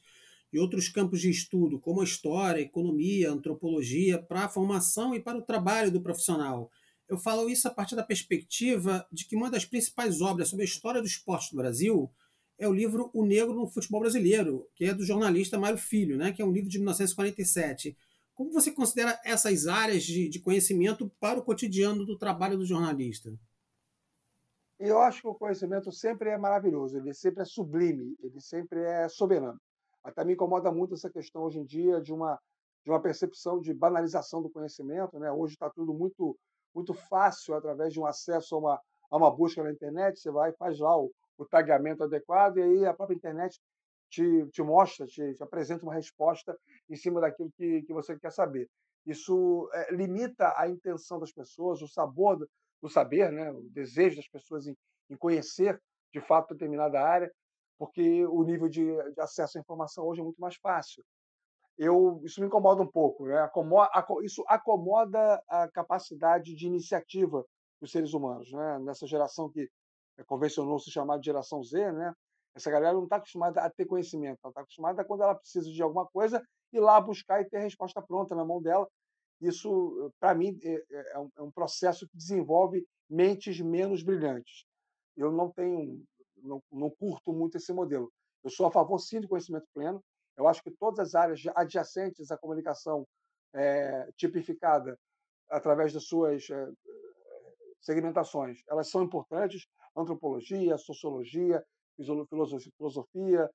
e 0.52 0.60
outros 0.60 0.89
campos 0.89 1.22
de 1.22 1.30
estudo, 1.30 1.80
como 1.80 2.02
a 2.02 2.04
história, 2.04 2.60
a 2.60 2.64
economia, 2.64 3.30
a 3.30 3.34
antropologia, 3.34 4.22
para 4.22 4.46
a 4.46 4.50
formação 4.50 5.16
e 5.16 5.20
para 5.22 5.38
o 5.38 5.41
trabalho 5.41 5.91
do 5.91 6.02
profissional? 6.02 6.70
Eu 7.08 7.18
falo 7.18 7.50
isso 7.50 7.68
a 7.68 7.72
partir 7.72 7.96
da 7.96 8.04
perspectiva 8.04 9.08
de 9.12 9.26
que 9.26 9.36
uma 9.36 9.50
das 9.50 9.66
principais 9.66 10.22
obras 10.22 10.50
sobre 10.50 10.64
a 10.64 10.68
história 10.68 11.02
do 11.02 11.08
esporte 11.08 11.52
do 11.52 11.58
Brasil 11.58 12.12
é 12.58 12.68
o 12.68 12.74
livro 12.74 13.10
O 13.14 13.26
Negro 13.26 13.54
no 13.54 13.68
Futebol 13.68 14.02
Brasileiro, 14.02 14.68
que 14.76 14.86
é 14.86 14.94
do 14.94 15.06
jornalista 15.06 15.60
Mário 15.60 15.78
Filho, 15.78 16.18
né, 16.18 16.32
que 16.32 16.41
é 16.41 16.46
um 16.46 16.52
livro 16.52 16.70
de 16.70 16.78
1947. 16.78 17.96
Como 18.34 18.52
você 18.52 18.72
considera 18.72 19.20
essas 19.24 19.68
áreas 19.68 20.04
de, 20.04 20.28
de 20.28 20.40
conhecimento 20.40 21.10
para 21.20 21.40
o 21.40 21.44
cotidiano 21.44 22.06
do 22.06 22.18
trabalho 22.18 22.58
do 22.58 22.66
jornalista? 22.66 23.32
Eu 24.80 25.00
acho 25.00 25.22
que 25.22 25.28
o 25.28 25.36
conhecimento 25.36 25.92
sempre 25.92 26.30
é 26.30 26.38
maravilhoso, 26.38 26.98
ele 26.98 27.14
sempre 27.14 27.44
é 27.44 27.46
sublime, 27.46 28.16
ele 28.20 28.42
sempre 28.42 28.82
é 28.82 29.08
soberano. 29.08 29.60
Até 30.04 30.26
me 30.26 30.34
incomoda 30.34 30.72
muito 30.72 30.96
essa 30.96 31.10
questão 31.10 31.44
hoje 31.44 31.60
em 31.60 31.66
dia 31.66 32.02
de 32.02 32.12
uma 32.12 32.40
de 32.84 32.92
uma 32.92 33.02
percepção 33.02 33.62
de 33.62 33.74
banalização 33.74 34.42
do 34.42 34.50
conhecimento, 34.50 35.18
né? 35.18 35.32
Hoje 35.32 35.54
está 35.54 35.70
tudo 35.70 35.94
muito 35.94 36.38
muito 36.76 36.94
fácil 36.94 37.54
através 37.54 37.94
de 37.94 38.00
um 38.00 38.06
acesso 38.06 38.56
a 38.56 38.58
uma 38.58 38.82
a 39.10 39.18
uma 39.18 39.32
busca 39.32 39.64
na 39.64 39.72
internet, 39.72 40.20
você 40.20 40.32
vai 40.32 40.50
e 40.50 40.58
faz 40.58 40.80
lá 40.80 40.98
o, 40.98 41.12
o 41.38 41.46
tagueamento 41.46 42.04
adequado 42.04 42.58
e 42.58 42.64
aí 42.64 42.86
a 42.86 42.94
própria 42.94 43.16
internet 43.16 43.60
te, 44.14 44.47
te 44.51 44.61
mostra, 44.61 45.07
te, 45.07 45.34
te 45.34 45.43
apresenta 45.43 45.84
uma 45.84 45.93
resposta 45.93 46.55
em 46.88 46.95
cima 46.95 47.20
daquilo 47.20 47.51
que, 47.57 47.82
que 47.82 47.93
você 47.93 48.18
quer 48.18 48.32
saber. 48.32 48.70
Isso 49.05 49.70
é, 49.74 49.93
limita 49.93 50.53
a 50.55 50.70
intenção 50.70 51.20
das 51.20 51.32
pessoas, 51.32 51.82
o 51.82 51.88
sabor 51.88 52.38
do, 52.38 52.49
do 52.82 52.89
saber, 52.89 53.32
né? 53.32 53.51
o 53.51 53.64
desejo 53.72 54.18
das 54.18 54.28
pessoas 54.28 54.68
em, 54.68 54.78
em, 55.09 55.18
conhecer 55.18 55.82
de 56.14 56.22
fato 56.22 56.53
determinada 56.53 57.01
área, 57.01 57.32
porque 57.78 58.24
o 58.28 58.43
nível 58.43 58.70
de, 58.70 58.86
de, 58.86 59.20
acesso 59.20 59.57
à 59.57 59.61
informação 59.61 60.05
hoje 60.05 60.22
é 60.22 60.24
muito 60.24 60.39
mais 60.39 60.55
fácil. 60.57 61.03
Eu, 61.76 62.22
isso 62.24 62.39
me 62.39 62.45
incomoda 62.45 62.84
um 62.84 62.88
pouco. 62.89 63.26
Né? 63.26 63.39
Acomoda, 63.39 63.89
isso 64.24 64.43
acomoda 64.47 65.41
a 65.49 65.68
capacidade 65.72 66.53
de 66.53 66.68
iniciativa 66.68 67.43
dos 67.82 67.91
seres 67.91 68.14
humanos. 68.14 68.51
Né? 68.51 68.80
Nessa 68.80 69.07
geração 69.07 69.49
que 69.49 69.68
convencionou 70.28 70.78
se 70.78 70.91
chamar 70.91 71.18
de 71.18 71.26
geração 71.26 71.64
Z, 71.64 71.91
né? 71.91 72.14
Essa 72.56 72.70
galera 72.70 72.93
não 72.93 73.06
está 73.06 73.16
acostumada 73.18 73.62
a 73.62 73.70
ter 73.70 73.86
conhecimento, 73.86 74.39
ela 74.43 74.51
está 74.51 74.62
acostumada 74.62 75.04
quando 75.04 75.24
ela 75.24 75.36
precisa 75.36 75.70
de 75.72 75.82
alguma 75.82 76.06
coisa 76.08 76.43
ir 76.72 76.80
lá 76.80 76.99
buscar 76.99 77.41
e 77.41 77.45
ter 77.45 77.58
a 77.58 77.62
resposta 77.62 78.01
pronta 78.01 78.36
na 78.36 78.45
mão 78.45 78.62
dela. 78.62 78.88
Isso, 79.41 80.12
para 80.20 80.34
mim, 80.34 80.58
é, 80.64 80.74
é, 80.74 80.84
é, 80.91 81.28
é 81.38 81.41
um 81.41 81.51
processo 81.51 82.08
que 82.08 82.18
desenvolve 82.18 82.86
mentes 83.10 83.60
menos 83.60 84.01
brilhantes. 84.04 84.66
Eu 85.18 85.32
não 85.32 85.51
tenho, 85.51 86.04
não, 86.38 86.62
não 86.72 86.89
curto 86.89 87.34
muito 87.34 87.58
esse 87.58 87.74
modelo. 87.74 88.12
Eu 88.43 88.49
sou 88.49 88.66
a 88.66 88.72
favor, 88.72 88.99
sim, 88.99 89.20
do 89.20 89.28
conhecimento 89.28 89.68
pleno. 89.74 90.04
Eu 90.38 90.47
acho 90.47 90.64
que 90.64 90.72
todas 90.72 90.99
as 90.99 91.16
áreas 91.16 91.41
adjacentes 91.56 92.32
à 92.32 92.38
comunicação 92.38 93.06
é, 93.54 94.10
tipificada 94.18 94.97
através 95.49 95.93
das 95.93 96.06
suas 96.06 96.49
é, 96.49 96.72
segmentações, 97.82 98.62
elas 98.68 98.89
são 98.89 99.04
importantes. 99.04 99.68
Antropologia, 99.95 100.76
sociologia, 100.78 101.64
filosofia, 101.98 103.50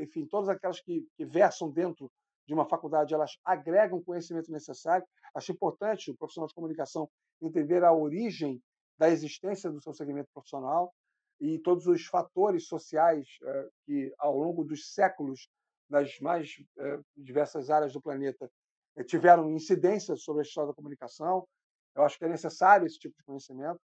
enfim, 0.00 0.26
todas 0.26 0.48
aquelas 0.48 0.80
que, 0.80 1.06
versam 1.18 1.70
dentro 1.70 2.10
de 2.46 2.54
uma 2.54 2.66
faculdade, 2.66 3.12
elas 3.12 3.36
agregam 3.44 3.98
o 3.98 4.04
conhecimento 4.04 4.50
necessário. 4.50 5.06
Acho 5.34 5.52
importante 5.52 6.10
o 6.10 6.16
profissional 6.16 6.48
de 6.48 6.54
comunicação 6.54 7.08
entender 7.42 7.84
a 7.84 7.92
origem 7.92 8.60
da 8.98 9.10
existência 9.10 9.70
do 9.70 9.80
seu 9.80 9.92
segmento 9.92 10.28
profissional 10.32 10.92
e 11.40 11.58
todos 11.60 11.86
os 11.86 12.04
fatores 12.06 12.66
sociais 12.66 13.28
que, 13.84 14.12
ao 14.18 14.36
longo 14.36 14.64
dos 14.64 14.92
séculos, 14.92 15.48
nas 15.88 16.18
mais 16.20 16.50
diversas 17.16 17.70
áreas 17.70 17.92
do 17.92 18.00
planeta, 18.00 18.50
tiveram 19.06 19.50
incidência 19.50 20.16
sobre 20.16 20.40
a 20.40 20.42
história 20.42 20.68
da 20.68 20.74
comunicação. 20.74 21.46
Eu 21.94 22.02
acho 22.02 22.18
que 22.18 22.24
é 22.24 22.28
necessário 22.28 22.86
esse 22.86 22.98
tipo 22.98 23.14
de 23.16 23.22
conhecimento. 23.24 23.78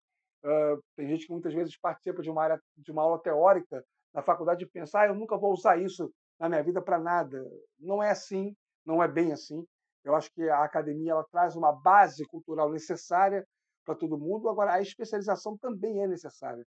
Tem 0.95 1.07
gente 1.07 1.25
que 1.25 1.31
muitas 1.31 1.53
vezes 1.53 1.77
participa 1.77 2.21
de 2.21 2.29
uma 2.29 2.43
área 2.43 2.61
de 2.77 2.91
uma 2.91 3.03
aula 3.03 3.21
teórica 3.21 3.83
na 4.13 4.21
faculdade 4.21 4.63
e 4.63 4.67
pensa, 4.67 4.99
ah, 4.99 5.07
eu 5.07 5.15
nunca 5.15 5.37
vou 5.37 5.53
usar 5.53 5.77
isso 5.81 6.11
na 6.39 6.49
minha 6.49 6.63
vida 6.63 6.81
para 6.81 6.99
nada. 6.99 7.41
Não 7.79 8.03
é 8.03 8.11
assim, 8.11 8.53
não 8.85 9.01
é 9.01 9.07
bem 9.07 9.31
assim. 9.31 9.65
Eu 10.03 10.15
acho 10.15 10.29
que 10.33 10.49
a 10.49 10.63
academia 10.63 11.13
ela 11.13 11.25
traz 11.31 11.55
uma 11.55 11.71
base 11.71 12.25
cultural 12.27 12.69
necessária 12.69 13.45
para 13.85 13.95
todo 13.95 14.19
mundo. 14.19 14.49
Agora, 14.49 14.73
a 14.73 14.81
especialização 14.81 15.57
também 15.57 16.03
é 16.03 16.07
necessária. 16.07 16.63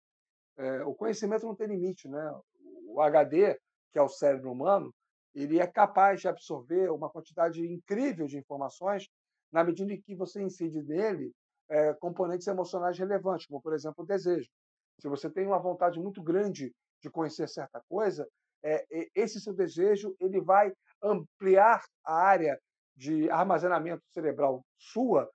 É, 0.57 0.85
o 0.85 0.95
conhecimento 0.95 1.47
não 1.47 1.55
tem 1.55 1.67
limite, 1.67 2.09
né? 2.09 2.33
O 2.89 3.01
HD, 3.01 3.59
que 3.93 3.99
é 3.99 4.03
o 4.03 4.09
cérebro 4.09 4.51
humano, 4.51 4.91
ele 5.35 5.61
é 5.61 5.67
capaz 5.67 6.23
de 6.23 6.29
absorver 6.29 6.91
uma 6.91 7.11
quantidade 7.11 7.61
incrível 7.61 8.27
de 8.27 8.39
informações 8.39 9.07
na 9.53 9.63
medida 9.63 9.93
em 9.93 10.01
que 10.01 10.15
você 10.15 10.43
incide 10.43 10.83
nele 10.83 11.31
é, 11.69 11.95
componentes 11.95 12.47
emocionais 12.47 12.99
relevantes, 12.99 13.47
como, 13.47 13.61
por 13.61 13.75
exemplo, 13.75 14.05
o 14.05 14.07
desejo. 14.07 14.49
Se 15.01 15.09
você 15.09 15.31
tem 15.31 15.47
uma 15.47 15.59
vontade 15.59 15.99
muito 15.99 16.23
grande 16.23 16.73
de 17.03 17.11
conhecer 17.11 17.49
certa 17.49 17.81
coisa, 17.89 18.27
é, 18.63 18.85
esse 19.15 19.41
seu 19.41 19.55
desejo 19.55 20.15
ele 20.19 20.41
vai 20.41 20.73
ampliar 21.03 21.85
a 22.05 22.15
área 22.15 22.59
de 22.97 23.29
armazenamento 23.31 24.03
cerebral 24.13 24.65
sua 24.79 25.31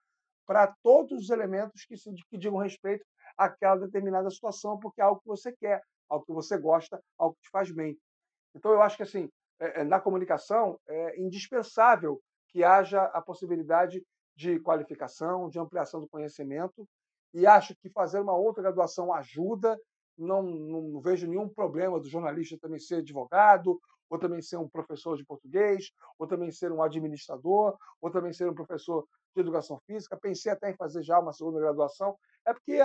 para 0.45 0.73
todos 0.84 1.23
os 1.23 1.29
elementos 1.29 1.86
que, 1.86 1.95
se, 1.95 2.11
que 2.29 2.38
digam 2.38 2.57
respeito 2.57 3.05
àquela 3.38 3.77
determinada 3.77 4.29
situação, 4.29 4.79
porque 4.79 4.99
é 4.99 5.03
algo 5.03 5.21
que 5.21 5.27
você 5.27 5.53
quer, 5.53 5.82
algo 6.09 6.25
que 6.25 6.34
você 6.34 6.57
gosta, 6.57 6.99
algo 7.17 7.36
que 7.36 7.43
te 7.43 7.49
faz 7.51 7.71
bem. 7.71 7.97
Então, 8.55 8.71
eu 8.71 8.82
acho 8.82 8.97
que 8.97 9.03
assim, 9.03 9.29
é 9.59 9.84
na 9.84 9.99
comunicação 9.99 10.77
é 10.88 11.21
indispensável 11.21 12.19
que 12.49 12.63
haja 12.63 13.03
a 13.03 13.21
possibilidade 13.21 14.03
de 14.36 14.59
qualificação, 14.59 15.49
de 15.49 15.59
ampliação 15.59 15.99
do 15.99 16.07
conhecimento, 16.07 16.88
e 17.34 17.47
acho 17.47 17.75
que 17.75 17.89
fazer 17.89 18.19
uma 18.19 18.36
outra 18.36 18.63
graduação 18.63 19.13
ajuda, 19.13 19.79
não, 20.17 20.43
não 20.43 21.01
vejo 21.01 21.27
nenhum 21.27 21.47
problema 21.47 21.99
do 21.99 22.09
jornalista 22.09 22.57
também 22.59 22.79
ser 22.79 22.95
advogado, 22.95 23.79
ou 24.09 24.19
também 24.19 24.41
ser 24.41 24.57
um 24.57 24.67
professor 24.67 25.15
de 25.15 25.25
português, 25.25 25.89
ou 26.19 26.27
também 26.27 26.51
ser 26.51 26.71
um 26.71 26.84
administrador, 26.84 27.77
ou 28.01 28.11
também 28.11 28.34
ser 28.34 28.49
um 28.49 28.53
professor 28.53 29.07
de 29.34 29.41
educação 29.41 29.79
física. 29.88 30.19
Pensei 30.21 30.51
até 30.51 30.69
em 30.69 30.75
fazer 30.75 31.01
já 31.01 31.17
uma 31.17 31.32
segunda 31.32 31.61
graduação, 31.61 32.17
é 32.45 32.53
porque 32.53 32.79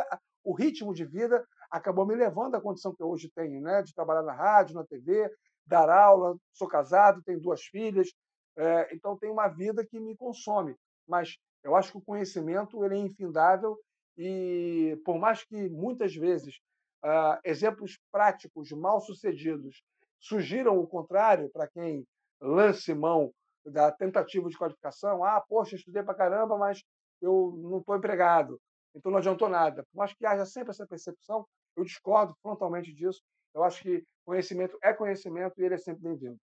o 0.44 0.54
ritmo 0.54 0.94
de 0.94 1.04
vida 1.04 1.44
acabou 1.68 2.06
me 2.06 2.14
levando 2.14 2.54
à 2.54 2.60
condição 2.60 2.94
que 2.94 3.02
eu 3.02 3.08
hoje 3.08 3.28
tenho, 3.34 3.60
né? 3.60 3.82
de 3.82 3.92
trabalhar 3.92 4.22
na 4.22 4.32
rádio, 4.32 4.76
na 4.76 4.84
TV, 4.84 5.28
dar 5.66 5.90
aula. 5.90 6.36
Sou 6.52 6.68
casado, 6.68 7.22
tenho 7.24 7.40
duas 7.40 7.62
filhas, 7.62 8.08
é, 8.56 8.94
então 8.94 9.18
tenho 9.18 9.32
uma 9.32 9.48
vida 9.48 9.84
que 9.84 9.98
me 9.98 10.16
consome. 10.16 10.76
Mas 11.08 11.36
eu 11.62 11.74
acho 11.74 11.92
que 11.92 11.98
o 11.98 12.02
conhecimento 12.02 12.84
ele 12.84 12.94
é 12.94 12.98
infindável 12.98 13.76
e, 14.16 15.00
por 15.04 15.18
mais 15.18 15.44
que 15.44 15.68
muitas 15.68 16.14
vezes 16.14 16.56
uh, 17.04 17.38
exemplos 17.44 17.98
práticos 18.10 18.70
mal 18.72 19.00
sucedidos 19.00 19.82
sugiram 20.18 20.78
o 20.78 20.86
contrário 20.86 21.50
para 21.50 21.68
quem 21.68 22.04
lance 22.40 22.94
mão 22.94 23.32
da 23.64 23.90
tentativa 23.90 24.48
de 24.48 24.56
qualificação. 24.56 25.24
Ah, 25.24 25.40
poxa, 25.40 25.76
estudei 25.76 26.02
para 26.02 26.14
caramba, 26.14 26.56
mas 26.56 26.82
eu 27.20 27.54
não 27.58 27.78
estou 27.78 27.96
empregado, 27.96 28.60
então 28.94 29.10
não 29.10 29.18
adiantou 29.18 29.48
nada. 29.48 29.84
Por 29.92 29.98
mais 29.98 30.12
que 30.14 30.26
haja 30.26 30.44
sempre 30.46 30.70
essa 30.70 30.86
percepção, 30.86 31.46
eu 31.76 31.84
discordo 31.84 32.34
frontalmente 32.42 32.92
disso. 32.92 33.20
Eu 33.54 33.64
acho 33.64 33.82
que 33.82 34.04
conhecimento 34.24 34.78
é 34.82 34.92
conhecimento 34.92 35.60
e 35.60 35.64
ele 35.64 35.74
é 35.74 35.78
sempre 35.78 36.02
bem-vindo. 36.02 36.38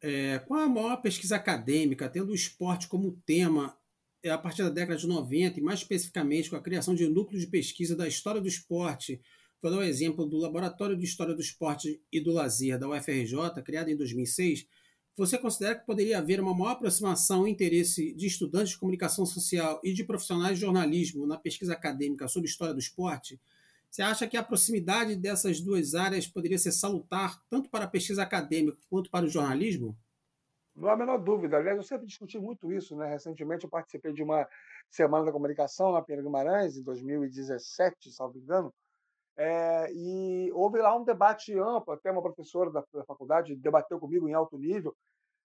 É, 0.00 0.38
com 0.40 0.54
a 0.54 0.68
maior 0.68 0.96
pesquisa 1.02 1.36
acadêmica, 1.36 2.08
tendo 2.08 2.30
o 2.30 2.34
esporte 2.34 2.86
como 2.86 3.20
tema, 3.26 3.76
é 4.22 4.30
a 4.30 4.38
partir 4.38 4.62
da 4.62 4.70
década 4.70 4.98
de 4.98 5.06
90, 5.06 5.58
e 5.58 5.62
mais 5.62 5.80
especificamente 5.80 6.50
com 6.50 6.56
a 6.56 6.62
criação 6.62 6.94
de 6.94 7.08
núcleos 7.08 7.42
de 7.42 7.48
pesquisa 7.48 7.96
da 7.96 8.06
história 8.06 8.40
do 8.40 8.48
esporte 8.48 9.20
Vou 9.60 9.72
dar 9.72 9.78
o 9.78 9.80
um 9.80 9.84
exemplo 9.84 10.24
do 10.24 10.36
Laboratório 10.36 10.96
de 10.96 11.04
História 11.04 11.34
do 11.34 11.40
Esporte 11.40 12.00
e 12.12 12.20
do 12.20 12.30
Lazer 12.30 12.78
da 12.78 12.88
UFRJ, 12.88 13.60
criado 13.64 13.88
em 13.88 13.96
2006. 13.96 14.64
Você 15.16 15.36
considera 15.36 15.74
que 15.74 15.84
poderia 15.84 16.18
haver 16.18 16.40
uma 16.40 16.54
maior 16.54 16.70
aproximação 16.70 17.46
e 17.46 17.50
interesse 17.50 18.14
de 18.14 18.24
estudantes 18.24 18.70
de 18.70 18.78
comunicação 18.78 19.26
social 19.26 19.80
e 19.82 19.92
de 19.92 20.04
profissionais 20.04 20.54
de 20.54 20.60
jornalismo 20.64 21.26
na 21.26 21.36
pesquisa 21.36 21.72
acadêmica 21.72 22.28
sobre 22.28 22.48
história 22.48 22.72
do 22.72 22.78
esporte? 22.78 23.40
Você 23.90 24.02
acha 24.02 24.26
que 24.28 24.36
a 24.36 24.42
proximidade 24.42 25.16
dessas 25.16 25.60
duas 25.60 25.94
áreas 25.94 26.26
poderia 26.26 26.58
ser 26.58 26.72
salutar 26.72 27.40
tanto 27.48 27.70
para 27.70 27.84
a 27.84 27.88
pesquisa 27.88 28.22
acadêmica 28.22 28.78
quanto 28.88 29.10
para 29.10 29.24
o 29.24 29.28
jornalismo? 29.28 29.96
Não 30.74 30.88
há 30.88 30.92
a 30.92 30.96
menor 30.96 31.18
dúvida. 31.18 31.56
Aliás, 31.56 31.76
eu 31.76 31.82
sempre 31.82 32.06
discuti 32.06 32.38
muito 32.38 32.72
isso. 32.72 32.94
Né? 32.96 33.08
Recentemente, 33.08 33.64
eu 33.64 33.70
participei 33.70 34.12
de 34.12 34.22
uma 34.22 34.46
Semana 34.90 35.24
da 35.24 35.32
Comunicação 35.32 35.92
na 35.92 36.02
Pena 36.02 36.22
Guimarães, 36.22 36.76
em 36.76 36.82
2017, 36.82 38.10
salvo 38.12 38.38
engano, 38.38 38.72
é, 39.36 39.92
e 39.92 40.50
houve 40.52 40.78
lá 40.78 40.96
um 40.96 41.04
debate 41.04 41.56
amplo, 41.58 41.92
até 41.92 42.10
uma 42.10 42.22
professora 42.22 42.70
da, 42.70 42.82
da 42.92 43.04
faculdade 43.04 43.54
debateu 43.54 44.00
comigo 44.00 44.28
em 44.28 44.34
alto 44.34 44.58
nível, 44.58 44.96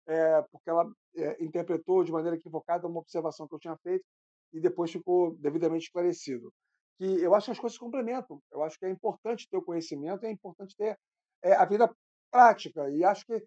é, 0.08 0.42
porque 0.52 0.70
ela 0.70 0.90
é, 1.16 1.44
interpretou 1.44 2.04
de 2.04 2.12
maneira 2.12 2.36
equivocada 2.36 2.88
uma 2.88 3.00
observação 3.00 3.48
que 3.48 3.54
eu 3.54 3.60
tinha 3.60 3.78
feito 3.78 4.04
e 4.52 4.60
depois 4.60 4.92
ficou 4.92 5.36
devidamente 5.36 5.86
esclarecido. 5.86 6.52
Que 6.98 7.06
eu 7.06 7.34
acho 7.34 7.46
que 7.46 7.52
as 7.52 7.60
coisas 7.60 7.78
complementam. 7.78 8.40
Eu 8.52 8.64
acho 8.64 8.78
que 8.78 8.86
é 8.86 8.90
importante 8.90 9.48
ter 9.50 9.58
o 9.58 9.64
conhecimento, 9.64 10.26
é 10.26 10.32
importante 10.32 10.76
ter 10.76 10.98
a 11.44 11.66
vida 11.66 11.90
prática. 12.32 12.90
E 12.90 13.04
acho 13.04 13.26
que 13.26 13.44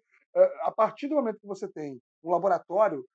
a 0.61 0.71
partir 0.71 1.07
do 1.07 1.15
momento 1.15 1.39
que 1.39 1.47
você 1.47 1.67
tem 1.67 1.99
um 2.23 2.31
laboratório 2.31 3.05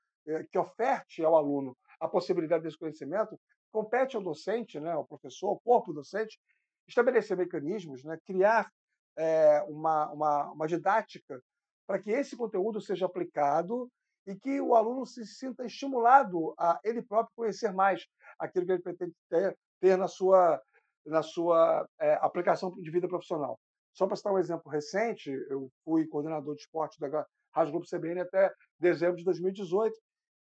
que 0.51 0.59
oferte 0.59 1.25
ao 1.25 1.37
aluno 1.37 1.77
a 2.01 2.09
possibilidade 2.09 2.65
desse 2.65 2.79
conhecimento, 2.79 3.39
compete 3.71 4.17
ao 4.17 4.23
docente, 4.23 4.79
né, 4.81 4.93
ao 4.93 5.07
professor, 5.07 5.49
ao 5.49 5.61
corpo 5.61 5.93
docente, 5.93 6.39
estabelecer 6.87 7.37
mecanismos, 7.37 8.05
né, 8.05 8.19
criar 8.27 8.71
é, 9.17 9.63
uma, 9.69 10.11
uma, 10.11 10.53
uma 10.53 10.67
didática 10.67 11.41
para 11.87 11.99
que 11.99 12.11
esse 12.11 12.37
conteúdo 12.37 12.81
seja 12.81 13.07
aplicado 13.07 13.89
e 14.27 14.35
que 14.37 14.61
o 14.61 14.75
aluno 14.75 15.07
se 15.07 15.27
sinta 15.27 15.65
estimulado 15.65 16.55
a 16.59 16.79
ele 16.85 17.03
próprio 17.03 17.35
conhecer 17.35 17.73
mais 17.73 18.07
aquilo 18.39 18.67
que 18.67 18.73
ele 18.73 18.83
pretende 18.83 19.15
ter, 19.29 19.57
ter 19.83 19.99
na 19.99 20.07
sua, 20.07 20.63
na 21.05 21.23
sua 21.23 21.85
é, 22.01 22.15
aplicação 22.23 22.71
de 22.81 22.91
vida 22.91 23.09
profissional. 23.09 23.59
Só 23.93 24.07
para 24.07 24.17
citar 24.17 24.33
um 24.33 24.39
exemplo 24.39 24.71
recente, 24.71 25.29
eu 25.51 25.69
fui 25.85 26.07
coordenador 26.07 26.55
de 26.55 26.63
esporte 26.63 26.99
da, 27.01 27.27
Rádio 27.55 27.73
Globo 27.73 27.87
CBN 27.87 28.21
até 28.21 28.53
dezembro 28.79 29.17
de 29.17 29.25
2018. 29.25 29.95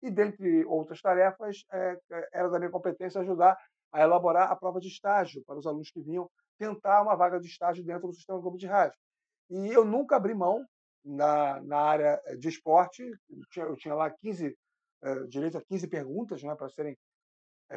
E, 0.03 0.11
dentre 0.11 0.65
outras 0.65 1.01
tarefas, 1.01 1.63
é, 1.71 1.97
era 2.33 2.49
da 2.49 2.59
minha 2.59 2.69
competência 2.69 3.21
ajudar 3.21 3.57
a 3.91 4.01
elaborar 4.01 4.51
a 4.51 4.55
prova 4.55 4.79
de 4.79 4.87
estágio 4.87 5.43
para 5.45 5.57
os 5.57 5.65
alunos 5.65 5.89
que 5.89 6.01
vinham 6.01 6.29
tentar 6.57 7.01
uma 7.01 7.15
vaga 7.15 7.39
de 7.39 7.47
estágio 7.47 7.83
dentro 7.83 8.07
do 8.07 8.13
Sistema 8.13 8.39
Globo 8.39 8.57
de 8.57 8.67
Rádio. 8.67 8.97
E 9.49 9.69
eu 9.69 9.85
nunca 9.85 10.17
abri 10.17 10.33
mão 10.33 10.65
na, 11.03 11.61
na 11.61 11.79
área 11.79 12.21
de 12.37 12.49
esporte, 12.49 13.01
eu 13.01 13.45
tinha, 13.49 13.65
eu 13.65 13.75
tinha 13.77 13.95
lá 13.95 14.09
15, 14.09 14.55
é, 15.03 15.23
direito 15.23 15.57
a 15.57 15.61
15 15.61 15.87
perguntas 15.87 16.43
né, 16.43 16.53
para 16.53 16.69
serem 16.69 16.95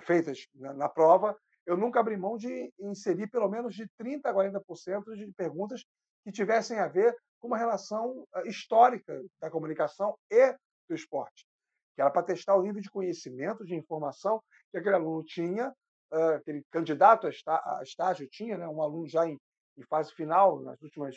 feitas 0.02 0.46
na, 0.54 0.74
na, 0.74 0.88
prova, 0.88 1.36
eu 1.70 1.76
nunca 1.76 2.00
abri 2.00 2.16
mão 2.16 2.36
de 2.36 2.72
inserir 2.80 3.28
pelo 3.28 3.48
menos 3.48 3.76
de 3.76 3.86
30% 3.96 4.22
a 4.24 4.34
40% 4.34 5.14
de 5.14 5.32
perguntas 5.34 5.84
que 6.24 6.32
tivessem 6.32 6.80
a 6.80 6.88
ver 6.88 7.16
com 7.38 7.46
uma 7.46 7.56
relação 7.56 8.26
eh, 8.34 8.48
histórica 8.48 9.22
da 9.40 9.48
comunicação 9.48 10.18
e 10.28 10.52
do 10.88 10.96
esporte, 10.96 11.46
que 11.94 12.02
era 12.02 12.10
para 12.10 12.24
testar 12.24 12.56
o 12.56 12.62
nível 12.62 12.82
de 12.82 12.90
conhecimento, 12.90 13.64
de 13.64 13.76
informação 13.76 14.42
que 14.72 14.78
aquele 14.78 14.96
aluno 14.96 15.22
tinha, 15.22 15.72
eh, 16.12 16.34
aquele 16.34 16.64
candidato 16.72 17.28
a 17.28 17.82
estágio 17.84 18.28
tinha, 18.28 18.58
né, 18.58 18.66
um 18.66 18.82
aluno 18.82 19.06
já 19.06 19.24
em, 19.24 19.38
fase 19.88 20.12
final, 20.12 20.60
últimas 20.82 21.14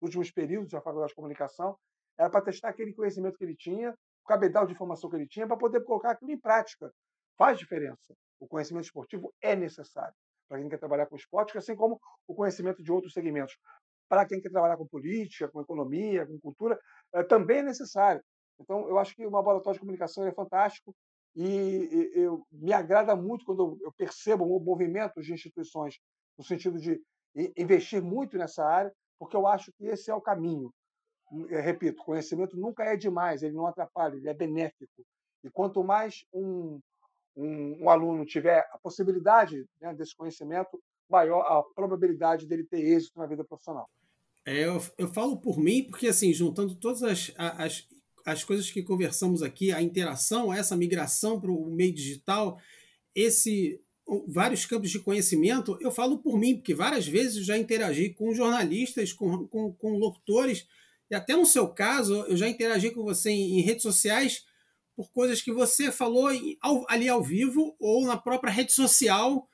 últimos 0.00 0.32
períodos 0.32 0.72
da 0.72 0.80
faculdade 0.80 1.10
de 1.10 1.14
comunicação, 1.14 1.78
era 2.18 2.28
para 2.28 2.42
testar 2.42 2.70
aquele 2.70 2.92
conhecimento 2.92 3.38
que 3.38 3.44
ele 3.44 3.54
tinha, 3.54 3.92
o 3.92 4.26
cabedal 4.26 4.66
de 4.66 4.72
informação 4.72 5.08
que 5.08 5.14
ele 5.14 5.28
tinha, 5.28 5.46
para 5.46 5.56
poder 5.56 5.84
colocar 5.84 6.10
aquilo 6.10 6.32
em 6.32 6.40
prática. 6.40 6.92
Faz 7.38 7.56
diferença. 7.56 8.12
O 8.42 8.48
conhecimento 8.48 8.86
esportivo 8.86 9.32
é 9.40 9.54
necessário 9.54 10.14
para 10.48 10.58
quem 10.58 10.68
quer 10.68 10.78
trabalhar 10.78 11.06
com 11.06 11.14
esporte, 11.14 11.56
assim 11.56 11.76
como 11.76 12.00
o 12.26 12.34
conhecimento 12.34 12.82
de 12.82 12.90
outros 12.90 13.12
segmentos 13.12 13.56
para 14.08 14.26
quem 14.26 14.40
quer 14.40 14.50
trabalhar 14.50 14.76
com 14.76 14.86
política, 14.86 15.48
com 15.48 15.60
economia, 15.60 16.26
com 16.26 16.40
cultura, 16.40 16.76
é, 17.14 17.22
também 17.22 17.58
é 17.58 17.62
necessário. 17.62 18.20
Então, 18.60 18.88
eu 18.88 18.98
acho 18.98 19.14
que 19.14 19.24
o 19.24 19.30
laboratório 19.30 19.74
de 19.74 19.80
comunicação 19.80 20.26
é 20.26 20.32
fantástico 20.32 20.92
e, 21.36 22.10
eu, 22.14 22.44
me 22.50 22.72
agrada 22.72 23.14
muito 23.14 23.44
quando 23.44 23.78
eu 23.80 23.92
percebo 23.92 24.44
o 24.44 24.60
movimento 24.60 25.22
de 25.22 25.32
instituições 25.32 25.98
no 26.36 26.44
sentido 26.44 26.80
de 26.80 27.00
investir 27.56 28.02
muito 28.02 28.36
nessa 28.36 28.64
área, 28.64 28.92
porque 29.20 29.36
eu 29.36 29.46
acho 29.46 29.72
que 29.78 29.86
esse 29.86 30.10
é 30.10 30.14
o 30.14 30.20
caminho. 30.20 30.74
Eu 31.48 31.62
repito, 31.62 32.02
conhecimento 32.02 32.56
nunca 32.56 32.82
é 32.82 32.96
demais, 32.96 33.42
ele 33.42 33.54
não 33.54 33.68
atrapalha, 33.68 34.16
ele 34.16 34.28
é 34.28 34.34
benéfico. 34.34 35.06
E 35.44 35.50
quanto 35.50 35.82
mais 35.82 36.24
um, 36.34 36.80
um, 37.36 37.84
um 37.84 37.90
aluno 37.90 38.24
tiver 38.24 38.58
a 38.72 38.78
possibilidade 38.78 39.66
né, 39.80 39.94
desse 39.94 40.14
conhecimento, 40.16 40.80
maior 41.08 41.40
a 41.40 41.62
probabilidade 41.74 42.46
dele 42.46 42.64
ter 42.64 42.80
êxito 42.80 43.18
na 43.18 43.26
vida 43.26 43.44
profissional. 43.44 43.88
É, 44.44 44.64
eu, 44.64 44.82
eu 44.98 45.08
falo 45.08 45.36
por 45.36 45.58
mim, 45.58 45.84
porque 45.84 46.08
assim, 46.08 46.32
juntando 46.32 46.74
todas 46.74 47.02
as, 47.02 47.32
as, 47.36 47.88
as 48.24 48.44
coisas 48.44 48.70
que 48.70 48.82
conversamos 48.82 49.42
aqui, 49.42 49.72
a 49.72 49.80
interação, 49.80 50.52
essa 50.52 50.76
migração 50.76 51.40
para 51.40 51.50
o 51.50 51.66
meio 51.66 51.94
digital, 51.94 52.58
esse 53.14 53.80
vários 54.26 54.66
campos 54.66 54.90
de 54.90 54.98
conhecimento, 54.98 55.78
eu 55.80 55.90
falo 55.90 56.18
por 56.18 56.36
mim, 56.36 56.56
porque 56.56 56.74
várias 56.74 57.06
vezes 57.06 57.46
já 57.46 57.56
interagi 57.56 58.10
com 58.10 58.34
jornalistas, 58.34 59.12
com, 59.12 59.46
com, 59.46 59.72
com 59.72 59.96
locutores, 59.96 60.66
e 61.08 61.14
até 61.14 61.36
no 61.36 61.46
seu 61.46 61.68
caso, 61.68 62.14
eu 62.26 62.36
já 62.36 62.48
interagi 62.48 62.90
com 62.90 63.02
você 63.04 63.30
em, 63.30 63.58
em 63.58 63.62
redes 63.62 63.82
sociais 63.82 64.44
por 64.96 65.10
coisas 65.10 65.40
que 65.40 65.52
você 65.52 65.90
falou 65.90 66.28
ali 66.88 67.08
ao 67.08 67.22
vivo 67.22 67.74
ou 67.78 68.06
na 68.06 68.16
própria 68.16 68.52
rede 68.52 68.72
social 68.72 69.48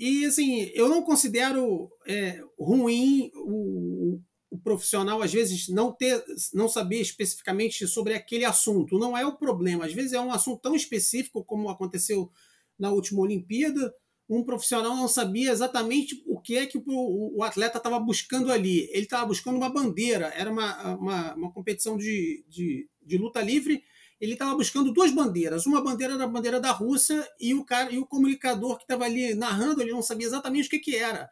e 0.00 0.24
assim, 0.24 0.70
eu 0.72 0.88
não 0.88 1.02
considero 1.02 1.90
é, 2.06 2.42
ruim 2.58 3.30
o, 3.34 4.18
o, 4.50 4.58
profissional, 4.58 5.20
às 5.20 5.30
vezes, 5.30 5.68
não 5.68 5.92
ter, 5.92 6.24
não 6.54 6.70
saber 6.70 7.02
especificamente 7.02 7.86
sobre 7.86 8.14
aquele 8.14 8.46
assunto. 8.46 8.98
Não 8.98 9.16
é 9.16 9.26
o 9.26 9.36
problema. 9.36 9.84
Às 9.84 9.92
vezes 9.92 10.14
é 10.14 10.20
um 10.20 10.32
assunto 10.32 10.62
tão 10.62 10.74
específico 10.74 11.44
como 11.44 11.68
aconteceu 11.68 12.30
na 12.78 12.90
última 12.90 13.20
Olimpíada. 13.20 13.92
Um 14.26 14.42
profissional 14.42 14.96
não 14.96 15.06
sabia 15.06 15.50
exatamente 15.50 16.22
o 16.26 16.40
que 16.40 16.56
é 16.56 16.64
que 16.64 16.78
o, 16.78 17.36
o 17.36 17.42
atleta 17.42 17.76
estava 17.76 18.00
buscando 18.00 18.50
ali. 18.50 18.88
Ele 18.92 19.02
estava 19.02 19.26
buscando 19.26 19.56
uma 19.56 19.68
bandeira, 19.68 20.32
era 20.34 20.50
uma, 20.50 20.94
uma, 20.94 21.34
uma 21.34 21.52
competição 21.52 21.98
de, 21.98 22.42
de, 22.48 22.88
de 23.02 23.18
luta 23.18 23.42
livre 23.42 23.82
ele 24.20 24.34
estava 24.34 24.54
buscando 24.54 24.92
duas 24.92 25.10
bandeiras. 25.10 25.64
Uma 25.64 25.82
bandeira 25.82 26.14
era 26.14 26.24
a 26.24 26.28
bandeira 26.28 26.60
da 26.60 26.70
Rússia 26.70 27.26
e 27.40 27.54
o 27.54 27.64
cara 27.64 27.90
e 27.90 27.98
o 27.98 28.06
comunicador 28.06 28.76
que 28.76 28.84
estava 28.84 29.04
ali 29.04 29.34
narrando, 29.34 29.80
ele 29.80 29.92
não 29.92 30.02
sabia 30.02 30.26
exatamente 30.26 30.66
o 30.66 30.70
que, 30.70 30.78
que 30.78 30.96
era. 30.96 31.28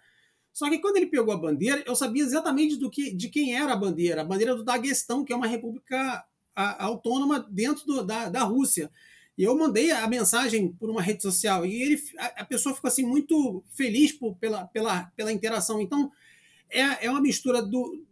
Só 0.52 0.68
que 0.70 0.78
quando 0.78 0.96
ele 0.96 1.06
pegou 1.06 1.32
a 1.32 1.36
bandeira, 1.36 1.84
eu 1.86 1.94
sabia 1.94 2.22
exatamente 2.22 2.76
do 2.76 2.90
que, 2.90 3.14
de 3.14 3.28
quem 3.28 3.54
era 3.54 3.74
a 3.74 3.76
bandeira. 3.76 4.22
A 4.22 4.24
bandeira 4.24 4.54
do 4.54 4.64
Daguestão, 4.64 5.24
que 5.24 5.32
é 5.32 5.36
uma 5.36 5.46
república 5.46 6.24
autônoma 6.54 7.46
dentro 7.50 7.86
do, 7.86 8.02
da, 8.02 8.28
da 8.28 8.42
Rússia. 8.42 8.90
E 9.36 9.44
eu 9.44 9.56
mandei 9.56 9.92
a 9.92 10.08
mensagem 10.08 10.72
por 10.72 10.90
uma 10.90 11.00
rede 11.00 11.22
social 11.22 11.64
e 11.64 11.80
ele, 11.80 12.02
a, 12.18 12.42
a 12.42 12.44
pessoa 12.44 12.74
ficou 12.74 12.88
assim 12.88 13.06
muito 13.06 13.62
feliz 13.70 14.10
por, 14.10 14.34
pela, 14.36 14.66
pela, 14.66 15.04
pela 15.14 15.32
interação. 15.32 15.80
Então, 15.80 16.10
é, 16.68 17.06
é 17.06 17.10
uma 17.10 17.20
mistura 17.20 17.62
do, 17.62 18.04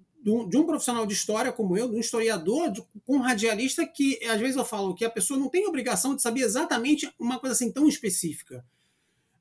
de 0.49 0.57
um 0.57 0.67
profissional 0.67 1.07
de 1.07 1.15
história 1.15 1.53
como 1.53 1.79
eu, 1.79 1.89
de 1.89 1.95
um 1.95 2.01
historiador, 2.01 2.73
de, 2.73 2.83
um 3.07 3.19
radialista, 3.19 3.87
que 3.87 4.19
às 4.25 4.41
vezes 4.41 4.57
eu 4.57 4.65
falo 4.65 4.93
que 4.93 5.05
a 5.05 5.11
pessoa 5.11 5.39
não 5.39 5.49
tem 5.49 5.69
obrigação 5.69 6.17
de 6.17 6.23
saber 6.23 6.41
exatamente 6.41 7.09
uma 7.17 7.39
coisa 7.39 7.53
assim 7.55 7.71
tão 7.71 7.87
específica. 7.87 8.65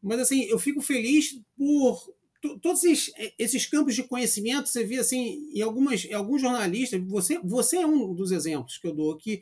Mas 0.01 0.19
assim, 0.19 0.43
eu 0.43 0.59
fico 0.59 0.83
feliz 0.83 1.39
por 1.57 2.13
todos 2.61 2.83
esses, 2.83 3.11
esses, 3.39 3.65
campos 3.65 3.95
de 3.95 4.03
conhecimento, 4.03 4.69
você 4.69 4.83
vê 4.83 4.99
assim, 4.99 5.49
em, 5.51 5.61
algumas, 5.61 6.07
alguns 6.13 6.39
jornalistas, 6.39 7.01
você, 7.07 7.39
você 7.39 7.77
é 7.77 7.87
um 7.87 8.13
dos 8.13 8.31
exemplos 8.31 8.77
que 8.77 8.85
eu 8.85 8.93
dou 8.93 9.11
aqui, 9.11 9.37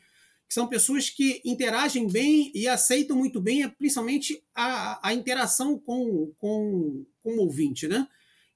que 0.48 0.54
são 0.54 0.66
pessoas 0.66 1.10
que 1.10 1.42
interagem 1.44 2.08
bem 2.08 2.54
e 2.56 2.70
aceitam 2.70 3.18
muito 3.18 3.42
bem, 3.42 3.68
principalmente 3.68 4.42
a, 4.56 5.10
a 5.10 5.14
interação 5.14 5.78
com, 5.78 6.32
com, 6.38 7.06
com 7.22 7.32
o 7.32 7.40
ouvinte, 7.42 7.86
né? 7.86 8.08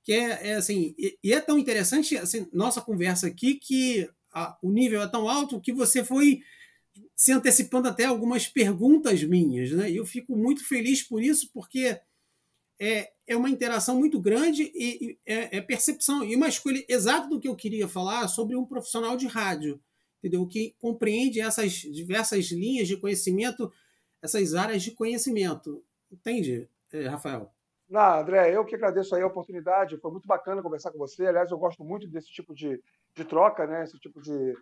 Que 0.07 0.13
é, 0.13 0.51
é 0.51 0.53
assim, 0.53 0.95
e, 0.97 1.19
e, 1.21 1.33
é 1.33 1.41
tão 1.41 1.59
interessante 1.59 2.15
assim, 2.15 2.47
nossa 2.53 2.79
conversa 2.79 3.27
aqui 3.27 3.55
que 3.55 4.09
a, 4.33 4.57
o 4.63 4.71
nível 4.71 5.01
é 5.01 5.07
tão 5.09 5.27
alto 5.27 5.59
que 5.59 5.73
você 5.73 6.01
foi 6.01 6.39
se 7.13 7.33
antecipando 7.33 7.89
até 7.89 8.05
algumas 8.05 8.47
perguntas 8.47 9.21
minhas, 9.23 9.69
né? 9.73 9.91
E 9.91 9.97
eu 9.97 10.05
fico 10.05 10.33
muito 10.33 10.65
feliz 10.65 11.03
por 11.03 11.21
isso, 11.21 11.49
porque 11.53 11.99
é, 12.79 13.11
é 13.27 13.35
uma 13.35 13.49
interação 13.49 13.99
muito 13.99 14.17
grande 14.17 14.71
e, 14.73 15.09
e 15.09 15.19
é, 15.25 15.57
é, 15.57 15.61
percepção 15.61 16.23
e 16.23 16.37
uma 16.37 16.47
escolha 16.47 16.85
exata 16.87 17.27
do 17.27 17.37
que 17.37 17.49
eu 17.49 17.55
queria 17.57 17.89
falar 17.89 18.29
sobre 18.29 18.55
um 18.55 18.65
profissional 18.65 19.17
de 19.17 19.27
rádio, 19.27 19.77
entendeu? 20.19 20.47
Que 20.47 20.73
compreende 20.79 21.41
essas 21.41 21.73
diversas 21.73 22.45
linhas 22.45 22.87
de 22.87 22.95
conhecimento, 22.95 23.69
essas 24.21 24.55
áreas 24.55 24.81
de 24.83 24.91
conhecimento, 24.91 25.83
entende, 26.09 26.69
é, 26.93 27.09
Rafael? 27.09 27.56
Não, 27.89 28.19
André, 28.19 28.53
eu 28.53 28.65
que 28.65 28.75
agradeço 28.75 29.15
aí 29.15 29.21
a 29.21 29.27
oportunidade. 29.27 29.97
Foi 29.97 30.11
muito 30.11 30.27
bacana 30.27 30.61
conversar 30.61 30.91
com 30.91 30.97
você. 30.97 31.25
Aliás, 31.25 31.51
eu 31.51 31.57
gosto 31.57 31.85
muito 31.85 32.05
desse 32.07 32.27
tipo 32.27 32.53
de, 32.53 32.81
de 33.15 33.23
troca, 33.23 33.65
né? 33.65 33.83
esse 33.83 33.97
tipo 33.97 34.21
de 34.21 34.53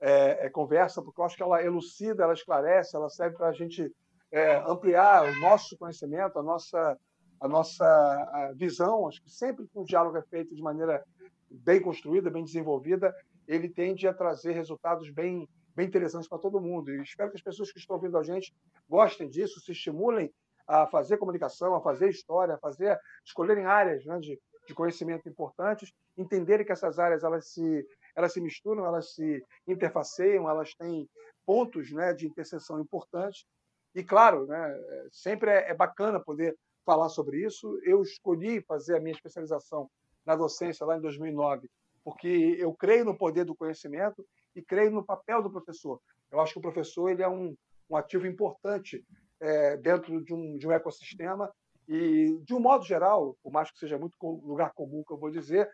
é, 0.00 0.46
é, 0.46 0.50
conversa, 0.50 1.00
porque 1.00 1.20
eu 1.20 1.24
acho 1.24 1.36
que 1.36 1.42
ela 1.42 1.62
elucida, 1.62 2.24
ela 2.24 2.32
esclarece, 2.32 2.96
ela 2.96 3.08
serve 3.08 3.36
para 3.36 3.48
a 3.48 3.52
gente 3.52 3.88
é, 4.32 4.56
ampliar 4.66 5.24
o 5.24 5.40
nosso 5.40 5.78
conhecimento, 5.78 6.38
a 6.40 6.42
nossa, 6.42 6.98
a 7.40 7.46
nossa 7.46 7.84
a 7.84 8.52
visão. 8.52 9.06
Acho 9.06 9.22
que 9.22 9.30
sempre 9.30 9.64
que 9.68 9.78
um 9.78 9.84
diálogo 9.84 10.16
é 10.16 10.22
feito 10.22 10.52
de 10.52 10.62
maneira 10.62 11.04
bem 11.48 11.80
construída, 11.80 12.30
bem 12.30 12.42
desenvolvida, 12.42 13.14
ele 13.46 13.68
tende 13.68 14.08
a 14.08 14.14
trazer 14.14 14.52
resultados 14.54 15.08
bem, 15.10 15.48
bem 15.76 15.86
interessantes 15.86 16.28
para 16.28 16.38
todo 16.38 16.60
mundo. 16.60 16.90
E 16.90 17.00
espero 17.02 17.30
que 17.30 17.36
as 17.36 17.42
pessoas 17.42 17.70
que 17.70 17.78
estão 17.78 17.94
ouvindo 17.94 18.18
a 18.18 18.24
gente 18.24 18.52
gostem 18.88 19.28
disso, 19.28 19.60
se 19.60 19.70
estimulem 19.70 20.32
a 20.66 20.86
fazer 20.86 21.16
comunicação, 21.16 21.74
a 21.74 21.80
fazer 21.80 22.08
história, 22.08 22.54
a 22.54 22.58
fazer 22.58 22.98
escolherem 23.24 23.66
áreas 23.66 24.04
né, 24.04 24.18
de, 24.18 24.38
de 24.66 24.74
conhecimento 24.74 25.28
importantes, 25.28 25.92
entenderem 26.16 26.64
que 26.64 26.72
essas 26.72 26.98
áreas 26.98 27.24
elas 27.24 27.48
se 27.48 27.86
elas 28.14 28.32
se 28.32 28.40
misturam, 28.40 28.84
elas 28.84 29.14
se 29.14 29.42
interfaceiam, 29.66 30.48
elas 30.48 30.74
têm 30.74 31.08
pontos 31.46 31.90
né, 31.92 32.12
de 32.12 32.26
interseção 32.26 32.80
importantes. 32.80 33.46
E, 33.94 34.02
claro, 34.02 34.46
né, 34.46 34.80
sempre 35.10 35.50
é, 35.50 35.70
é 35.70 35.74
bacana 35.74 36.20
poder 36.20 36.56
falar 36.84 37.08
sobre 37.08 37.44
isso. 37.44 37.78
Eu 37.84 38.02
escolhi 38.02 38.60
fazer 38.62 38.96
a 38.96 39.00
minha 39.00 39.14
especialização 39.14 39.90
na 40.24 40.36
docência 40.36 40.86
lá 40.86 40.96
em 40.96 41.00
2009, 41.00 41.68
porque 42.04 42.56
eu 42.58 42.72
creio 42.74 43.04
no 43.04 43.16
poder 43.16 43.44
do 43.44 43.54
conhecimento 43.54 44.24
e 44.54 44.62
creio 44.62 44.90
no 44.90 45.04
papel 45.04 45.42
do 45.42 45.50
professor. 45.50 46.00
Eu 46.30 46.40
acho 46.40 46.54
que 46.54 46.58
o 46.58 46.62
professor 46.62 47.08
ele 47.08 47.22
é 47.22 47.28
um, 47.28 47.54
um 47.88 47.96
ativo 47.96 48.26
importante 48.26 49.04
é, 49.42 49.76
dentro 49.76 50.24
de 50.24 50.32
um, 50.32 50.56
de 50.56 50.66
um 50.66 50.72
ecossistema. 50.72 51.52
E, 51.88 52.38
de 52.44 52.54
um 52.54 52.60
modo 52.60 52.84
geral, 52.84 53.36
por 53.42 53.52
mais 53.52 53.70
que 53.70 53.78
seja 53.78 53.98
muito 53.98 54.16
lugar 54.22 54.72
comum 54.72 55.02
que 55.06 55.12
eu 55.12 55.18
vou 55.18 55.30
dizer, 55.30 55.68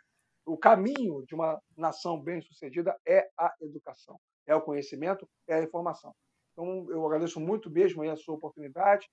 o 0.46 0.56
caminho 0.56 1.22
de 1.26 1.34
uma 1.34 1.60
nação 1.76 2.20
bem-sucedida 2.20 2.96
é 3.06 3.28
a 3.38 3.52
educação, 3.60 4.18
é 4.46 4.54
o 4.54 4.62
conhecimento, 4.62 5.28
é 5.46 5.56
a 5.56 5.62
informação. 5.62 6.12
Então, 6.52 6.90
eu 6.90 7.06
agradeço 7.06 7.38
muito 7.38 7.70
mesmo 7.70 8.02
a 8.02 8.16
sua 8.16 8.34
oportunidade. 8.34 9.06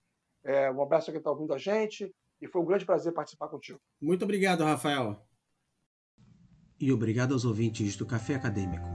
É, 0.44 0.72
um 0.72 0.82
abraço 0.82 1.10
a 1.10 1.14
quem 1.14 1.20
está 1.20 1.30
ouvindo 1.30 1.54
a 1.54 1.58
gente 1.58 2.12
e 2.42 2.48
foi 2.48 2.62
um 2.62 2.66
grande 2.66 2.86
prazer 2.86 3.14
participar 3.14 3.50
contigo. 3.50 3.80
Muito 4.02 4.24
obrigado, 4.24 4.64
Rafael. 4.64 5.22
E 6.80 6.92
obrigado 6.92 7.34
aos 7.34 7.46
ouvintes 7.46 7.96
do 7.96 8.06
Café 8.06 8.36
Acadêmico. 8.36 8.88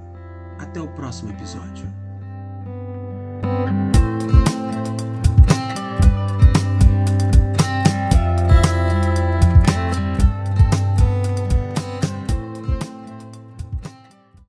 Até 0.59 0.81
o 0.81 0.95
próximo 0.95 1.33
episódio. 1.33 2.10